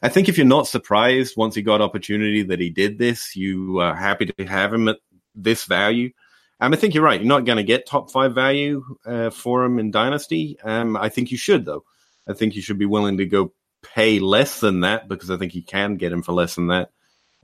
I 0.04 0.10
think 0.10 0.30
if 0.30 0.38
you're 0.38 0.48
not 0.48 0.68
surprised 0.68 1.38
once 1.38 1.54
he 1.54 1.62
got 1.62 1.82
opportunity 1.82 2.42
that 2.44 2.60
he 2.60 2.70
did 2.70 2.98
this, 2.98 3.36
you 3.36 3.80
are 3.80 3.96
happy 3.96 4.26
to 4.26 4.46
have 4.46 4.74
him 4.74 4.88
at 4.88 4.98
this 5.36 5.66
value. 5.66 6.12
Um, 6.60 6.74
I 6.74 6.78
think 6.78 6.94
you're 6.94 7.04
right. 7.04 7.20
You're 7.20 7.28
not 7.28 7.46
going 7.46 7.58
to 7.58 7.64
get 7.64 7.86
top 7.88 8.12
five 8.12 8.34
value 8.34 8.84
uh, 9.06 9.30
for 9.32 9.64
him 9.64 9.80
in 9.80 9.92
Dynasty. 9.92 10.58
Um, 10.64 10.96
I 10.98 11.10
think 11.10 11.32
you 11.32 11.38
should, 11.38 11.66
though. 11.66 11.84
I 12.28 12.34
think 12.34 12.56
you 12.56 12.62
should 12.62 12.78
be 12.78 12.86
willing 12.86 13.18
to 13.18 13.26
go 13.26 13.52
pay 13.94 14.20
less 14.20 14.60
than 14.60 14.82
that 14.82 15.08
because 15.08 15.30
I 15.30 15.38
think 15.38 15.56
you 15.56 15.64
can 15.64 15.96
get 15.96 16.12
him 16.12 16.24
for 16.24 16.34
less 16.34 16.56
than 16.56 16.68
that 16.68 16.92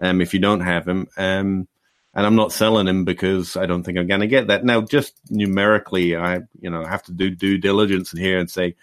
um, 0.01 0.21
if 0.21 0.33
you 0.33 0.39
don't 0.39 0.61
have 0.61 0.87
him. 0.87 1.07
Um, 1.17 1.67
and 2.13 2.25
I'm 2.25 2.35
not 2.35 2.51
selling 2.51 2.87
him 2.87 3.05
because 3.05 3.55
I 3.55 3.67
don't 3.67 3.83
think 3.83 3.97
I'm 3.97 4.07
going 4.07 4.21
to 4.21 4.27
get 4.27 4.47
that. 4.47 4.65
Now, 4.65 4.81
just 4.81 5.13
numerically, 5.29 6.15
I 6.15 6.41
you 6.59 6.69
know 6.69 6.83
have 6.83 7.03
to 7.03 7.11
do 7.11 7.29
due 7.29 7.57
diligence 7.57 8.13
in 8.13 8.19
here 8.19 8.39
and 8.39 8.49
say 8.49 8.75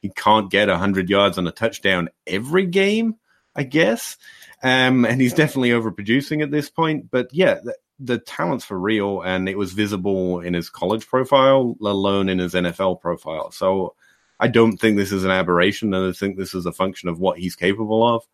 he 0.00 0.08
can't 0.08 0.50
get 0.50 0.68
100 0.68 1.08
yards 1.08 1.38
on 1.38 1.46
a 1.46 1.52
touchdown 1.52 2.08
every 2.26 2.66
game, 2.66 3.16
I 3.54 3.62
guess. 3.62 4.16
Um, 4.62 5.04
and 5.04 5.20
he's 5.20 5.34
definitely 5.34 5.70
overproducing 5.70 6.42
at 6.42 6.50
this 6.50 6.68
point. 6.68 7.10
But 7.10 7.28
yeah, 7.32 7.60
the, 7.62 7.76
the 7.98 8.18
talent's 8.18 8.64
for 8.64 8.78
real, 8.78 9.22
and 9.22 9.48
it 9.48 9.58
was 9.58 9.72
visible 9.72 10.40
in 10.40 10.54
his 10.54 10.70
college 10.70 11.06
profile, 11.06 11.76
let 11.78 11.92
alone 11.92 12.28
in 12.28 12.38
his 12.38 12.54
NFL 12.54 13.00
profile. 13.00 13.50
So 13.52 13.94
I 14.40 14.48
don't 14.48 14.78
think 14.78 14.96
this 14.96 15.12
is 15.12 15.24
an 15.24 15.30
aberration, 15.30 15.92
and 15.92 16.08
I 16.08 16.12
think 16.12 16.36
this 16.36 16.54
is 16.54 16.64
a 16.64 16.72
function 16.72 17.08
of 17.10 17.20
what 17.20 17.38
he's 17.38 17.54
capable 17.54 18.06
of. 18.16 18.26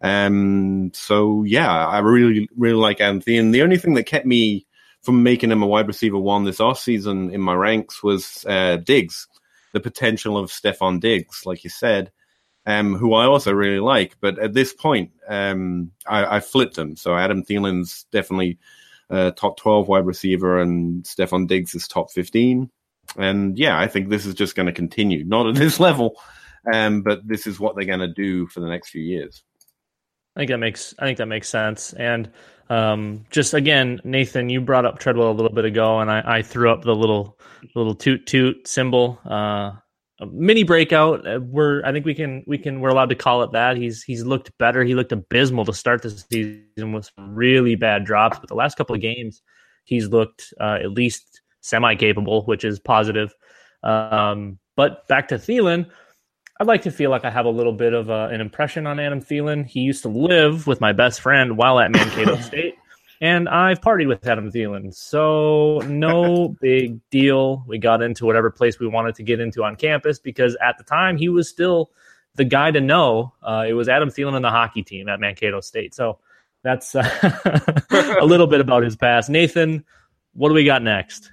Um, 0.00 0.90
so 0.94 1.44
yeah, 1.44 1.86
I 1.86 1.98
really, 1.98 2.48
really 2.56 2.74
like 2.74 3.00
Anthony. 3.00 3.36
And 3.36 3.54
the 3.54 3.62
only 3.62 3.76
thing 3.76 3.94
that 3.94 4.04
kept 4.04 4.26
me 4.26 4.66
from 5.02 5.22
making 5.22 5.52
him 5.52 5.62
a 5.62 5.66
wide 5.66 5.86
receiver 5.86 6.18
one 6.18 6.44
this 6.44 6.58
offseason 6.58 7.32
in 7.32 7.40
my 7.40 7.54
ranks 7.54 8.02
was 8.02 8.44
uh, 8.48 8.76
Diggs, 8.76 9.28
the 9.72 9.80
potential 9.80 10.38
of 10.38 10.50
Stefon 10.50 11.00
Diggs, 11.00 11.44
like 11.44 11.64
you 11.64 11.70
said, 11.70 12.10
um, 12.66 12.96
who 12.96 13.12
I 13.12 13.26
also 13.26 13.52
really 13.52 13.80
like. 13.80 14.16
But 14.20 14.38
at 14.38 14.54
this 14.54 14.72
point, 14.72 15.12
um, 15.28 15.92
I, 16.06 16.36
I 16.36 16.40
flipped 16.40 16.78
him. 16.78 16.96
So 16.96 17.14
Adam 17.14 17.44
Thielen's 17.44 18.06
definitely 18.10 18.58
uh, 19.10 19.32
top 19.32 19.58
12 19.58 19.86
wide 19.86 20.06
receiver, 20.06 20.60
and 20.60 21.04
Stefon 21.04 21.46
Diggs 21.46 21.74
is 21.74 21.86
top 21.86 22.10
15. 22.10 22.70
And 23.16 23.58
yeah, 23.58 23.78
I 23.78 23.88
think 23.88 24.08
this 24.08 24.26
is 24.26 24.34
just 24.34 24.54
going 24.54 24.66
to 24.66 24.72
continue, 24.72 25.24
not 25.24 25.46
at 25.46 25.54
this 25.54 25.78
level, 25.80 26.20
um, 26.72 27.02
but 27.02 27.26
this 27.26 27.46
is 27.46 27.60
what 27.60 27.76
they're 27.76 27.84
going 27.84 28.00
to 28.00 28.08
do 28.08 28.46
for 28.46 28.60
the 28.60 28.68
next 28.68 28.90
few 28.90 29.02
years. 29.02 29.42
I 30.34 30.40
think 30.40 30.50
that 30.50 30.58
makes 30.58 30.94
I 30.98 31.04
think 31.04 31.18
that 31.18 31.26
makes 31.26 31.48
sense. 31.48 31.92
And 31.92 32.30
um, 32.70 33.26
just 33.30 33.52
again, 33.52 34.00
Nathan, 34.02 34.48
you 34.48 34.60
brought 34.60 34.86
up 34.86 34.98
Treadwell 34.98 35.30
a 35.30 35.32
little 35.32 35.52
bit 35.52 35.66
ago, 35.66 36.00
and 36.00 36.10
I, 36.10 36.22
I 36.24 36.42
threw 36.42 36.70
up 36.70 36.82
the 36.82 36.94
little 36.94 37.38
little 37.74 37.94
toot 37.94 38.26
toot 38.26 38.66
symbol. 38.66 39.20
Uh, 39.26 39.72
mini 40.30 40.62
breakout. 40.62 41.26
Uh, 41.26 41.40
We're 41.40 41.84
I 41.84 41.92
think 41.92 42.06
we 42.06 42.14
can 42.14 42.44
we 42.46 42.58
can 42.58 42.80
we're 42.80 42.90
allowed 42.90 43.10
to 43.10 43.14
call 43.14 43.42
it 43.42 43.52
that. 43.52 43.76
He's 43.76 44.02
he's 44.02 44.24
looked 44.24 44.56
better. 44.58 44.84
He 44.84 44.94
looked 44.94 45.12
abysmal 45.12 45.64
to 45.66 45.72
start 45.72 46.02
the 46.02 46.10
season 46.10 46.92
with 46.92 47.10
some 47.14 47.34
really 47.34 47.74
bad 47.74 48.04
drops, 48.04 48.38
but 48.38 48.48
the 48.48 48.54
last 48.54 48.76
couple 48.76 48.94
of 48.94 49.02
games 49.02 49.42
he's 49.84 50.08
looked 50.08 50.54
uh, 50.60 50.78
at 50.80 50.92
least 50.92 51.31
semi 51.62 51.94
capable, 51.94 52.44
which 52.44 52.64
is 52.64 52.78
positive. 52.78 53.34
Um, 53.82 54.58
but 54.76 55.08
back 55.08 55.28
to 55.28 55.36
Thielen. 55.36 55.86
I'd 56.60 56.66
like 56.66 56.82
to 56.82 56.90
feel 56.90 57.10
like 57.10 57.24
I 57.24 57.30
have 57.30 57.46
a 57.46 57.50
little 57.50 57.72
bit 57.72 57.92
of 57.92 58.10
uh, 58.10 58.28
an 58.30 58.40
impression 58.40 58.86
on 58.86 59.00
Adam 59.00 59.20
Thielen. 59.20 59.66
He 59.66 59.80
used 59.80 60.02
to 60.02 60.08
live 60.08 60.66
with 60.66 60.80
my 60.80 60.92
best 60.92 61.20
friend 61.20 61.56
while 61.56 61.80
at 61.80 61.90
Mankato 61.90 62.36
State, 62.40 62.74
and 63.20 63.48
I've 63.48 63.80
partied 63.80 64.06
with 64.06 64.26
Adam 64.26 64.52
Thielen. 64.52 64.94
So 64.94 65.78
no 65.86 66.48
big 66.60 67.00
deal. 67.10 67.64
We 67.66 67.78
got 67.78 68.02
into 68.02 68.26
whatever 68.26 68.50
place 68.50 68.78
we 68.78 68.86
wanted 68.86 69.14
to 69.16 69.22
get 69.22 69.40
into 69.40 69.64
on 69.64 69.76
campus 69.76 70.18
because 70.18 70.56
at 70.62 70.78
the 70.78 70.84
time 70.84 71.16
he 71.16 71.28
was 71.28 71.48
still 71.48 71.90
the 72.34 72.44
guy 72.44 72.70
to 72.70 72.80
know. 72.80 73.32
Uh, 73.42 73.64
it 73.68 73.72
was 73.72 73.88
Adam 73.88 74.10
Thielen 74.10 74.34
and 74.34 74.44
the 74.44 74.50
hockey 74.50 74.82
team 74.82 75.08
at 75.08 75.20
Mankato 75.20 75.60
State. 75.60 75.94
So 75.94 76.18
that's 76.62 76.94
uh, 76.94 77.80
a 78.20 78.24
little 78.24 78.46
bit 78.46 78.60
about 78.60 78.82
his 78.82 78.96
past. 78.96 79.28
Nathan, 79.28 79.84
what 80.34 80.48
do 80.48 80.54
we 80.54 80.64
got 80.64 80.82
next? 80.82 81.32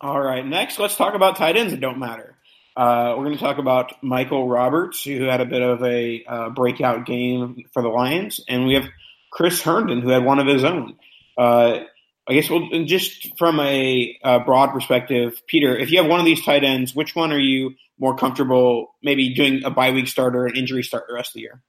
All 0.00 0.20
right, 0.20 0.44
next, 0.44 0.78
let's 0.78 0.96
talk 0.96 1.14
about 1.14 1.36
tight 1.36 1.56
ends 1.56 1.72
that 1.72 1.80
don't 1.80 1.98
matter. 1.98 2.36
Uh, 2.76 3.14
we're 3.16 3.24
going 3.24 3.36
to 3.36 3.42
talk 3.42 3.56
about 3.56 4.02
Michael 4.02 4.46
Roberts, 4.46 5.02
who 5.02 5.22
had 5.22 5.40
a 5.40 5.46
bit 5.46 5.62
of 5.62 5.82
a 5.82 6.24
uh, 6.26 6.50
breakout 6.50 7.06
game 7.06 7.64
for 7.72 7.80
the 7.80 7.88
Lions, 7.88 8.40
and 8.46 8.66
we 8.66 8.74
have 8.74 8.84
Chris 9.30 9.62
Herndon, 9.62 10.02
who 10.02 10.10
had 10.10 10.24
one 10.24 10.38
of 10.38 10.46
his 10.46 10.64
own. 10.64 10.96
Uh, 11.38 11.80
I 12.28 12.34
guess 12.34 12.50
we'll 12.50 12.84
just 12.84 13.38
from 13.38 13.60
a, 13.60 14.18
uh 14.22 14.40
broad 14.40 14.72
perspective, 14.72 15.40
Peter, 15.46 15.76
if 15.76 15.90
you 15.90 15.98
have 15.98 16.10
one 16.10 16.20
of 16.20 16.26
these 16.26 16.44
tight 16.44 16.64
ends, 16.64 16.94
which 16.94 17.14
one 17.14 17.32
are 17.32 17.38
you 17.38 17.74
more 17.98 18.16
comfortable 18.16 18.94
maybe 19.02 19.32
doing 19.32 19.64
a 19.64 19.70
bye 19.70 19.92
week 19.92 20.08
starter, 20.08 20.44
an 20.44 20.56
injury 20.56 20.82
start 20.82 21.04
the 21.08 21.14
rest 21.14 21.30
of 21.30 21.34
the 21.34 21.40
year? 21.40 21.62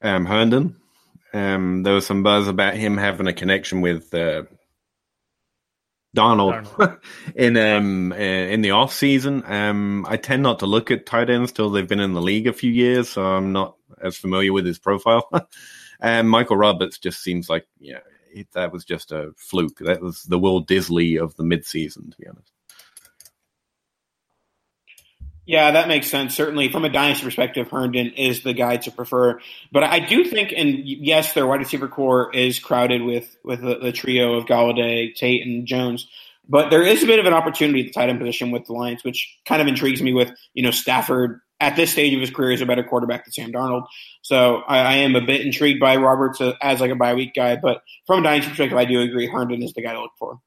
Um, 0.00 0.24
Herndon. 0.24 0.76
Um, 1.34 1.82
there 1.82 1.94
was 1.94 2.06
some 2.06 2.22
buzz 2.22 2.48
about 2.48 2.74
him 2.74 2.96
having 2.96 3.26
a 3.26 3.32
connection 3.32 3.80
with 3.80 4.12
Darnold, 6.16 6.98
in 7.34 7.56
um 7.56 8.12
uh, 8.12 8.16
in 8.16 8.60
the 8.60 8.72
off 8.72 8.92
season. 8.92 9.42
Um, 9.46 10.06
I 10.08 10.16
tend 10.16 10.42
not 10.42 10.58
to 10.58 10.66
look 10.66 10.90
at 10.90 11.06
tight 11.06 11.30
ends 11.30 11.52
till 11.52 11.70
they've 11.70 11.88
been 11.88 12.00
in 12.00 12.12
the 12.12 12.22
league 12.22 12.46
a 12.46 12.52
few 12.52 12.70
years, 12.70 13.08
so 13.08 13.24
I'm 13.24 13.52
not 13.52 13.76
as 14.02 14.16
familiar 14.16 14.52
with 14.52 14.66
his 14.66 14.78
profile. 14.78 15.28
um, 16.00 16.28
Michael 16.28 16.56
Roberts 16.56 16.98
just 16.98 17.22
seems 17.22 17.48
like 17.48 17.66
yeah, 17.80 18.00
it, 18.32 18.48
that 18.52 18.72
was 18.72 18.84
just 18.84 19.12
a 19.12 19.32
fluke. 19.36 19.78
That 19.78 20.02
was 20.02 20.22
the 20.24 20.38
Will 20.38 20.64
Dissly 20.64 21.22
of 21.22 21.34
the 21.36 21.44
midseason, 21.44 22.10
to 22.10 22.16
be 22.18 22.28
honest. 22.28 22.52
Yeah, 25.44 25.72
that 25.72 25.88
makes 25.88 26.08
sense. 26.08 26.36
Certainly, 26.36 26.70
from 26.70 26.84
a 26.84 26.88
dynasty 26.88 27.24
perspective, 27.24 27.68
Herndon 27.68 28.12
is 28.12 28.42
the 28.44 28.52
guy 28.52 28.76
to 28.76 28.92
prefer. 28.92 29.40
But 29.72 29.82
I 29.82 29.98
do 29.98 30.24
think, 30.24 30.52
and 30.56 30.82
yes, 30.84 31.32
their 31.32 31.46
wide 31.46 31.58
receiver 31.58 31.88
corps 31.88 32.30
is 32.32 32.60
crowded 32.60 33.02
with 33.02 33.36
with 33.42 33.60
the, 33.60 33.78
the 33.78 33.92
trio 33.92 34.34
of 34.34 34.46
Golladay, 34.46 35.14
Tate, 35.14 35.44
and 35.44 35.66
Jones. 35.66 36.08
But 36.48 36.70
there 36.70 36.84
is 36.84 37.02
a 37.02 37.06
bit 37.06 37.18
of 37.18 37.26
an 37.26 37.32
opportunity 37.34 37.80
at 37.80 37.86
the 37.86 37.92
tight 37.92 38.08
end 38.08 38.20
position 38.20 38.52
with 38.52 38.66
the 38.66 38.72
Lions, 38.72 39.02
which 39.02 39.36
kind 39.44 39.60
of 39.60 39.66
intrigues 39.66 40.00
me. 40.00 40.12
With 40.12 40.30
you 40.54 40.62
know 40.62 40.70
Stafford 40.70 41.40
at 41.58 41.74
this 41.74 41.90
stage 41.90 42.14
of 42.14 42.20
his 42.20 42.30
career 42.30 42.52
is 42.52 42.60
a 42.60 42.66
better 42.66 42.84
quarterback 42.84 43.24
than 43.24 43.32
Sam 43.32 43.52
Darnold, 43.52 43.86
so 44.22 44.62
I, 44.68 44.78
I 44.78 44.92
am 44.94 45.16
a 45.16 45.20
bit 45.20 45.40
intrigued 45.40 45.80
by 45.80 45.96
Roberts 45.96 46.40
uh, 46.40 46.52
as 46.62 46.80
like 46.80 46.92
a 46.92 46.96
bye 46.96 47.14
week 47.14 47.34
guy. 47.34 47.56
But 47.56 47.82
from 48.06 48.20
a 48.20 48.22
dynasty 48.22 48.50
perspective, 48.50 48.78
I 48.78 48.84
do 48.84 49.00
agree 49.00 49.26
Herndon 49.26 49.62
is 49.64 49.72
the 49.72 49.82
guy 49.82 49.92
to 49.92 50.00
look 50.02 50.12
for. 50.20 50.38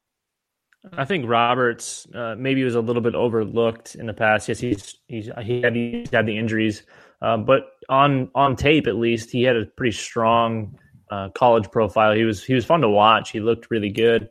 I 0.93 1.05
think 1.05 1.27
Roberts 1.27 2.07
uh, 2.13 2.35
maybe 2.37 2.63
was 2.63 2.75
a 2.75 2.81
little 2.81 3.01
bit 3.01 3.15
overlooked 3.15 3.95
in 3.95 4.05
the 4.05 4.13
past. 4.13 4.47
Yes, 4.47 4.59
he's 4.59 4.95
he's 5.07 5.29
he 5.43 5.61
had, 5.61 5.75
he's 5.75 6.09
had 6.11 6.25
the 6.25 6.37
injuries, 6.37 6.83
uh, 7.21 7.37
but 7.37 7.63
on 7.89 8.29
on 8.35 8.55
tape 8.55 8.87
at 8.87 8.95
least, 8.95 9.31
he 9.31 9.43
had 9.43 9.55
a 9.55 9.65
pretty 9.65 9.95
strong 9.95 10.77
uh, 11.11 11.29
college 11.29 11.69
profile. 11.71 12.13
He 12.13 12.23
was 12.23 12.43
he 12.43 12.53
was 12.53 12.65
fun 12.65 12.81
to 12.81 12.89
watch. 12.89 13.31
He 13.31 13.39
looked 13.39 13.71
really 13.71 13.91
good. 13.91 14.29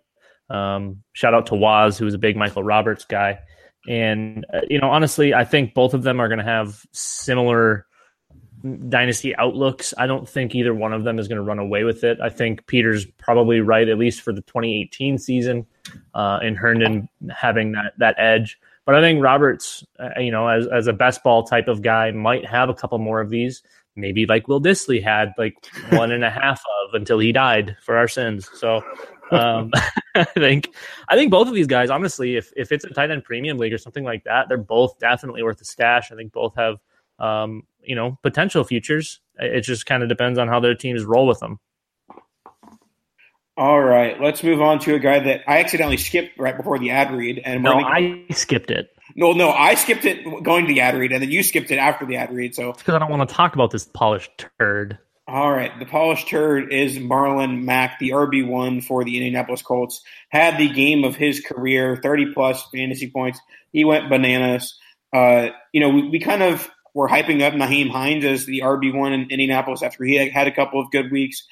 Um, 0.50 1.02
shout 1.12 1.34
out 1.34 1.46
to 1.46 1.54
Waz, 1.54 1.98
who 1.98 2.04
was 2.04 2.14
a 2.14 2.18
big 2.18 2.36
Michael 2.36 2.62
Roberts 2.62 3.04
guy. 3.04 3.38
And 3.88 4.46
uh, 4.52 4.60
you 4.68 4.80
know, 4.80 4.90
honestly, 4.90 5.34
I 5.34 5.44
think 5.44 5.74
both 5.74 5.94
of 5.94 6.02
them 6.02 6.20
are 6.20 6.28
going 6.28 6.38
to 6.38 6.44
have 6.44 6.84
similar 6.92 7.86
dynasty 8.88 9.36
outlooks. 9.36 9.92
I 9.98 10.06
don't 10.06 10.28
think 10.28 10.54
either 10.54 10.74
one 10.74 10.92
of 10.92 11.04
them 11.04 11.18
is 11.18 11.28
going 11.28 11.36
to 11.36 11.42
run 11.42 11.58
away 11.58 11.84
with 11.84 12.04
it. 12.04 12.18
I 12.20 12.30
think 12.30 12.66
Peter's 12.66 13.04
probably 13.04 13.60
right, 13.60 13.88
at 13.88 13.98
least 13.98 14.22
for 14.22 14.32
the 14.32 14.40
2018 14.42 15.18
season, 15.18 15.66
uh, 16.14 16.40
and 16.42 16.56
Herndon 16.56 17.08
having 17.30 17.72
that 17.72 17.92
that 17.98 18.16
edge. 18.18 18.58
But 18.86 18.94
I 18.94 19.00
think 19.00 19.22
Roberts, 19.22 19.84
uh, 19.98 20.20
you 20.20 20.30
know, 20.30 20.48
as 20.48 20.66
as 20.66 20.86
a 20.86 20.92
best 20.92 21.22
ball 21.22 21.44
type 21.44 21.68
of 21.68 21.82
guy, 21.82 22.10
might 22.10 22.46
have 22.46 22.68
a 22.68 22.74
couple 22.74 22.98
more 22.98 23.20
of 23.20 23.30
these. 23.30 23.62
Maybe 23.96 24.26
like 24.26 24.48
Will 24.48 24.60
Dissly 24.60 25.02
had 25.02 25.32
like 25.38 25.54
one 25.90 26.10
and 26.10 26.24
a 26.24 26.30
half 26.30 26.62
of 26.84 26.94
until 26.94 27.18
he 27.18 27.32
died 27.32 27.76
for 27.82 27.96
our 27.96 28.08
sins. 28.08 28.48
So 28.54 28.82
um, 29.30 29.70
I 30.14 30.24
think 30.24 30.74
I 31.08 31.16
think 31.16 31.30
both 31.30 31.48
of 31.48 31.54
these 31.54 31.66
guys, 31.66 31.90
honestly, 31.90 32.36
if 32.36 32.52
if 32.56 32.72
it's 32.72 32.84
a 32.84 32.90
tight 32.90 33.10
end 33.10 33.24
premium 33.24 33.58
league 33.58 33.72
or 33.72 33.78
something 33.78 34.04
like 34.04 34.24
that, 34.24 34.48
they're 34.48 34.56
both 34.58 34.98
definitely 34.98 35.42
worth 35.42 35.60
a 35.60 35.64
stash. 35.64 36.10
I 36.10 36.16
think 36.16 36.32
both 36.32 36.54
have 36.56 36.78
um, 37.18 37.64
you 37.86 37.94
know 37.94 38.18
potential 38.22 38.64
futures. 38.64 39.20
It 39.36 39.62
just 39.62 39.86
kind 39.86 40.02
of 40.02 40.08
depends 40.08 40.38
on 40.38 40.48
how 40.48 40.60
their 40.60 40.74
teams 40.74 41.04
roll 41.04 41.26
with 41.26 41.40
them. 41.40 41.58
All 43.56 43.80
right, 43.80 44.20
let's 44.20 44.42
move 44.42 44.60
on 44.60 44.80
to 44.80 44.94
a 44.94 44.98
guy 44.98 45.20
that 45.20 45.42
I 45.46 45.60
accidentally 45.60 45.96
skipped 45.96 46.38
right 46.40 46.56
before 46.56 46.78
the 46.80 46.90
ad 46.90 47.12
read, 47.12 47.40
and 47.44 47.62
no, 47.62 47.74
I 47.74 48.24
skipped 48.30 48.70
it. 48.72 48.90
No, 49.14 49.32
no, 49.32 49.50
I 49.50 49.76
skipped 49.76 50.04
it 50.04 50.24
going 50.42 50.66
to 50.66 50.74
the 50.74 50.80
ad 50.80 50.96
read, 50.96 51.12
and 51.12 51.22
then 51.22 51.30
you 51.30 51.44
skipped 51.44 51.70
it 51.70 51.76
after 51.76 52.04
the 52.04 52.16
ad 52.16 52.34
read. 52.34 52.56
So 52.56 52.72
because 52.72 52.94
I 52.94 52.98
don't 52.98 53.10
want 53.10 53.28
to 53.28 53.34
talk 53.34 53.54
about 53.54 53.70
this 53.70 53.84
polished 53.84 54.44
turd. 54.58 54.98
All 55.28 55.52
right, 55.52 55.70
the 55.78 55.86
polished 55.86 56.28
turd 56.28 56.72
is 56.72 56.98
Marlon 56.98 57.62
Mack, 57.62 58.00
the 58.00 58.10
RB 58.10 58.46
one 58.46 58.80
for 58.80 59.04
the 59.04 59.16
Indianapolis 59.16 59.62
Colts. 59.62 60.02
Had 60.30 60.58
the 60.58 60.68
game 60.68 61.04
of 61.04 61.14
his 61.14 61.40
career, 61.40 61.96
thirty 62.02 62.32
plus 62.34 62.66
fantasy 62.72 63.08
points. 63.08 63.38
He 63.72 63.84
went 63.84 64.10
bananas. 64.10 64.76
Uh, 65.12 65.50
you 65.72 65.80
know, 65.80 65.90
we, 65.90 66.08
we 66.08 66.18
kind 66.18 66.42
of 66.42 66.68
were 66.94 67.08
hyping 67.08 67.42
up 67.42 67.52
Nyheim 67.52 67.90
Hines 67.90 68.24
as 68.24 68.46
the 68.46 68.60
RB 68.60 68.94
one 68.94 69.12
in 69.12 69.22
Indianapolis 69.30 69.82
after 69.82 70.04
he 70.04 70.14
had 70.28 70.46
a 70.46 70.52
couple 70.52 70.80
of 70.80 70.90
good 70.90 71.10
weeks. 71.10 71.44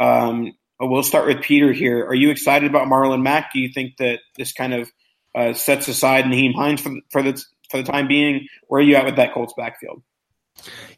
Um, 0.00 0.52
we'll 0.80 1.02
start 1.02 1.26
with 1.26 1.42
Peter 1.42 1.72
here. 1.72 2.06
Are 2.06 2.14
you 2.14 2.30
excited 2.30 2.70
about 2.70 2.88
Marlon 2.88 3.22
Mack? 3.22 3.52
Do 3.52 3.58
you 3.58 3.68
think 3.72 3.96
that 3.98 4.20
this 4.36 4.52
kind 4.52 4.72
of 4.72 4.90
uh, 5.34 5.52
sets 5.52 5.88
aside 5.88 6.24
Nyheim 6.24 6.54
Hines 6.54 6.80
for, 6.80 6.92
for 7.10 7.22
the 7.22 7.42
for 7.70 7.78
the 7.78 7.90
time 7.92 8.06
being? 8.06 8.48
Where 8.68 8.80
are 8.80 8.84
you 8.84 8.94
at 8.96 9.04
with 9.04 9.16
that 9.16 9.34
Colts 9.34 9.54
backfield? 9.56 10.02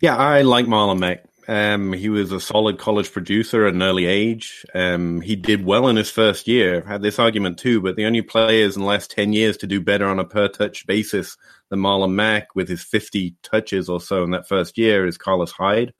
Yeah, 0.01 0.17
I 0.17 0.43
like 0.43 0.67
Marlon 0.67 0.99
Mack. 0.99 1.25
Um, 1.49 1.93
he 1.93 2.09
was 2.09 2.33
a 2.33 2.41
solid 2.41 2.79
college 2.79 3.13
producer 3.13 3.67
at 3.67 3.75
an 3.75 3.83
early 3.83 4.07
age. 4.07 4.67
Um, 4.75 5.21
he 5.21 5.37
did 5.37 5.65
well 5.65 5.87
in 5.89 5.97
his 5.97 6.11
first 6.11 6.49
year. 6.49 6.79
I've 6.79 6.87
Had 6.87 7.03
this 7.03 7.19
argument 7.19 7.59
too, 7.59 7.81
but 7.81 7.97
the 7.97 8.05
only 8.05 8.23
players 8.23 8.77
in 8.77 8.83
the 8.83 8.89
last 8.89 9.11
ten 9.11 9.33
years 9.33 9.57
to 9.59 9.67
do 9.67 9.81
better 9.81 10.07
on 10.07 10.19
a 10.19 10.25
per 10.25 10.49
touch 10.49 10.87
basis 10.87 11.37
than 11.69 11.81
Marlon 11.81 12.13
Mack 12.13 12.55
with 12.55 12.69
his 12.69 12.83
fifty 12.83 13.35
touches 13.43 13.89
or 13.89 14.01
so 14.01 14.25
in 14.25 14.31
that 14.33 14.49
first 14.49 14.77
year 14.77 15.07
is 15.07 15.17
Carlos 15.17 15.53
Hyde, 15.53 15.95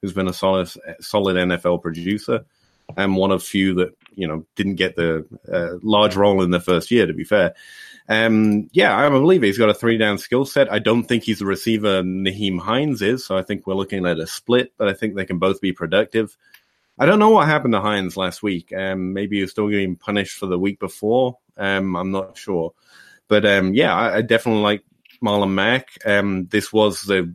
who's 0.00 0.14
been 0.14 0.28
a 0.28 0.32
solid 0.32 0.70
solid 1.00 1.36
NFL 1.36 1.82
producer 1.82 2.44
and 2.96 3.16
one 3.16 3.32
of 3.32 3.42
few 3.42 3.74
that 3.74 3.96
you 4.14 4.26
know 4.26 4.44
didn't 4.54 4.76
get 4.76 4.96
the 4.96 5.26
uh, 5.52 5.78
large 5.82 6.16
role 6.16 6.42
in 6.42 6.50
the 6.50 6.60
first 6.60 6.90
year. 6.90 7.06
To 7.06 7.12
be 7.12 7.24
fair, 7.24 7.54
um, 8.08 8.68
yeah, 8.72 8.96
I 8.96 9.08
believe 9.08 9.42
he's 9.42 9.58
got 9.58 9.68
a 9.68 9.74
three 9.74 9.98
down 9.98 10.18
skill 10.18 10.44
set. 10.44 10.72
I 10.72 10.78
don't 10.78 11.04
think 11.04 11.24
he's 11.24 11.40
a 11.40 11.46
receiver 11.46 12.02
Nyheim 12.02 12.60
Hines 12.60 13.02
is, 13.02 13.24
so 13.24 13.36
I 13.36 13.42
think 13.42 13.66
we're 13.66 13.74
looking 13.74 14.06
at 14.06 14.18
a 14.18 14.26
split. 14.26 14.72
But 14.78 14.88
I 14.88 14.92
think 14.94 15.14
they 15.14 15.26
can 15.26 15.38
both 15.38 15.60
be 15.60 15.72
productive. 15.72 16.36
I 16.98 17.06
don't 17.06 17.18
know 17.18 17.30
what 17.30 17.46
happened 17.46 17.74
to 17.74 17.80
Hines 17.80 18.16
last 18.16 18.42
week. 18.42 18.72
Um, 18.72 19.12
maybe 19.12 19.36
he 19.36 19.42
was 19.42 19.50
still 19.50 19.68
getting 19.68 19.96
punished 19.96 20.38
for 20.38 20.46
the 20.46 20.58
week 20.58 20.78
before. 20.78 21.38
Um, 21.56 21.96
I'm 21.96 22.10
not 22.10 22.38
sure, 22.38 22.72
but 23.28 23.44
um, 23.44 23.74
yeah, 23.74 23.94
I, 23.94 24.16
I, 24.16 24.22
definitely 24.22 24.62
like 24.62 24.84
Marlon 25.22 25.52
Mack. 25.52 25.88
Um, 26.04 26.46
this 26.46 26.72
was 26.72 27.02
the 27.02 27.34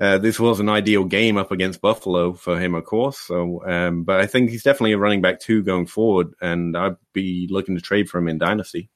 uh, 0.00 0.18
this 0.18 0.40
was 0.40 0.60
an 0.60 0.68
ideal 0.68 1.04
game 1.04 1.36
up 1.36 1.52
against 1.52 1.82
Buffalo 1.82 2.32
for 2.32 2.58
him, 2.58 2.74
of 2.74 2.84
course. 2.84 3.18
So, 3.18 3.62
um, 3.66 4.02
but 4.04 4.18
I 4.18 4.26
think 4.26 4.50
he's 4.50 4.62
definitely 4.62 4.92
a 4.92 4.98
running 4.98 5.20
back 5.20 5.40
two 5.40 5.62
going 5.62 5.86
forward, 5.86 6.32
and 6.40 6.76
I'd 6.76 6.96
be 7.12 7.46
looking 7.50 7.76
to 7.76 7.82
trade 7.82 8.08
for 8.08 8.18
him 8.18 8.28
in 8.28 8.38
dynasty. 8.38 8.88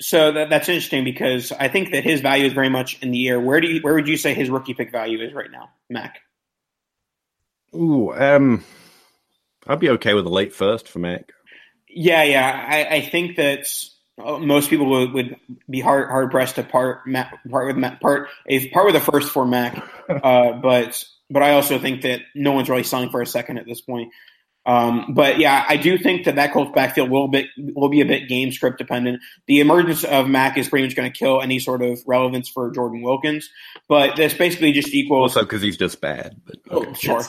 So 0.00 0.32
that, 0.32 0.50
that's 0.50 0.68
interesting 0.68 1.04
because 1.04 1.52
I 1.52 1.68
think 1.68 1.90
that 1.92 2.04
his 2.04 2.20
value 2.20 2.46
is 2.46 2.52
very 2.52 2.68
much 2.68 3.02
in 3.02 3.10
the 3.10 3.28
air. 3.28 3.40
Where 3.40 3.60
do 3.60 3.68
you, 3.68 3.80
where 3.80 3.94
would 3.94 4.08
you 4.08 4.16
say 4.16 4.34
his 4.34 4.48
rookie 4.48 4.74
pick 4.74 4.92
value 4.92 5.20
is 5.20 5.32
right 5.32 5.50
now, 5.50 5.70
Mack? 5.90 6.20
Ooh, 7.74 8.12
um, 8.12 8.64
I'd 9.66 9.80
be 9.80 9.90
okay 9.90 10.14
with 10.14 10.26
a 10.26 10.30
late 10.30 10.54
first 10.54 10.88
for 10.88 10.98
Mack. 10.98 11.32
Yeah, 11.88 12.22
yeah, 12.22 12.66
I, 12.68 12.96
I 12.96 13.00
think 13.00 13.36
that 13.36 13.66
uh, 14.22 14.38
most 14.38 14.70
people 14.70 14.86
would, 14.86 15.12
would 15.12 15.36
be 15.68 15.80
hard 15.80 16.08
hard 16.08 16.30
pressed 16.30 16.56
to 16.56 16.62
part 16.62 17.06
Mack, 17.06 17.38
part 17.48 17.66
with 17.66 17.76
Mack, 17.76 18.00
part 18.00 18.28
a 18.46 18.68
part 18.70 18.86
with 18.86 18.94
the 18.94 19.00
first 19.00 19.30
for 19.30 19.46
Mack, 19.46 19.82
uh, 20.08 20.52
but 20.52 21.04
but 21.30 21.42
I 21.42 21.52
also 21.52 21.78
think 21.78 22.02
that 22.02 22.20
no 22.34 22.52
one's 22.52 22.68
really 22.68 22.84
selling 22.84 23.10
for 23.10 23.20
a 23.20 23.26
second 23.26 23.58
at 23.58 23.66
this 23.66 23.80
point. 23.80 24.12
Um, 24.68 25.14
but 25.14 25.38
yeah, 25.38 25.64
I 25.66 25.78
do 25.78 25.96
think 25.96 26.26
that 26.26 26.36
that 26.36 26.52
Colts 26.52 26.72
backfield 26.74 27.08
will 27.08 27.28
be 27.28 27.48
will 27.56 27.88
be 27.88 28.02
a 28.02 28.04
bit 28.04 28.28
game 28.28 28.52
script 28.52 28.76
dependent. 28.78 29.22
The 29.46 29.60
emergence 29.60 30.04
of 30.04 30.28
Mack 30.28 30.58
is 30.58 30.68
pretty 30.68 30.86
much 30.86 30.94
going 30.94 31.10
to 31.10 31.18
kill 31.18 31.40
any 31.40 31.58
sort 31.58 31.80
of 31.80 31.98
relevance 32.06 32.48
for 32.48 32.70
Jordan 32.70 33.00
Wilkins, 33.02 33.48
but 33.88 34.16
this 34.16 34.34
basically 34.34 34.72
just 34.72 34.92
equals 34.92 35.36
also 35.36 35.46
because 35.46 35.62
he's 35.62 35.78
just 35.78 36.00
bad. 36.00 36.40
But 36.44 36.56
oh, 36.70 36.78
okay. 36.80 36.90
oh, 36.90 36.94
sure. 36.94 37.22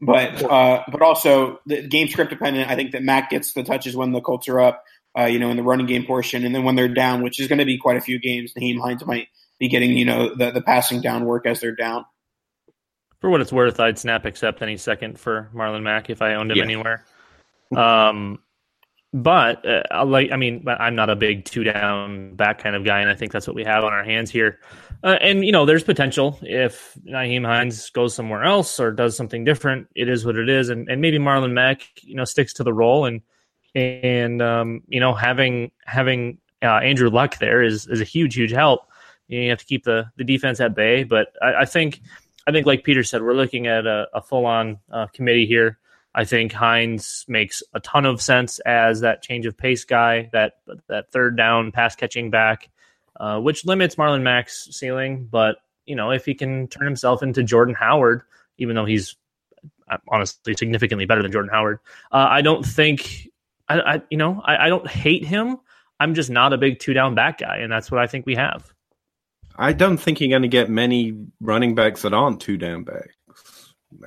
But 0.00 0.42
uh, 0.42 0.84
but 0.90 1.02
also 1.02 1.58
the 1.66 1.86
game 1.86 2.08
script 2.08 2.30
dependent. 2.30 2.70
I 2.70 2.76
think 2.76 2.92
that 2.92 3.02
Mack 3.02 3.30
gets 3.30 3.54
the 3.54 3.64
touches 3.64 3.96
when 3.96 4.12
the 4.12 4.20
Colts 4.20 4.48
are 4.48 4.60
up 4.60 4.84
uh, 5.18 5.24
you 5.24 5.38
know, 5.38 5.50
in 5.50 5.56
the 5.56 5.62
running 5.62 5.86
game 5.86 6.04
portion. 6.04 6.44
And 6.44 6.54
then 6.54 6.64
when 6.64 6.74
they're 6.74 6.88
down, 6.88 7.22
which 7.22 7.40
is 7.40 7.48
going 7.48 7.60
to 7.60 7.64
be 7.64 7.78
quite 7.78 7.96
a 7.96 8.00
few 8.00 8.18
games, 8.18 8.52
Nyheim 8.54 8.80
Hines 8.80 9.04
might 9.06 9.28
be 9.58 9.68
getting, 9.68 9.96
you 9.96 10.04
know, 10.04 10.34
the, 10.34 10.50
the 10.50 10.62
passing 10.62 11.00
down 11.00 11.24
work 11.24 11.46
as 11.46 11.60
they're 11.60 11.74
down. 11.74 12.04
For 13.24 13.30
what 13.30 13.40
it's 13.40 13.54
worth, 13.54 13.80
I'd 13.80 13.98
snap 13.98 14.26
accept 14.26 14.60
any 14.60 14.76
second 14.76 15.18
for 15.18 15.48
Marlon 15.54 15.82
Mack 15.82 16.10
if 16.10 16.20
I 16.20 16.34
owned 16.34 16.50
him 16.50 16.58
yeah. 16.58 16.64
anywhere. 16.64 17.06
Um, 17.74 18.38
but 19.14 19.64
uh, 19.66 20.04
like, 20.04 20.30
I 20.30 20.36
mean, 20.36 20.62
I'm 20.68 20.94
not 20.94 21.08
a 21.08 21.16
big 21.16 21.46
two 21.46 21.64
down 21.64 22.34
back 22.34 22.58
kind 22.58 22.76
of 22.76 22.84
guy, 22.84 23.00
and 23.00 23.08
I 23.08 23.14
think 23.14 23.32
that's 23.32 23.46
what 23.46 23.56
we 23.56 23.64
have 23.64 23.82
on 23.82 23.94
our 23.94 24.04
hands 24.04 24.30
here. 24.30 24.58
Uh, 25.02 25.16
and 25.22 25.42
you 25.42 25.52
know, 25.52 25.64
there's 25.64 25.82
potential 25.82 26.38
if 26.42 26.98
Nyheim 27.06 27.46
Hines 27.46 27.88
goes 27.88 28.14
somewhere 28.14 28.44
else 28.44 28.78
or 28.78 28.92
does 28.92 29.16
something 29.16 29.42
different. 29.42 29.88
It 29.96 30.10
is 30.10 30.26
what 30.26 30.36
it 30.36 30.50
is, 30.50 30.68
and, 30.68 30.86
and 30.90 31.00
maybe 31.00 31.18
Marlon 31.18 31.52
Mack, 31.52 31.80
you 32.02 32.16
know, 32.16 32.26
sticks 32.26 32.52
to 32.52 32.62
the 32.62 32.74
role 32.74 33.06
and 33.06 33.22
and 33.74 34.42
um, 34.42 34.82
you 34.88 35.00
know 35.00 35.14
having 35.14 35.70
having 35.86 36.36
uh, 36.62 36.76
Andrew 36.76 37.08
Luck 37.08 37.38
there 37.38 37.62
is 37.62 37.86
is 37.86 38.02
a 38.02 38.04
huge 38.04 38.34
huge 38.34 38.52
help. 38.52 38.82
You 39.28 39.48
have 39.48 39.60
to 39.60 39.64
keep 39.64 39.84
the 39.84 40.10
the 40.18 40.24
defense 40.24 40.60
at 40.60 40.74
bay, 40.74 41.04
but 41.04 41.28
I, 41.40 41.62
I 41.62 41.64
think 41.64 42.02
I 42.46 42.52
think 42.52 42.66
like 42.66 42.84
Peter 42.84 43.02
said, 43.02 43.22
we're 43.22 43.34
looking 43.34 43.66
at 43.66 43.86
a, 43.86 44.06
a 44.12 44.20
full 44.20 44.46
on 44.46 44.78
uh, 44.90 45.06
committee 45.08 45.46
here. 45.46 45.78
I 46.14 46.24
think 46.24 46.52
Hines 46.52 47.24
makes 47.26 47.62
a 47.72 47.80
ton 47.80 48.06
of 48.06 48.22
sense 48.22 48.60
as 48.60 49.00
that 49.00 49.22
change 49.22 49.46
of 49.46 49.56
pace 49.56 49.84
guy, 49.84 50.30
that 50.32 50.58
that 50.88 51.10
third 51.10 51.36
down 51.36 51.72
pass 51.72 51.96
catching 51.96 52.30
back, 52.30 52.68
uh, 53.18 53.40
which 53.40 53.64
limits 53.64 53.96
Marlon 53.96 54.22
Mack's 54.22 54.68
ceiling. 54.70 55.26
But 55.30 55.56
you 55.86 55.96
know, 55.96 56.10
if 56.12 56.24
he 56.24 56.34
can 56.34 56.68
turn 56.68 56.84
himself 56.84 57.22
into 57.22 57.42
Jordan 57.42 57.74
Howard, 57.74 58.22
even 58.58 58.76
though 58.76 58.84
he's 58.84 59.16
uh, 59.90 59.98
honestly 60.08 60.54
significantly 60.54 61.04
better 61.04 61.22
than 61.22 61.32
Jordan 61.32 61.50
Howard, 61.52 61.80
uh, 62.12 62.28
I 62.30 62.42
don't 62.42 62.64
think 62.64 63.28
I, 63.68 63.80
I 63.80 64.02
you 64.10 64.18
know, 64.18 64.40
I, 64.44 64.66
I 64.66 64.68
don't 64.68 64.88
hate 64.88 65.24
him. 65.24 65.58
I'm 65.98 66.14
just 66.14 66.30
not 66.30 66.52
a 66.52 66.58
big 66.58 66.78
two 66.78 66.92
down 66.92 67.14
back 67.14 67.38
guy, 67.38 67.58
and 67.58 67.72
that's 67.72 67.90
what 67.90 68.00
I 68.00 68.06
think 68.06 68.26
we 68.26 68.34
have. 68.34 68.73
I 69.56 69.72
don't 69.72 69.96
think 69.98 70.20
you're 70.20 70.30
going 70.30 70.42
to 70.42 70.48
get 70.48 70.68
many 70.70 71.16
running 71.40 71.74
backs 71.74 72.02
that 72.02 72.12
aren't 72.14 72.40
two 72.40 72.56
down 72.56 72.84
backs. 72.84 73.14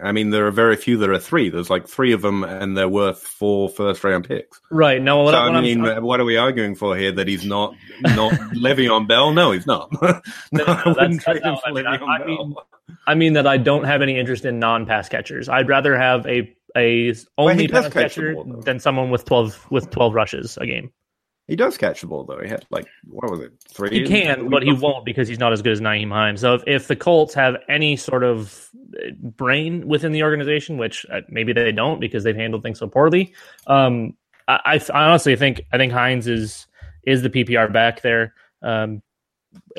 I 0.03 0.11
mean, 0.11 0.31
there 0.31 0.45
are 0.47 0.51
very 0.51 0.75
few 0.75 0.97
that 0.97 1.09
are 1.09 1.17
three. 1.17 1.49
There's 1.49 1.69
like 1.69 1.87
three 1.87 2.11
of 2.11 2.21
them, 2.21 2.43
and 2.43 2.77
they're 2.77 2.89
worth 2.89 3.19
four 3.23 3.69
first 3.69 4.03
round 4.03 4.27
picks. 4.27 4.59
Right. 4.69 5.01
No, 5.01 5.23
what, 5.23 5.31
so, 5.31 5.41
what 5.45 5.55
I 5.55 5.61
mean, 5.61 5.85
I'm- 5.85 6.03
what 6.03 6.19
are 6.19 6.25
we 6.25 6.35
arguing 6.37 6.75
for 6.75 6.95
here? 6.97 7.13
That 7.13 7.27
he's 7.27 7.45
not 7.45 7.73
not 8.01 8.33
Le'Veon 8.53 9.07
Bell? 9.07 9.31
No, 9.33 9.53
he's 9.53 9.65
not. 9.65 9.89
no, 10.01 10.19
no, 10.51 10.63
I 10.65 10.83
wouldn't 10.85 10.95
that's- 10.95 11.23
trade 11.23 11.43
him 11.43 11.55
for 11.55 11.67
I 11.67 11.71
mean. 11.71 11.85
Le'Veon 11.85 12.09
I- 12.09 12.17
Bell. 12.19 12.27
mean, 12.47 12.55
I 13.07 13.15
mean 13.15 13.33
that 13.33 13.47
I 13.47 13.57
don't 13.57 13.85
have 13.85 14.01
any 14.01 14.19
interest 14.19 14.43
in 14.43 14.59
non-pass 14.59 15.07
catchers. 15.09 15.47
I'd 15.47 15.69
rather 15.69 15.97
have 15.97 16.25
a 16.27 16.53
a 16.75 17.15
only 17.37 17.67
does 17.67 17.85
pass 17.85 17.93
catch 17.93 18.15
catcher 18.15 18.33
ball, 18.33 18.43
though. 18.43 18.61
than 18.61 18.79
someone 18.79 19.09
with 19.09 19.23
twelve 19.23 19.65
with 19.71 19.89
twelve 19.89 20.13
rushes 20.13 20.57
a 20.59 20.65
game. 20.65 20.91
He 21.47 21.55
does 21.55 21.77
catch 21.77 22.01
the 22.01 22.07
ball 22.07 22.25
though. 22.25 22.39
He 22.41 22.49
had 22.49 22.65
like 22.69 22.87
what 23.05 23.31
was 23.31 23.39
it? 23.39 23.53
Three. 23.69 23.89
He 23.89 24.05
can, 24.05 24.49
but 24.49 24.63
he 24.63 24.73
won't 24.73 25.05
because 25.05 25.29
he's 25.29 25.39
not 25.39 25.53
as 25.53 25.61
good 25.61 25.71
as 25.71 25.81
Nyheim 25.81 26.11
Hines. 26.11 26.41
So 26.41 26.55
if, 26.55 26.63
if 26.67 26.87
the 26.87 26.95
Colts 26.95 27.33
have 27.35 27.55
any 27.69 27.95
sort 27.95 28.23
of 28.23 28.69
uh, 28.95 29.11
brain 29.13 29.87
within 29.87 30.11
the 30.11 30.23
organization, 30.23 30.77
which 30.77 31.05
uh, 31.11 31.21
maybe 31.29 31.53
they 31.53 31.71
don't 31.71 32.01
because 32.01 32.25
they've 32.25 32.35
handled 32.35 32.63
things 32.63 32.79
so 32.79 32.87
poorly, 32.87 33.33
um, 33.67 34.13
I, 34.49 34.59
I 34.65 34.81
I 34.93 35.05
honestly 35.05 35.35
think 35.37 35.61
I 35.71 35.77
think 35.77 35.93
Hines 35.93 36.27
is 36.27 36.67
is 37.03 37.21
the 37.21 37.29
PPR 37.29 37.71
back 37.71 38.01
there. 38.01 38.33
Um, 38.61 39.01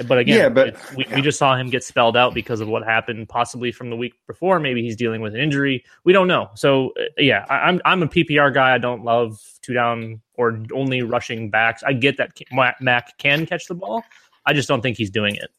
but 0.06 0.18
again, 0.18 0.38
Yeah, 0.38 0.48
but- 0.48 0.76
we, 0.96 1.06
we 1.14 1.22
just 1.22 1.38
saw 1.38 1.56
him 1.56 1.70
get 1.70 1.82
spelled 1.84 2.16
out 2.16 2.34
because 2.34 2.60
of 2.60 2.68
what 2.68 2.84
happened, 2.84 3.28
possibly 3.28 3.72
from 3.72 3.90
the 3.90 3.96
week 3.96 4.14
before. 4.26 4.60
Maybe 4.60 4.82
he's 4.82 4.96
dealing 4.96 5.20
with 5.20 5.34
an 5.34 5.40
injury. 5.40 5.84
We 6.04 6.12
don't 6.12 6.28
know. 6.28 6.50
So 6.54 6.90
uh, 7.00 7.04
yeah, 7.18 7.44
I, 7.48 7.56
I'm 7.68 7.80
I'm 7.84 8.02
a 8.02 8.08
PPR 8.08 8.52
guy. 8.52 8.74
I 8.74 8.78
don't 8.78 9.04
love 9.04 9.38
two 9.62 9.74
down 9.74 10.20
or 10.34 10.60
only 10.72 11.02
rushing 11.02 11.50
backs. 11.50 11.82
I 11.82 11.92
get 11.92 12.16
that 12.18 12.32
Mack 12.80 13.18
can 13.18 13.46
catch 13.46 13.66
the 13.66 13.74
ball. 13.74 14.04
I 14.46 14.52
just 14.52 14.68
don't 14.68 14.80
think 14.80 14.96
he's 14.96 15.10
doing 15.10 15.34
it. 15.34 15.50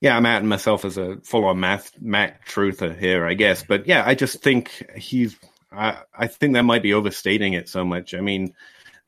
Yeah, 0.00 0.16
I'm 0.16 0.26
adding 0.26 0.48
myself 0.48 0.84
as 0.84 0.98
a 0.98 1.18
full-on 1.22 1.60
math 1.60 1.92
Mack 2.00 2.48
truther 2.48 2.98
here, 2.98 3.24
I 3.24 3.34
guess. 3.34 3.62
But 3.62 3.86
yeah, 3.86 4.02
I 4.04 4.14
just 4.16 4.42
think 4.42 4.84
he's. 4.96 5.36
I 5.70 5.98
I 6.12 6.26
think 6.26 6.54
that 6.54 6.64
might 6.64 6.82
be 6.82 6.92
overstating 6.92 7.52
it 7.52 7.68
so 7.68 7.84
much. 7.84 8.12
I 8.12 8.20
mean, 8.20 8.52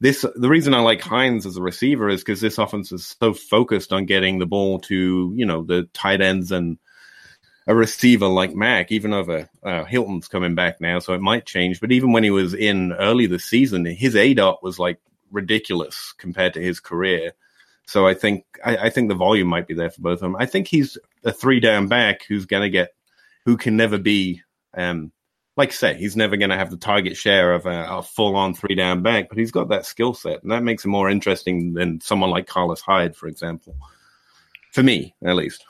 this 0.05 0.23
the 0.37 0.51
reason 0.51 0.75
I 0.75 0.81
like 0.81 1.01
Hines 1.01 1.47
as 1.47 1.57
a 1.57 1.63
receiver 1.63 2.11
is 2.11 2.21
because 2.21 2.43
this 2.43 2.59
offense 2.59 2.93
is 2.93 3.17
so 3.19 3.33
focused 3.33 3.91
on 3.91 4.05
getting 4.05 4.39
the 4.39 4.45
ball 4.45 4.79
to 4.81 5.33
you 5.35 5.47
know 5.47 5.63
the 5.63 5.89
tight 5.95 6.21
ends 6.21 6.53
and 6.53 6.77
a 7.67 7.75
receiver 7.75 8.27
like 8.27 8.55
Mac. 8.55 8.93
Even 8.93 9.15
over 9.15 9.49
uh, 9.63 9.85
Hilton's 9.85 10.29
coming 10.29 10.55
back 10.55 10.79
now, 10.79 10.99
so 10.99 11.15
it 11.15 11.23
might 11.23 11.47
change. 11.47 11.81
But 11.81 11.91
even 11.91 12.13
when 12.13 12.23
he 12.23 12.31
was 12.31 12.53
in 12.53 12.93
early 12.93 13.27
this 13.27 13.47
season, 13.47 13.87
his 13.87 14.15
A 14.15 14.35
dot 14.35 14.63
was 14.63 14.79
like 14.79 15.01
ridiculous 15.31 16.13
compared 16.19 16.53
to 16.53 16.61
his 16.61 16.81
career. 16.81 17.33
So 17.87 18.07
I 18.07 18.13
think 18.13 18.45
I, 18.63 18.77
I 18.77 18.91
think 18.91 19.09
the 19.09 19.15
volume 19.15 19.49
might 19.49 19.67
be 19.67 19.73
there 19.73 19.91
for 19.91 20.03
both 20.03 20.17
of 20.17 20.21
them. 20.21 20.37
I 20.37 20.45
think 20.45 20.69
he's 20.69 20.99
a 21.25 21.33
three 21.33 21.61
down 21.61 21.89
back 21.89 22.27
who's 22.29 22.45
going 22.45 22.63
to 22.63 22.69
get 22.69 22.91
who 23.47 23.57
can 23.57 23.79
never 23.79 23.97
be 23.97 24.43
um 24.77 25.13
like 25.57 25.71
I 25.71 25.73
say 25.73 25.95
he's 25.95 26.17
never 26.17 26.37
going 26.37 26.51
to 26.51 26.57
have 26.57 26.71
the 26.71 26.77
target 26.77 27.17
share 27.17 27.55
of 27.55 27.67
a, 27.67 27.87
a 27.89 28.03
full 28.03 28.37
on 28.37 28.55
three 28.55 28.75
down 28.75 29.03
back, 29.03 29.29
but 29.29 29.39
he's 29.39 29.53
got 29.53 29.69
that 29.69 29.87
skill 29.87 30.15
set, 30.15 30.43
and 30.43 30.51
that 30.51 30.63
makes 30.63 30.85
him 30.85 30.91
more 30.91 31.09
interesting 31.09 31.75
than 31.75 32.01
someone 32.01 32.31
like 32.31 32.47
Carlos 32.47 32.81
Hyde, 32.81 33.17
for 33.17 33.29
example. 33.29 33.77
For 34.73 34.83
me, 34.83 35.15
at 35.25 35.37
least. 35.37 35.65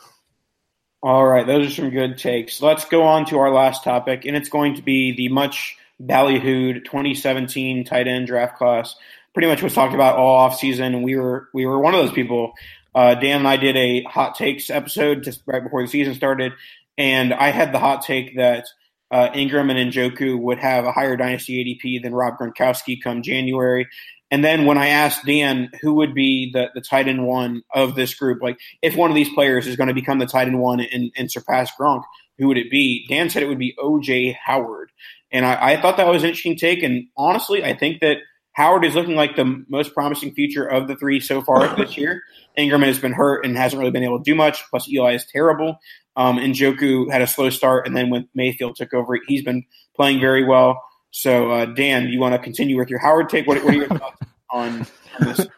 All 1.03 1.27
right, 1.27 1.47
those 1.47 1.67
are 1.67 1.71
some 1.71 1.91
good 1.91 2.17
takes. 2.17 2.63
Let's 2.63 2.87
go 2.87 3.03
on 3.03 3.27
to 3.27 3.39
our 3.39 3.53
last 3.53 3.85
topic, 3.85 4.25
and 4.25 4.35
it's 4.35 4.49
going 4.49 4.77
to 4.77 4.83
be 4.83 5.13
the 5.13 5.29
much 5.29 5.77
ballyhooed 6.03 6.85
2017 6.87 7.85
tight 7.85 8.09
end 8.09 8.27
draft 8.27 8.57
class. 8.57 8.97
Pretty 9.35 9.49
much 9.49 9.63
was 9.63 9.75
talked 9.75 9.95
about 9.95 10.17
all 10.17 10.35
off 10.35 10.59
season, 10.59 10.95
and 10.95 11.05
we 11.05 11.17
were 11.17 11.51
we 11.53 11.67
were 11.67 11.79
one 11.79 11.95
of 11.95 12.01
those 12.01 12.15
people. 12.15 12.55
Uh, 12.95 13.15
Dan 13.17 13.41
and 13.41 13.49
I 13.49 13.59
did 13.59 13.77
a 13.77 14.05
hot 14.05 14.37
takes 14.37 14.71
episode 14.71 15.25
just 15.25 15.43
right 15.45 15.63
before 15.63 15.83
the 15.83 15.89
season 15.89 16.15
started, 16.15 16.55
and 16.97 17.35
I 17.35 17.51
had 17.51 17.73
the 17.73 17.79
hot 17.79 18.03
take 18.03 18.37
that 18.37 18.67
uh, 19.15 19.31
Engram 19.31 19.71
and 19.71 19.93
Njoku 19.93 20.37
would 20.41 20.59
have 20.59 20.85
a 20.85 20.91
higher 20.91 21.17
dynasty 21.17 21.79
ADP 21.85 22.03
than 22.03 22.13
Rob 22.13 22.35
Gronkowski 22.37 23.01
come 23.01 23.23
January. 23.23 23.87
And 24.33 24.45
then 24.45 24.65
when 24.65 24.77
I 24.77 24.89
asked 24.89 25.25
Dan 25.25 25.71
who 25.81 25.95
would 25.95 26.15
be 26.15 26.51
the, 26.53 26.71
the 26.75 26.81
tight 26.81 27.07
end 27.07 27.25
one 27.25 27.63
of 27.73 27.95
this 27.95 28.13
group, 28.13 28.43
like 28.43 28.59
if 28.83 28.97
one 28.97 29.13
of 29.13 29.15
these 29.15 29.33
players 29.33 29.69
is 29.69 29.77
going 29.77 29.87
to 29.87 29.95
become 29.95 30.19
the 30.19 30.27
tight 30.27 30.49
end 30.49 30.59
one 30.59 30.81
and, 30.81 31.13
and 31.17 31.31
surpass 31.31 31.71
Gronk, 31.81 32.03
who 32.39 32.49
would 32.49 32.59
it 32.59 32.73
be? 32.73 33.07
Dan 33.09 33.31
said 33.31 33.45
it 33.45 33.49
would 33.49 33.57
be 33.57 33.77
OJ 33.79 34.35
Howard. 34.45 34.91
And 35.31 35.47
I, 35.47 35.75
I 35.75 35.81
thought 35.81 35.97
that 35.99 36.09
was 36.09 36.25
an 36.25 36.31
interesting 36.31 36.57
take. 36.57 36.83
And 36.83 37.07
honestly, 37.17 37.63
I 37.63 37.77
think 37.77 38.01
that 38.01 38.17
Howard 38.55 38.85
is 38.85 38.97
looking 38.97 39.15
like 39.15 39.37
the 39.37 39.65
most 39.69 39.95
promising 39.95 40.35
future 40.35 40.65
of 40.65 40.89
the 40.89 40.97
three 40.97 41.21
so 41.21 41.41
far 41.41 41.77
this 41.77 41.97
year. 41.97 42.23
Engram 42.59 42.85
has 42.85 42.99
been 42.99 43.13
hurt 43.13 43.45
and 43.45 43.57
hasn't 43.57 43.79
really 43.79 43.93
been 43.93 44.03
able 44.03 44.19
to 44.19 44.29
do 44.29 44.35
much. 44.35 44.65
Plus, 44.71 44.89
Eli 44.89 45.15
is 45.15 45.25
terrible. 45.33 45.79
Um, 46.17 46.39
Njoku 46.39 47.11
had 47.11 47.23
a 47.23 47.27
slow 47.27 47.51
start, 47.51 47.87
and 47.87 47.97
then 47.97 48.11
when 48.11 48.29
Mayfield 48.35 48.77
took 48.77 48.95
over, 48.95 49.19
he's 49.27 49.43
been 49.43 49.65
playing 49.97 50.21
very 50.21 50.45
well. 50.45 50.83
So, 51.11 51.51
uh, 51.51 51.67
Dan, 51.67 52.09
you 52.09 52.19
want 52.19 52.35
to 52.35 52.39
continue 52.39 52.77
with 52.77 52.91
your 52.91 52.99
Howard 52.99 53.29
take? 53.29 53.47
What, 53.47 53.63
what 53.65 53.75
are 53.75 53.77
your 53.77 53.89
thoughts 53.99 54.21
on, 54.51 54.87
on 55.21 55.27
this 55.27 55.37
situation? 55.37 55.55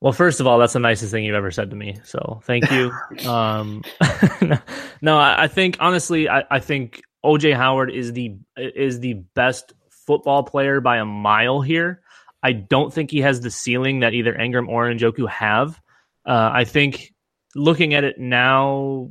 Well, 0.00 0.12
first 0.12 0.40
of 0.40 0.46
all, 0.46 0.58
that's 0.58 0.74
the 0.74 0.80
nicest 0.80 1.12
thing 1.12 1.24
you've 1.24 1.34
ever 1.34 1.50
said 1.50 1.70
to 1.70 1.76
me. 1.76 1.96
So 2.04 2.42
thank 2.44 2.70
you. 2.70 2.92
um, 3.26 3.82
no, 5.00 5.16
I, 5.16 5.44
I 5.44 5.48
think 5.48 5.78
honestly, 5.80 6.28
I, 6.28 6.44
I 6.50 6.60
think 6.60 7.00
OJ 7.24 7.56
Howard 7.56 7.90
is 7.90 8.12
the 8.12 8.36
is 8.56 9.00
the 9.00 9.14
best 9.14 9.72
football 9.88 10.42
player 10.42 10.82
by 10.82 10.98
a 10.98 11.06
mile 11.06 11.62
here. 11.62 12.02
I 12.42 12.52
don't 12.52 12.92
think 12.92 13.10
he 13.10 13.22
has 13.22 13.40
the 13.40 13.50
ceiling 13.50 14.00
that 14.00 14.12
either 14.12 14.34
Engram 14.34 14.68
or 14.68 14.84
Njoku 14.90 15.26
have. 15.30 15.80
Uh, 16.26 16.50
I 16.52 16.64
think 16.64 17.14
looking 17.54 17.94
at 17.94 18.04
it 18.04 18.18
now, 18.18 19.10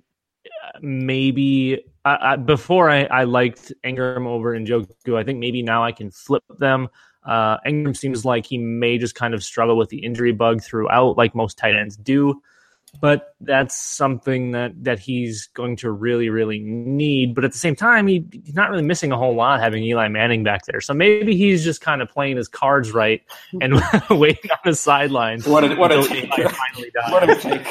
maybe 0.82 1.84
I, 2.06 2.34
I, 2.34 2.36
before 2.36 2.90
I, 2.90 3.04
I 3.04 3.24
liked 3.24 3.72
Engram 3.84 4.26
over 4.26 4.58
Njoku. 4.58 5.18
I 5.18 5.24
think 5.24 5.40
maybe 5.40 5.62
now 5.62 5.84
I 5.84 5.92
can 5.92 6.12
flip 6.12 6.44
them. 6.60 6.90
Uh, 7.26 7.58
Engram 7.66 7.96
seems 7.96 8.26
like 8.26 8.46
he 8.46 8.58
may 8.58 8.98
just 8.98 9.16
kind 9.16 9.34
of 9.34 9.44
struggle 9.44 9.78
with 9.78 9.90
the 9.90 10.00
injury 10.00 10.34
bug 10.34 10.62
throughout, 10.62 11.18
like 11.18 11.36
most 11.36 11.58
tight 11.58 11.76
ends 11.76 11.96
do. 11.96 12.42
But 13.02 13.34
that's 13.42 13.76
something 13.76 14.52
that 14.52 14.84
that 14.84 15.00
he's 15.00 15.48
going 15.56 15.78
to 15.78 15.90
really, 15.90 16.30
really 16.30 16.60
need. 16.60 17.34
But 17.34 17.44
at 17.44 17.52
the 17.52 17.58
same 17.58 17.76
time, 17.76 18.06
he, 18.06 18.24
he's 18.32 18.54
not 18.54 18.70
really 18.70 18.84
missing 18.84 19.12
a 19.12 19.18
whole 19.18 19.34
lot 19.34 19.60
having 19.62 19.84
Eli 19.84 20.10
Manning 20.10 20.44
back 20.44 20.66
there. 20.66 20.80
So 20.80 20.94
maybe 20.94 21.36
he's 21.36 21.64
just 21.64 21.82
kind 21.82 22.04
of 22.04 22.10
playing 22.10 22.38
his 22.38 22.48
cards 22.48 22.92
right 22.92 23.24
and 23.60 23.82
waiting 24.12 24.52
on 24.52 24.58
the 24.64 24.76
sidelines. 24.76 25.48
What 25.48 25.64
a, 25.64 25.76
what 25.76 25.92
a 25.92 26.08
take. 26.08 26.30
Finally. 26.34 26.92
What 27.10 27.28
a 27.28 27.36
take. 27.36 27.68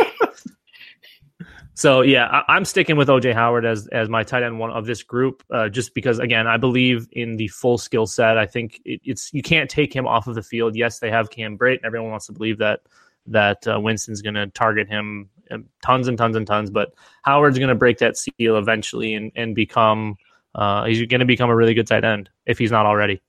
So 1.74 2.02
yeah, 2.02 2.26
I, 2.26 2.56
I'm 2.56 2.64
sticking 2.64 2.96
with 2.96 3.08
OJ 3.08 3.32
Howard 3.34 3.64
as 3.64 3.86
as 3.88 4.08
my 4.08 4.22
tight 4.22 4.42
end 4.42 4.58
one 4.58 4.70
of 4.70 4.86
this 4.86 5.02
group, 5.02 5.42
uh, 5.50 5.68
just 5.68 5.94
because 5.94 6.18
again 6.18 6.46
I 6.46 6.56
believe 6.56 7.08
in 7.12 7.36
the 7.36 7.48
full 7.48 7.78
skill 7.78 8.06
set. 8.06 8.36
I 8.36 8.46
think 8.46 8.80
it, 8.84 9.00
it's 9.04 9.32
you 9.32 9.42
can't 9.42 9.70
take 9.70 9.94
him 9.94 10.06
off 10.06 10.26
of 10.26 10.34
the 10.34 10.42
field. 10.42 10.76
Yes, 10.76 10.98
they 10.98 11.10
have 11.10 11.30
Cam 11.30 11.56
Brate, 11.56 11.76
and 11.76 11.84
everyone 11.84 12.10
wants 12.10 12.26
to 12.26 12.32
believe 12.32 12.58
that 12.58 12.80
that 13.26 13.66
uh, 13.66 13.80
Winston's 13.80 14.20
going 14.20 14.34
to 14.34 14.48
target 14.48 14.88
him 14.88 15.30
um, 15.50 15.64
tons 15.82 16.08
and 16.08 16.18
tons 16.18 16.36
and 16.36 16.46
tons. 16.46 16.70
But 16.70 16.92
Howard's 17.22 17.58
going 17.58 17.68
to 17.68 17.74
break 17.74 17.98
that 17.98 18.18
seal 18.18 18.58
eventually 18.58 19.14
and 19.14 19.32
and 19.34 19.54
become 19.54 20.16
uh, 20.54 20.84
he's 20.84 20.98
going 21.06 21.20
to 21.20 21.26
become 21.26 21.48
a 21.48 21.56
really 21.56 21.74
good 21.74 21.86
tight 21.86 22.04
end 22.04 22.28
if 22.44 22.58
he's 22.58 22.70
not 22.70 22.84
already. 22.84 23.22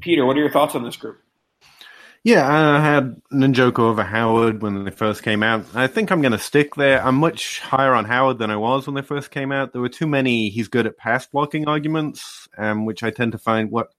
Peter, 0.00 0.26
what 0.26 0.36
are 0.36 0.40
your 0.40 0.50
thoughts 0.50 0.74
on 0.74 0.84
this 0.84 0.96
group? 0.96 1.18
Yeah, 2.26 2.44
I 2.44 2.80
had 2.80 3.22
Njoku 3.32 3.78
over 3.78 4.02
Howard 4.02 4.60
when 4.60 4.82
they 4.82 4.90
first 4.90 5.22
came 5.22 5.44
out. 5.44 5.64
I 5.76 5.86
think 5.86 6.10
I'm 6.10 6.22
going 6.22 6.32
to 6.32 6.40
stick 6.40 6.74
there. 6.74 7.00
I'm 7.00 7.14
much 7.14 7.60
higher 7.60 7.94
on 7.94 8.04
Howard 8.04 8.38
than 8.38 8.50
I 8.50 8.56
was 8.56 8.84
when 8.84 8.96
they 8.96 9.02
first 9.02 9.30
came 9.30 9.52
out. 9.52 9.72
There 9.72 9.80
were 9.80 9.88
too 9.88 10.08
many 10.08 10.48
he's 10.48 10.66
good 10.66 10.88
at 10.88 10.96
pass 10.96 11.24
blocking 11.28 11.68
arguments, 11.68 12.48
um, 12.58 12.84
which 12.84 13.04
I 13.04 13.10
tend 13.10 13.30
to 13.30 13.38
find 13.38 13.70
what 13.70 13.90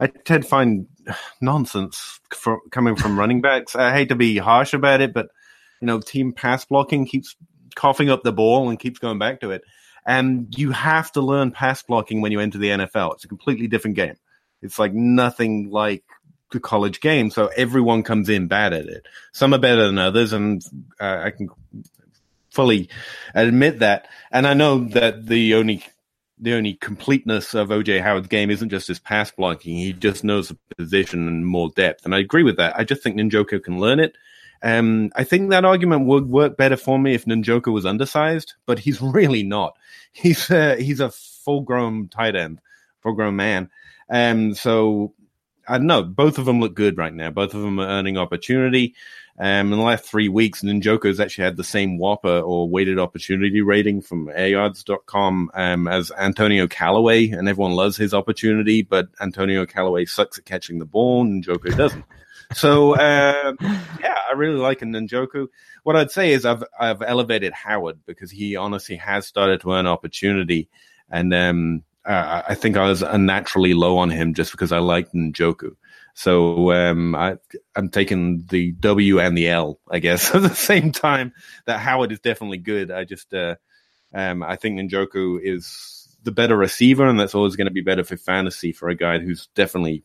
I 0.00 0.08
tend 0.08 0.42
to 0.42 0.48
find 0.48 0.88
nonsense 1.40 2.18
for, 2.34 2.58
coming 2.72 2.96
from 2.96 3.16
running 3.16 3.40
backs. 3.40 3.76
I 3.76 3.92
hate 3.92 4.08
to 4.08 4.16
be 4.16 4.38
harsh 4.38 4.74
about 4.74 5.00
it, 5.00 5.14
but 5.14 5.28
you 5.80 5.86
know, 5.86 6.00
team 6.00 6.32
pass 6.32 6.64
blocking 6.64 7.06
keeps 7.06 7.36
coughing 7.76 8.10
up 8.10 8.24
the 8.24 8.32
ball 8.32 8.70
and 8.70 8.80
keeps 8.80 8.98
going 8.98 9.20
back 9.20 9.38
to 9.42 9.52
it. 9.52 9.62
And 10.04 10.52
you 10.58 10.72
have 10.72 11.12
to 11.12 11.20
learn 11.20 11.52
pass 11.52 11.80
blocking 11.80 12.22
when 12.22 12.32
you 12.32 12.40
enter 12.40 12.58
the 12.58 12.70
NFL. 12.70 13.14
It's 13.14 13.24
a 13.24 13.28
completely 13.28 13.68
different 13.68 13.94
game. 13.94 14.16
It's 14.62 14.80
like 14.80 14.92
nothing 14.92 15.70
like 15.70 16.02
the 16.52 16.60
college 16.60 17.00
game, 17.00 17.30
so 17.30 17.48
everyone 17.56 18.02
comes 18.02 18.28
in 18.28 18.46
bad 18.46 18.72
at 18.72 18.86
it. 18.86 19.06
Some 19.32 19.54
are 19.54 19.58
better 19.58 19.86
than 19.86 19.98
others, 19.98 20.32
and 20.32 20.64
uh, 21.00 21.22
I 21.24 21.30
can 21.30 21.48
fully 22.50 22.88
admit 23.34 23.80
that. 23.80 24.06
And 24.30 24.46
I 24.46 24.54
know 24.54 24.84
that 24.90 25.26
the 25.26 25.54
only 25.54 25.84
the 26.38 26.54
only 26.54 26.74
completeness 26.74 27.54
of 27.54 27.68
OJ 27.68 28.02
Howard's 28.02 28.28
game 28.28 28.50
isn't 28.50 28.70
just 28.70 28.88
his 28.88 28.98
pass 28.98 29.30
blocking; 29.30 29.76
he 29.76 29.92
just 29.92 30.24
knows 30.24 30.48
the 30.48 30.58
position 30.76 31.26
and 31.26 31.46
more 31.46 31.70
depth. 31.70 32.04
And 32.04 32.14
I 32.14 32.18
agree 32.18 32.42
with 32.42 32.56
that. 32.58 32.78
I 32.78 32.84
just 32.84 33.02
think 33.02 33.16
Njoku 33.16 33.62
can 33.62 33.80
learn 33.80 34.00
it. 34.00 34.14
Um, 34.62 35.10
I 35.16 35.24
think 35.24 35.50
that 35.50 35.64
argument 35.64 36.06
would 36.06 36.28
work 36.28 36.56
better 36.56 36.76
for 36.76 36.98
me 36.98 37.14
if 37.14 37.24
Njoku 37.24 37.72
was 37.72 37.84
undersized, 37.84 38.54
but 38.64 38.78
he's 38.78 39.02
really 39.02 39.42
not. 39.42 39.76
He's 40.12 40.50
a, 40.50 40.76
he's 40.76 41.00
a 41.00 41.10
full 41.10 41.62
grown 41.62 42.08
tight 42.08 42.36
end, 42.36 42.60
full 43.00 43.14
grown 43.14 43.36
man. 43.36 43.70
Um, 44.08 44.54
so 44.54 45.14
I 45.68 45.78
know. 45.78 46.02
Both 46.02 46.38
of 46.38 46.44
them 46.44 46.60
look 46.60 46.74
good 46.74 46.98
right 46.98 47.12
now. 47.12 47.30
Both 47.30 47.54
of 47.54 47.62
them 47.62 47.78
are 47.78 47.86
earning 47.86 48.18
opportunity. 48.18 48.94
Um, 49.38 49.72
in 49.72 49.78
the 49.78 49.84
last 49.84 50.04
three 50.04 50.28
weeks, 50.28 50.62
Njoku's 50.62 51.18
actually 51.18 51.44
had 51.44 51.56
the 51.56 51.64
same 51.64 51.98
WOPR 51.98 52.46
or 52.46 52.68
weighted 52.68 52.98
opportunity 52.98 53.62
rating 53.62 54.02
from 54.02 54.26
airyards.com 54.26 55.50
um, 55.54 55.88
as 55.88 56.12
Antonio 56.18 56.66
Callaway, 56.66 57.30
and 57.30 57.48
everyone 57.48 57.72
loves 57.72 57.96
his 57.96 58.12
opportunity, 58.12 58.82
but 58.82 59.08
Antonio 59.20 59.64
Callaway 59.64 60.04
sucks 60.04 60.38
at 60.38 60.44
catching 60.44 60.78
the 60.78 60.84
ball, 60.84 61.22
and 61.22 61.44
Njoku 61.44 61.76
doesn't. 61.76 62.04
So 62.54 62.92
um, 62.96 63.56
yeah, 64.00 64.18
I 64.28 64.34
really 64.36 64.58
like 64.58 64.80
Njoku. 64.80 65.48
What 65.84 65.96
I'd 65.96 66.10
say 66.10 66.32
is 66.32 66.44
I've 66.44 66.62
I've 66.78 67.00
elevated 67.00 67.52
Howard 67.54 68.00
because 68.04 68.30
he 68.30 68.56
honestly 68.56 68.96
has 68.96 69.26
started 69.26 69.62
to 69.62 69.72
earn 69.72 69.86
opportunity, 69.86 70.68
and 71.10 71.32
um, 71.32 71.82
uh, 72.04 72.42
I 72.48 72.54
think 72.54 72.76
I 72.76 72.86
was 72.86 73.02
unnaturally 73.02 73.74
low 73.74 73.98
on 73.98 74.10
him 74.10 74.34
just 74.34 74.52
because 74.52 74.72
I 74.72 74.78
liked 74.78 75.14
Njoku. 75.14 75.76
So 76.14 76.72
um, 76.72 77.14
I, 77.14 77.38
I'm 77.74 77.88
taking 77.88 78.44
the 78.50 78.72
W 78.72 79.18
and 79.20 79.36
the 79.36 79.48
L, 79.48 79.78
I 79.90 79.98
guess, 79.98 80.34
at 80.34 80.42
the 80.42 80.54
same 80.54 80.92
time. 80.92 81.32
That 81.66 81.78
Howard 81.78 82.12
is 82.12 82.20
definitely 82.20 82.58
good. 82.58 82.90
I 82.90 83.04
just 83.04 83.32
uh, 83.32 83.56
um, 84.12 84.42
I 84.42 84.56
think 84.56 84.78
Njoku 84.78 85.38
is 85.42 86.16
the 86.22 86.32
better 86.32 86.56
receiver, 86.56 87.06
and 87.06 87.18
that's 87.18 87.34
always 87.34 87.56
going 87.56 87.66
to 87.66 87.72
be 87.72 87.80
better 87.80 88.04
for 88.04 88.16
fantasy 88.16 88.72
for 88.72 88.88
a 88.88 88.94
guy 88.94 89.18
who's 89.18 89.48
definitely 89.54 90.04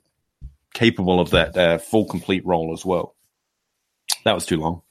capable 0.74 1.20
of 1.20 1.32
that 1.32 1.58
uh, 1.58 1.78
full 1.78 2.06
complete 2.06 2.46
role 2.46 2.74
as 2.74 2.86
well. 2.86 3.16
That 4.24 4.34
was 4.34 4.46
too 4.46 4.58
long. 4.58 4.82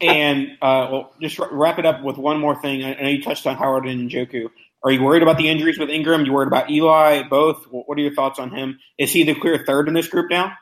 and 0.00 0.52
uh, 0.62 0.88
well, 0.90 1.14
just 1.20 1.38
wrap 1.38 1.78
it 1.78 1.86
up 1.86 2.02
with 2.02 2.16
one 2.16 2.40
more 2.40 2.60
thing. 2.60 2.84
I 2.84 2.94
know 2.94 3.08
you 3.08 3.22
touched 3.22 3.46
on 3.46 3.56
Howard 3.56 3.86
and 3.86 4.10
Njoku. 4.10 4.48
Are 4.84 4.92
you 4.92 5.02
worried 5.02 5.22
about 5.22 5.38
the 5.38 5.48
injuries 5.48 5.78
with 5.78 5.88
Engram? 5.88 6.26
You 6.26 6.34
worried 6.34 6.48
about 6.48 6.70
Eli? 6.70 7.22
Both? 7.26 7.64
What 7.70 7.98
are 7.98 8.02
your 8.02 8.14
thoughts 8.14 8.38
on 8.38 8.54
him? 8.54 8.78
Is 8.98 9.10
he 9.12 9.24
the 9.24 9.34
clear 9.34 9.64
third 9.64 9.88
in 9.88 9.94
this 9.94 10.08
group 10.08 10.30
now? 10.30 10.52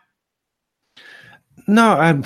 No, 1.66 1.94
I'm, 1.94 2.24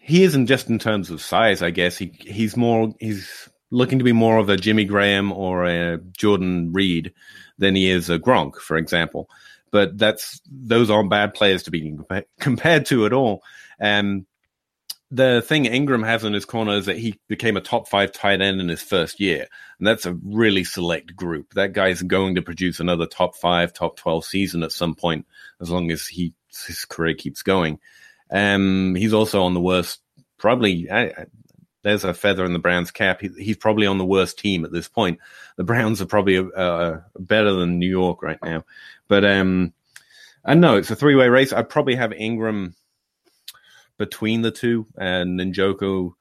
he 0.00 0.24
isn't 0.24 0.46
just 0.46 0.68
in 0.68 0.80
terms 0.80 1.10
of 1.10 1.22
size. 1.22 1.62
I 1.62 1.70
guess 1.70 1.96
he 1.96 2.12
he's 2.20 2.56
more 2.56 2.92
he's 2.98 3.48
looking 3.70 3.98
to 3.98 4.04
be 4.04 4.12
more 4.12 4.38
of 4.38 4.48
a 4.48 4.56
Jimmy 4.56 4.84
Graham 4.84 5.32
or 5.32 5.64
a 5.64 5.98
Jordan 5.98 6.72
Reed 6.72 7.12
than 7.58 7.74
he 7.74 7.88
is 7.88 8.10
a 8.10 8.18
Gronk, 8.18 8.56
for 8.56 8.76
example. 8.76 9.28
But 9.70 9.96
that's 9.98 10.40
those 10.50 10.90
aren't 10.90 11.10
bad 11.10 11.34
players 11.34 11.62
to 11.64 11.70
be 11.70 11.96
compared 12.40 12.86
to 12.86 13.06
at 13.06 13.12
all. 13.12 13.42
Um, 13.80 14.26
the 15.10 15.42
thing 15.42 15.64
Engram 15.64 16.04
has 16.04 16.24
in 16.24 16.34
his 16.34 16.44
corner 16.44 16.72
is 16.72 16.86
that 16.86 16.98
he 16.98 17.18
became 17.28 17.56
a 17.56 17.62
top 17.62 17.88
five 17.88 18.12
tight 18.12 18.42
end 18.42 18.60
in 18.60 18.68
his 18.68 18.82
first 18.82 19.20
year. 19.20 19.46
And 19.78 19.86
that's 19.86 20.04
a 20.04 20.18
really 20.22 20.64
select 20.64 21.16
group. 21.16 21.54
That 21.54 21.72
guy's 21.72 22.02
going 22.02 22.34
to 22.34 22.42
produce 22.42 22.78
another 22.78 23.06
top 23.06 23.34
five, 23.36 23.72
top 23.72 23.96
12 23.96 24.24
season 24.24 24.62
at 24.62 24.72
some 24.72 24.94
point, 24.94 25.26
as 25.60 25.70
long 25.70 25.90
as 25.90 26.06
he, 26.06 26.34
his 26.66 26.84
career 26.84 27.14
keeps 27.14 27.42
going. 27.42 27.78
Um, 28.30 28.94
he's 28.94 29.14
also 29.14 29.42
on 29.42 29.54
the 29.54 29.60
worst, 29.60 30.00
probably, 30.36 30.90
I, 30.90 31.26
there's 31.82 32.04
a 32.04 32.12
feather 32.12 32.44
in 32.44 32.52
the 32.52 32.58
Browns 32.58 32.90
cap. 32.90 33.22
He, 33.22 33.28
he's 33.38 33.56
probably 33.56 33.86
on 33.86 33.96
the 33.96 34.04
worst 34.04 34.38
team 34.38 34.66
at 34.66 34.72
this 34.72 34.88
point. 34.88 35.20
The 35.56 35.64
Browns 35.64 36.02
are 36.02 36.06
probably 36.06 36.46
uh, 36.54 36.98
better 37.18 37.52
than 37.52 37.78
New 37.78 37.88
York 37.88 38.22
right 38.22 38.38
now. 38.42 38.64
But, 39.08 39.24
um, 39.24 39.72
I 40.44 40.54
know 40.54 40.76
it's 40.76 40.90
a 40.90 40.96
three 40.96 41.14
way 41.14 41.28
race. 41.28 41.52
I'd 41.52 41.68
probably 41.68 41.96
have 41.96 42.10
Engram 42.10 42.74
between 43.98 44.42
the 44.42 44.50
two 44.50 44.86
and 44.96 45.38
Njoku. 45.38 46.12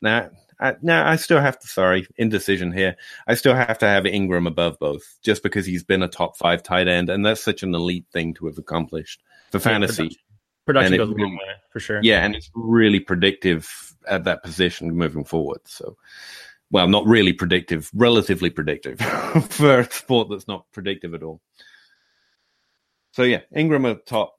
Now, 0.00 0.30
I, 0.60 0.76
nah, 0.80 1.10
I 1.10 1.16
still 1.16 1.40
have 1.40 1.58
to. 1.58 1.66
Sorry, 1.66 2.06
indecision 2.16 2.72
here. 2.72 2.96
I 3.26 3.34
still 3.34 3.54
have 3.54 3.78
to 3.78 3.86
have 3.86 4.04
Engram 4.04 4.46
above 4.46 4.78
both, 4.78 5.18
just 5.22 5.42
because 5.42 5.66
he's 5.66 5.82
been 5.82 6.02
a 6.02 6.08
top 6.08 6.36
five 6.36 6.62
tight 6.62 6.86
end, 6.86 7.08
and 7.08 7.26
that's 7.26 7.42
such 7.42 7.62
an 7.62 7.74
elite 7.74 8.06
thing 8.12 8.34
to 8.34 8.46
have 8.46 8.58
accomplished 8.58 9.22
for 9.50 9.58
fantasy. 9.58 10.16
Production, 10.64 10.94
production 10.94 10.96
goes 10.98 11.08
a 11.08 11.12
long 11.12 11.36
way 11.36 11.54
for 11.70 11.80
sure. 11.80 12.00
Yeah, 12.02 12.24
and 12.24 12.36
it's 12.36 12.50
really 12.54 13.00
predictive 13.00 13.68
at 14.06 14.24
that 14.24 14.44
position 14.44 14.96
moving 14.96 15.24
forward. 15.24 15.60
So, 15.64 15.96
well, 16.70 16.86
not 16.86 17.06
really 17.06 17.32
predictive, 17.32 17.90
relatively 17.92 18.50
predictive 18.50 19.00
for 19.50 19.80
a 19.80 19.92
sport 19.92 20.28
that's 20.30 20.48
not 20.48 20.66
predictive 20.72 21.14
at 21.14 21.24
all. 21.24 21.40
So 23.12 23.24
yeah, 23.24 23.40
Engram 23.54 23.90
at 23.90 24.06
top. 24.06 24.38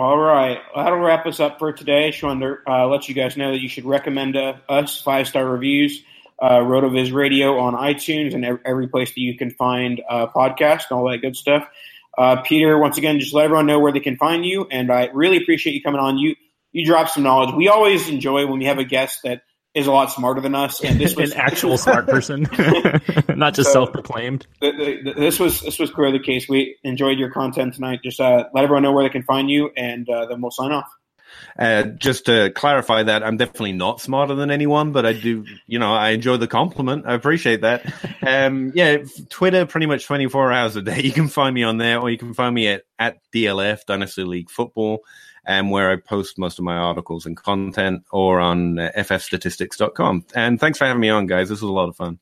All 0.00 0.16
right, 0.16 0.60
well, 0.72 0.84
that'll 0.84 1.00
wrap 1.00 1.26
us 1.26 1.40
up 1.40 1.58
for 1.58 1.72
today. 1.72 2.12
Sean, 2.12 2.40
uh, 2.40 2.86
let 2.86 3.08
you 3.08 3.16
guys 3.16 3.36
know 3.36 3.50
that 3.50 3.60
you 3.60 3.68
should 3.68 3.84
recommend 3.84 4.36
uh, 4.36 4.54
us 4.68 5.00
five 5.00 5.26
star 5.26 5.44
reviews, 5.44 6.04
uh, 6.40 6.58
Rotoviz 6.58 7.12
Radio 7.12 7.58
on 7.58 7.74
iTunes 7.74 8.32
and 8.32 8.44
every, 8.44 8.60
every 8.64 8.86
place 8.86 9.08
that 9.08 9.20
you 9.20 9.36
can 9.36 9.50
find 9.50 10.00
uh, 10.08 10.28
podcasts 10.28 10.84
and 10.88 11.00
all 11.00 11.10
that 11.10 11.18
good 11.18 11.34
stuff. 11.34 11.68
Uh, 12.16 12.40
Peter, 12.42 12.78
once 12.78 12.96
again, 12.96 13.18
just 13.18 13.34
let 13.34 13.46
everyone 13.46 13.66
know 13.66 13.80
where 13.80 13.90
they 13.90 13.98
can 13.98 14.16
find 14.16 14.44
you, 14.46 14.68
and 14.70 14.92
I 14.92 15.06
really 15.12 15.36
appreciate 15.36 15.72
you 15.72 15.82
coming 15.82 16.00
on. 16.00 16.16
You 16.16 16.36
you 16.70 16.86
drop 16.86 17.08
some 17.08 17.24
knowledge. 17.24 17.52
We 17.56 17.66
always 17.66 18.08
enjoy 18.08 18.46
when 18.46 18.60
we 18.60 18.66
have 18.66 18.78
a 18.78 18.84
guest 18.84 19.22
that 19.24 19.42
is 19.78 19.86
a 19.86 19.92
lot 19.92 20.10
smarter 20.10 20.40
than 20.40 20.54
us, 20.54 20.82
and 20.82 21.00
this 21.00 21.14
was 21.16 21.32
an 21.32 21.38
actual 21.38 21.78
smart 21.78 22.06
person, 22.06 22.42
not 23.28 23.54
just 23.54 23.68
so, 23.68 23.84
self-proclaimed. 23.84 24.46
this 24.60 25.38
was 25.38 25.60
this 25.60 25.78
was 25.78 25.90
clearly 25.90 26.18
the 26.18 26.24
case. 26.24 26.48
We 26.48 26.76
enjoyed 26.82 27.18
your 27.18 27.30
content 27.30 27.74
tonight. 27.74 28.00
Just 28.02 28.20
uh, 28.20 28.44
let 28.52 28.64
everyone 28.64 28.82
know 28.82 28.92
where 28.92 29.04
they 29.04 29.10
can 29.10 29.22
find 29.22 29.48
you, 29.48 29.70
and 29.76 30.08
uh, 30.08 30.26
then 30.26 30.40
we'll 30.40 30.50
sign 30.50 30.72
off. 30.72 30.88
Uh, 31.58 31.82
just 31.82 32.26
to 32.26 32.50
clarify 32.50 33.02
that, 33.02 33.22
I'm 33.22 33.36
definitely 33.36 33.72
not 33.72 34.00
smarter 34.00 34.34
than 34.34 34.50
anyone, 34.50 34.92
but 34.92 35.04
I 35.04 35.12
do, 35.12 35.44
you 35.66 35.78
know, 35.78 35.92
I 35.92 36.10
enjoy 36.10 36.36
the 36.36 36.46
compliment. 36.46 37.04
I 37.06 37.14
appreciate 37.14 37.62
that. 37.62 37.92
Um, 38.22 38.72
yeah, 38.74 38.98
Twitter 39.28 39.66
pretty 39.66 39.86
much 39.86 40.06
24 40.06 40.52
hours 40.52 40.76
a 40.76 40.82
day. 40.82 41.00
You 41.02 41.12
can 41.12 41.28
find 41.28 41.54
me 41.54 41.64
on 41.64 41.76
there, 41.76 41.98
or 41.98 42.10
you 42.10 42.18
can 42.18 42.32
find 42.32 42.54
me 42.54 42.68
at, 42.68 42.82
at 42.98 43.18
DLF, 43.34 43.80
Dynasty 43.86 44.24
League 44.24 44.50
Football 44.50 45.02
um, 45.48 45.70
where 45.70 45.90
I 45.90 45.96
post 45.96 46.38
most 46.38 46.58
of 46.58 46.64
my 46.64 46.76
articles 46.76 47.26
and 47.26 47.36
content, 47.36 48.04
or 48.12 48.38
on 48.38 48.78
uh, 48.78 48.92
ffstatistics.com. 48.94 50.26
And 50.34 50.60
thanks 50.60 50.78
for 50.78 50.84
having 50.84 51.00
me 51.00 51.08
on, 51.08 51.26
guys. 51.26 51.48
This 51.48 51.62
was 51.62 51.70
a 51.70 51.72
lot 51.72 51.88
of 51.88 51.96
fun. 51.96 52.20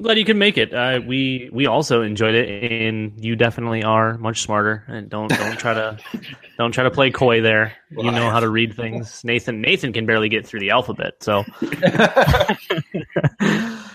glad 0.00 0.16
you 0.16 0.24
could 0.24 0.36
make 0.36 0.56
it. 0.56 0.72
Uh, 0.72 1.00
we 1.04 1.50
we 1.52 1.66
also 1.66 2.02
enjoyed 2.02 2.36
it, 2.36 2.72
and 2.72 3.12
you 3.22 3.34
definitely 3.34 3.82
are 3.82 4.16
much 4.16 4.42
smarter. 4.42 4.84
And 4.86 5.10
don't 5.10 5.28
don't 5.28 5.58
try 5.58 5.74
to 5.74 5.98
don't 6.58 6.72
try 6.72 6.84
to 6.84 6.90
play 6.90 7.10
coy 7.10 7.42
there. 7.42 7.76
You 7.90 8.12
know 8.12 8.30
how 8.30 8.40
to 8.40 8.48
read 8.48 8.74
things. 8.74 9.22
Nathan 9.24 9.60
Nathan 9.60 9.92
can 9.92 10.06
barely 10.06 10.28
get 10.28 10.46
through 10.46 10.60
the 10.60 10.70
alphabet, 10.70 11.14
so. 11.20 11.44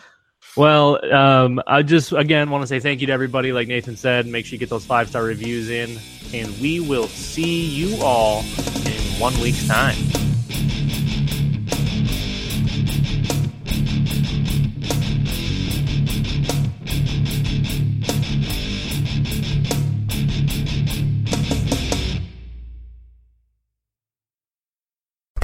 Well, 0.55 1.13
um, 1.13 1.61
I 1.67 1.83
just 1.83 2.13
again 2.13 2.49
want 2.49 2.61
to 2.63 2.67
say 2.67 2.79
thank 2.79 3.01
you 3.01 3.07
to 3.07 3.13
everybody. 3.13 3.51
Like 3.51 3.67
Nathan 3.67 3.97
said, 3.97 4.25
make 4.25 4.45
sure 4.45 4.53
you 4.53 4.59
get 4.59 4.69
those 4.69 4.85
five 4.85 5.09
star 5.09 5.23
reviews 5.23 5.69
in, 5.69 5.99
and 6.33 6.57
we 6.59 6.79
will 6.79 7.07
see 7.07 7.65
you 7.65 8.01
all 8.01 8.39
in 8.85 9.19
one 9.19 9.37
week's 9.41 9.67
time. 9.67 9.97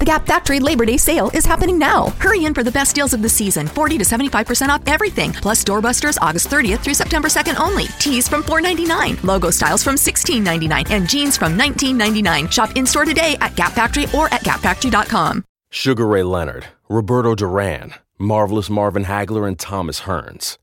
The 0.00 0.10
Gap 0.10 0.26
Factory 0.26 0.60
Labor 0.60 0.84
Day 0.84 0.96
sale 0.98 1.30
is 1.32 1.46
happening 1.46 1.78
now. 1.78 2.08
Hurry 2.18 2.44
in 2.44 2.52
for 2.52 2.62
the 2.62 2.70
best 2.70 2.94
deals 2.94 3.14
of 3.14 3.22
the 3.22 3.28
season 3.28 3.66
40 3.66 3.96
to 3.98 4.04
75% 4.04 4.68
off 4.68 4.82
everything, 4.86 5.32
plus 5.32 5.64
doorbusters 5.64 6.18
August 6.20 6.48
30th 6.50 6.80
through 6.80 6.94
September 6.94 7.28
2nd 7.28 7.58
only. 7.58 7.86
Tees 7.98 8.28
from 8.28 8.42
$4.99, 8.42 9.22
logo 9.24 9.50
styles 9.50 9.82
from 9.82 9.94
$16.99, 9.94 10.90
and 10.90 11.08
jeans 11.08 11.36
from 11.38 11.56
$19.99. 11.56 12.52
Shop 12.52 12.76
in 12.76 12.84
store 12.84 13.04
today 13.06 13.36
at 13.40 13.54
Gap 13.54 13.72
Factory 13.72 14.06
or 14.14 14.26
at 14.34 14.42
gapfactory.com. 14.42 15.42
Sugar 15.70 16.06
Ray 16.06 16.22
Leonard, 16.22 16.66
Roberto 16.88 17.34
Duran, 17.34 17.94
Marvelous 18.18 18.68
Marvin 18.68 19.04
Hagler, 19.04 19.48
and 19.48 19.58
Thomas 19.58 20.02
Hearns. 20.02 20.58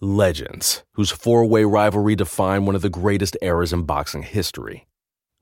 Legends, 0.00 0.82
whose 0.94 1.10
four 1.10 1.44
way 1.44 1.64
rivalry 1.64 2.16
defined 2.16 2.66
one 2.66 2.74
of 2.74 2.82
the 2.82 2.90
greatest 2.90 3.36
eras 3.40 3.72
in 3.72 3.82
boxing 3.82 4.22
history. 4.22 4.86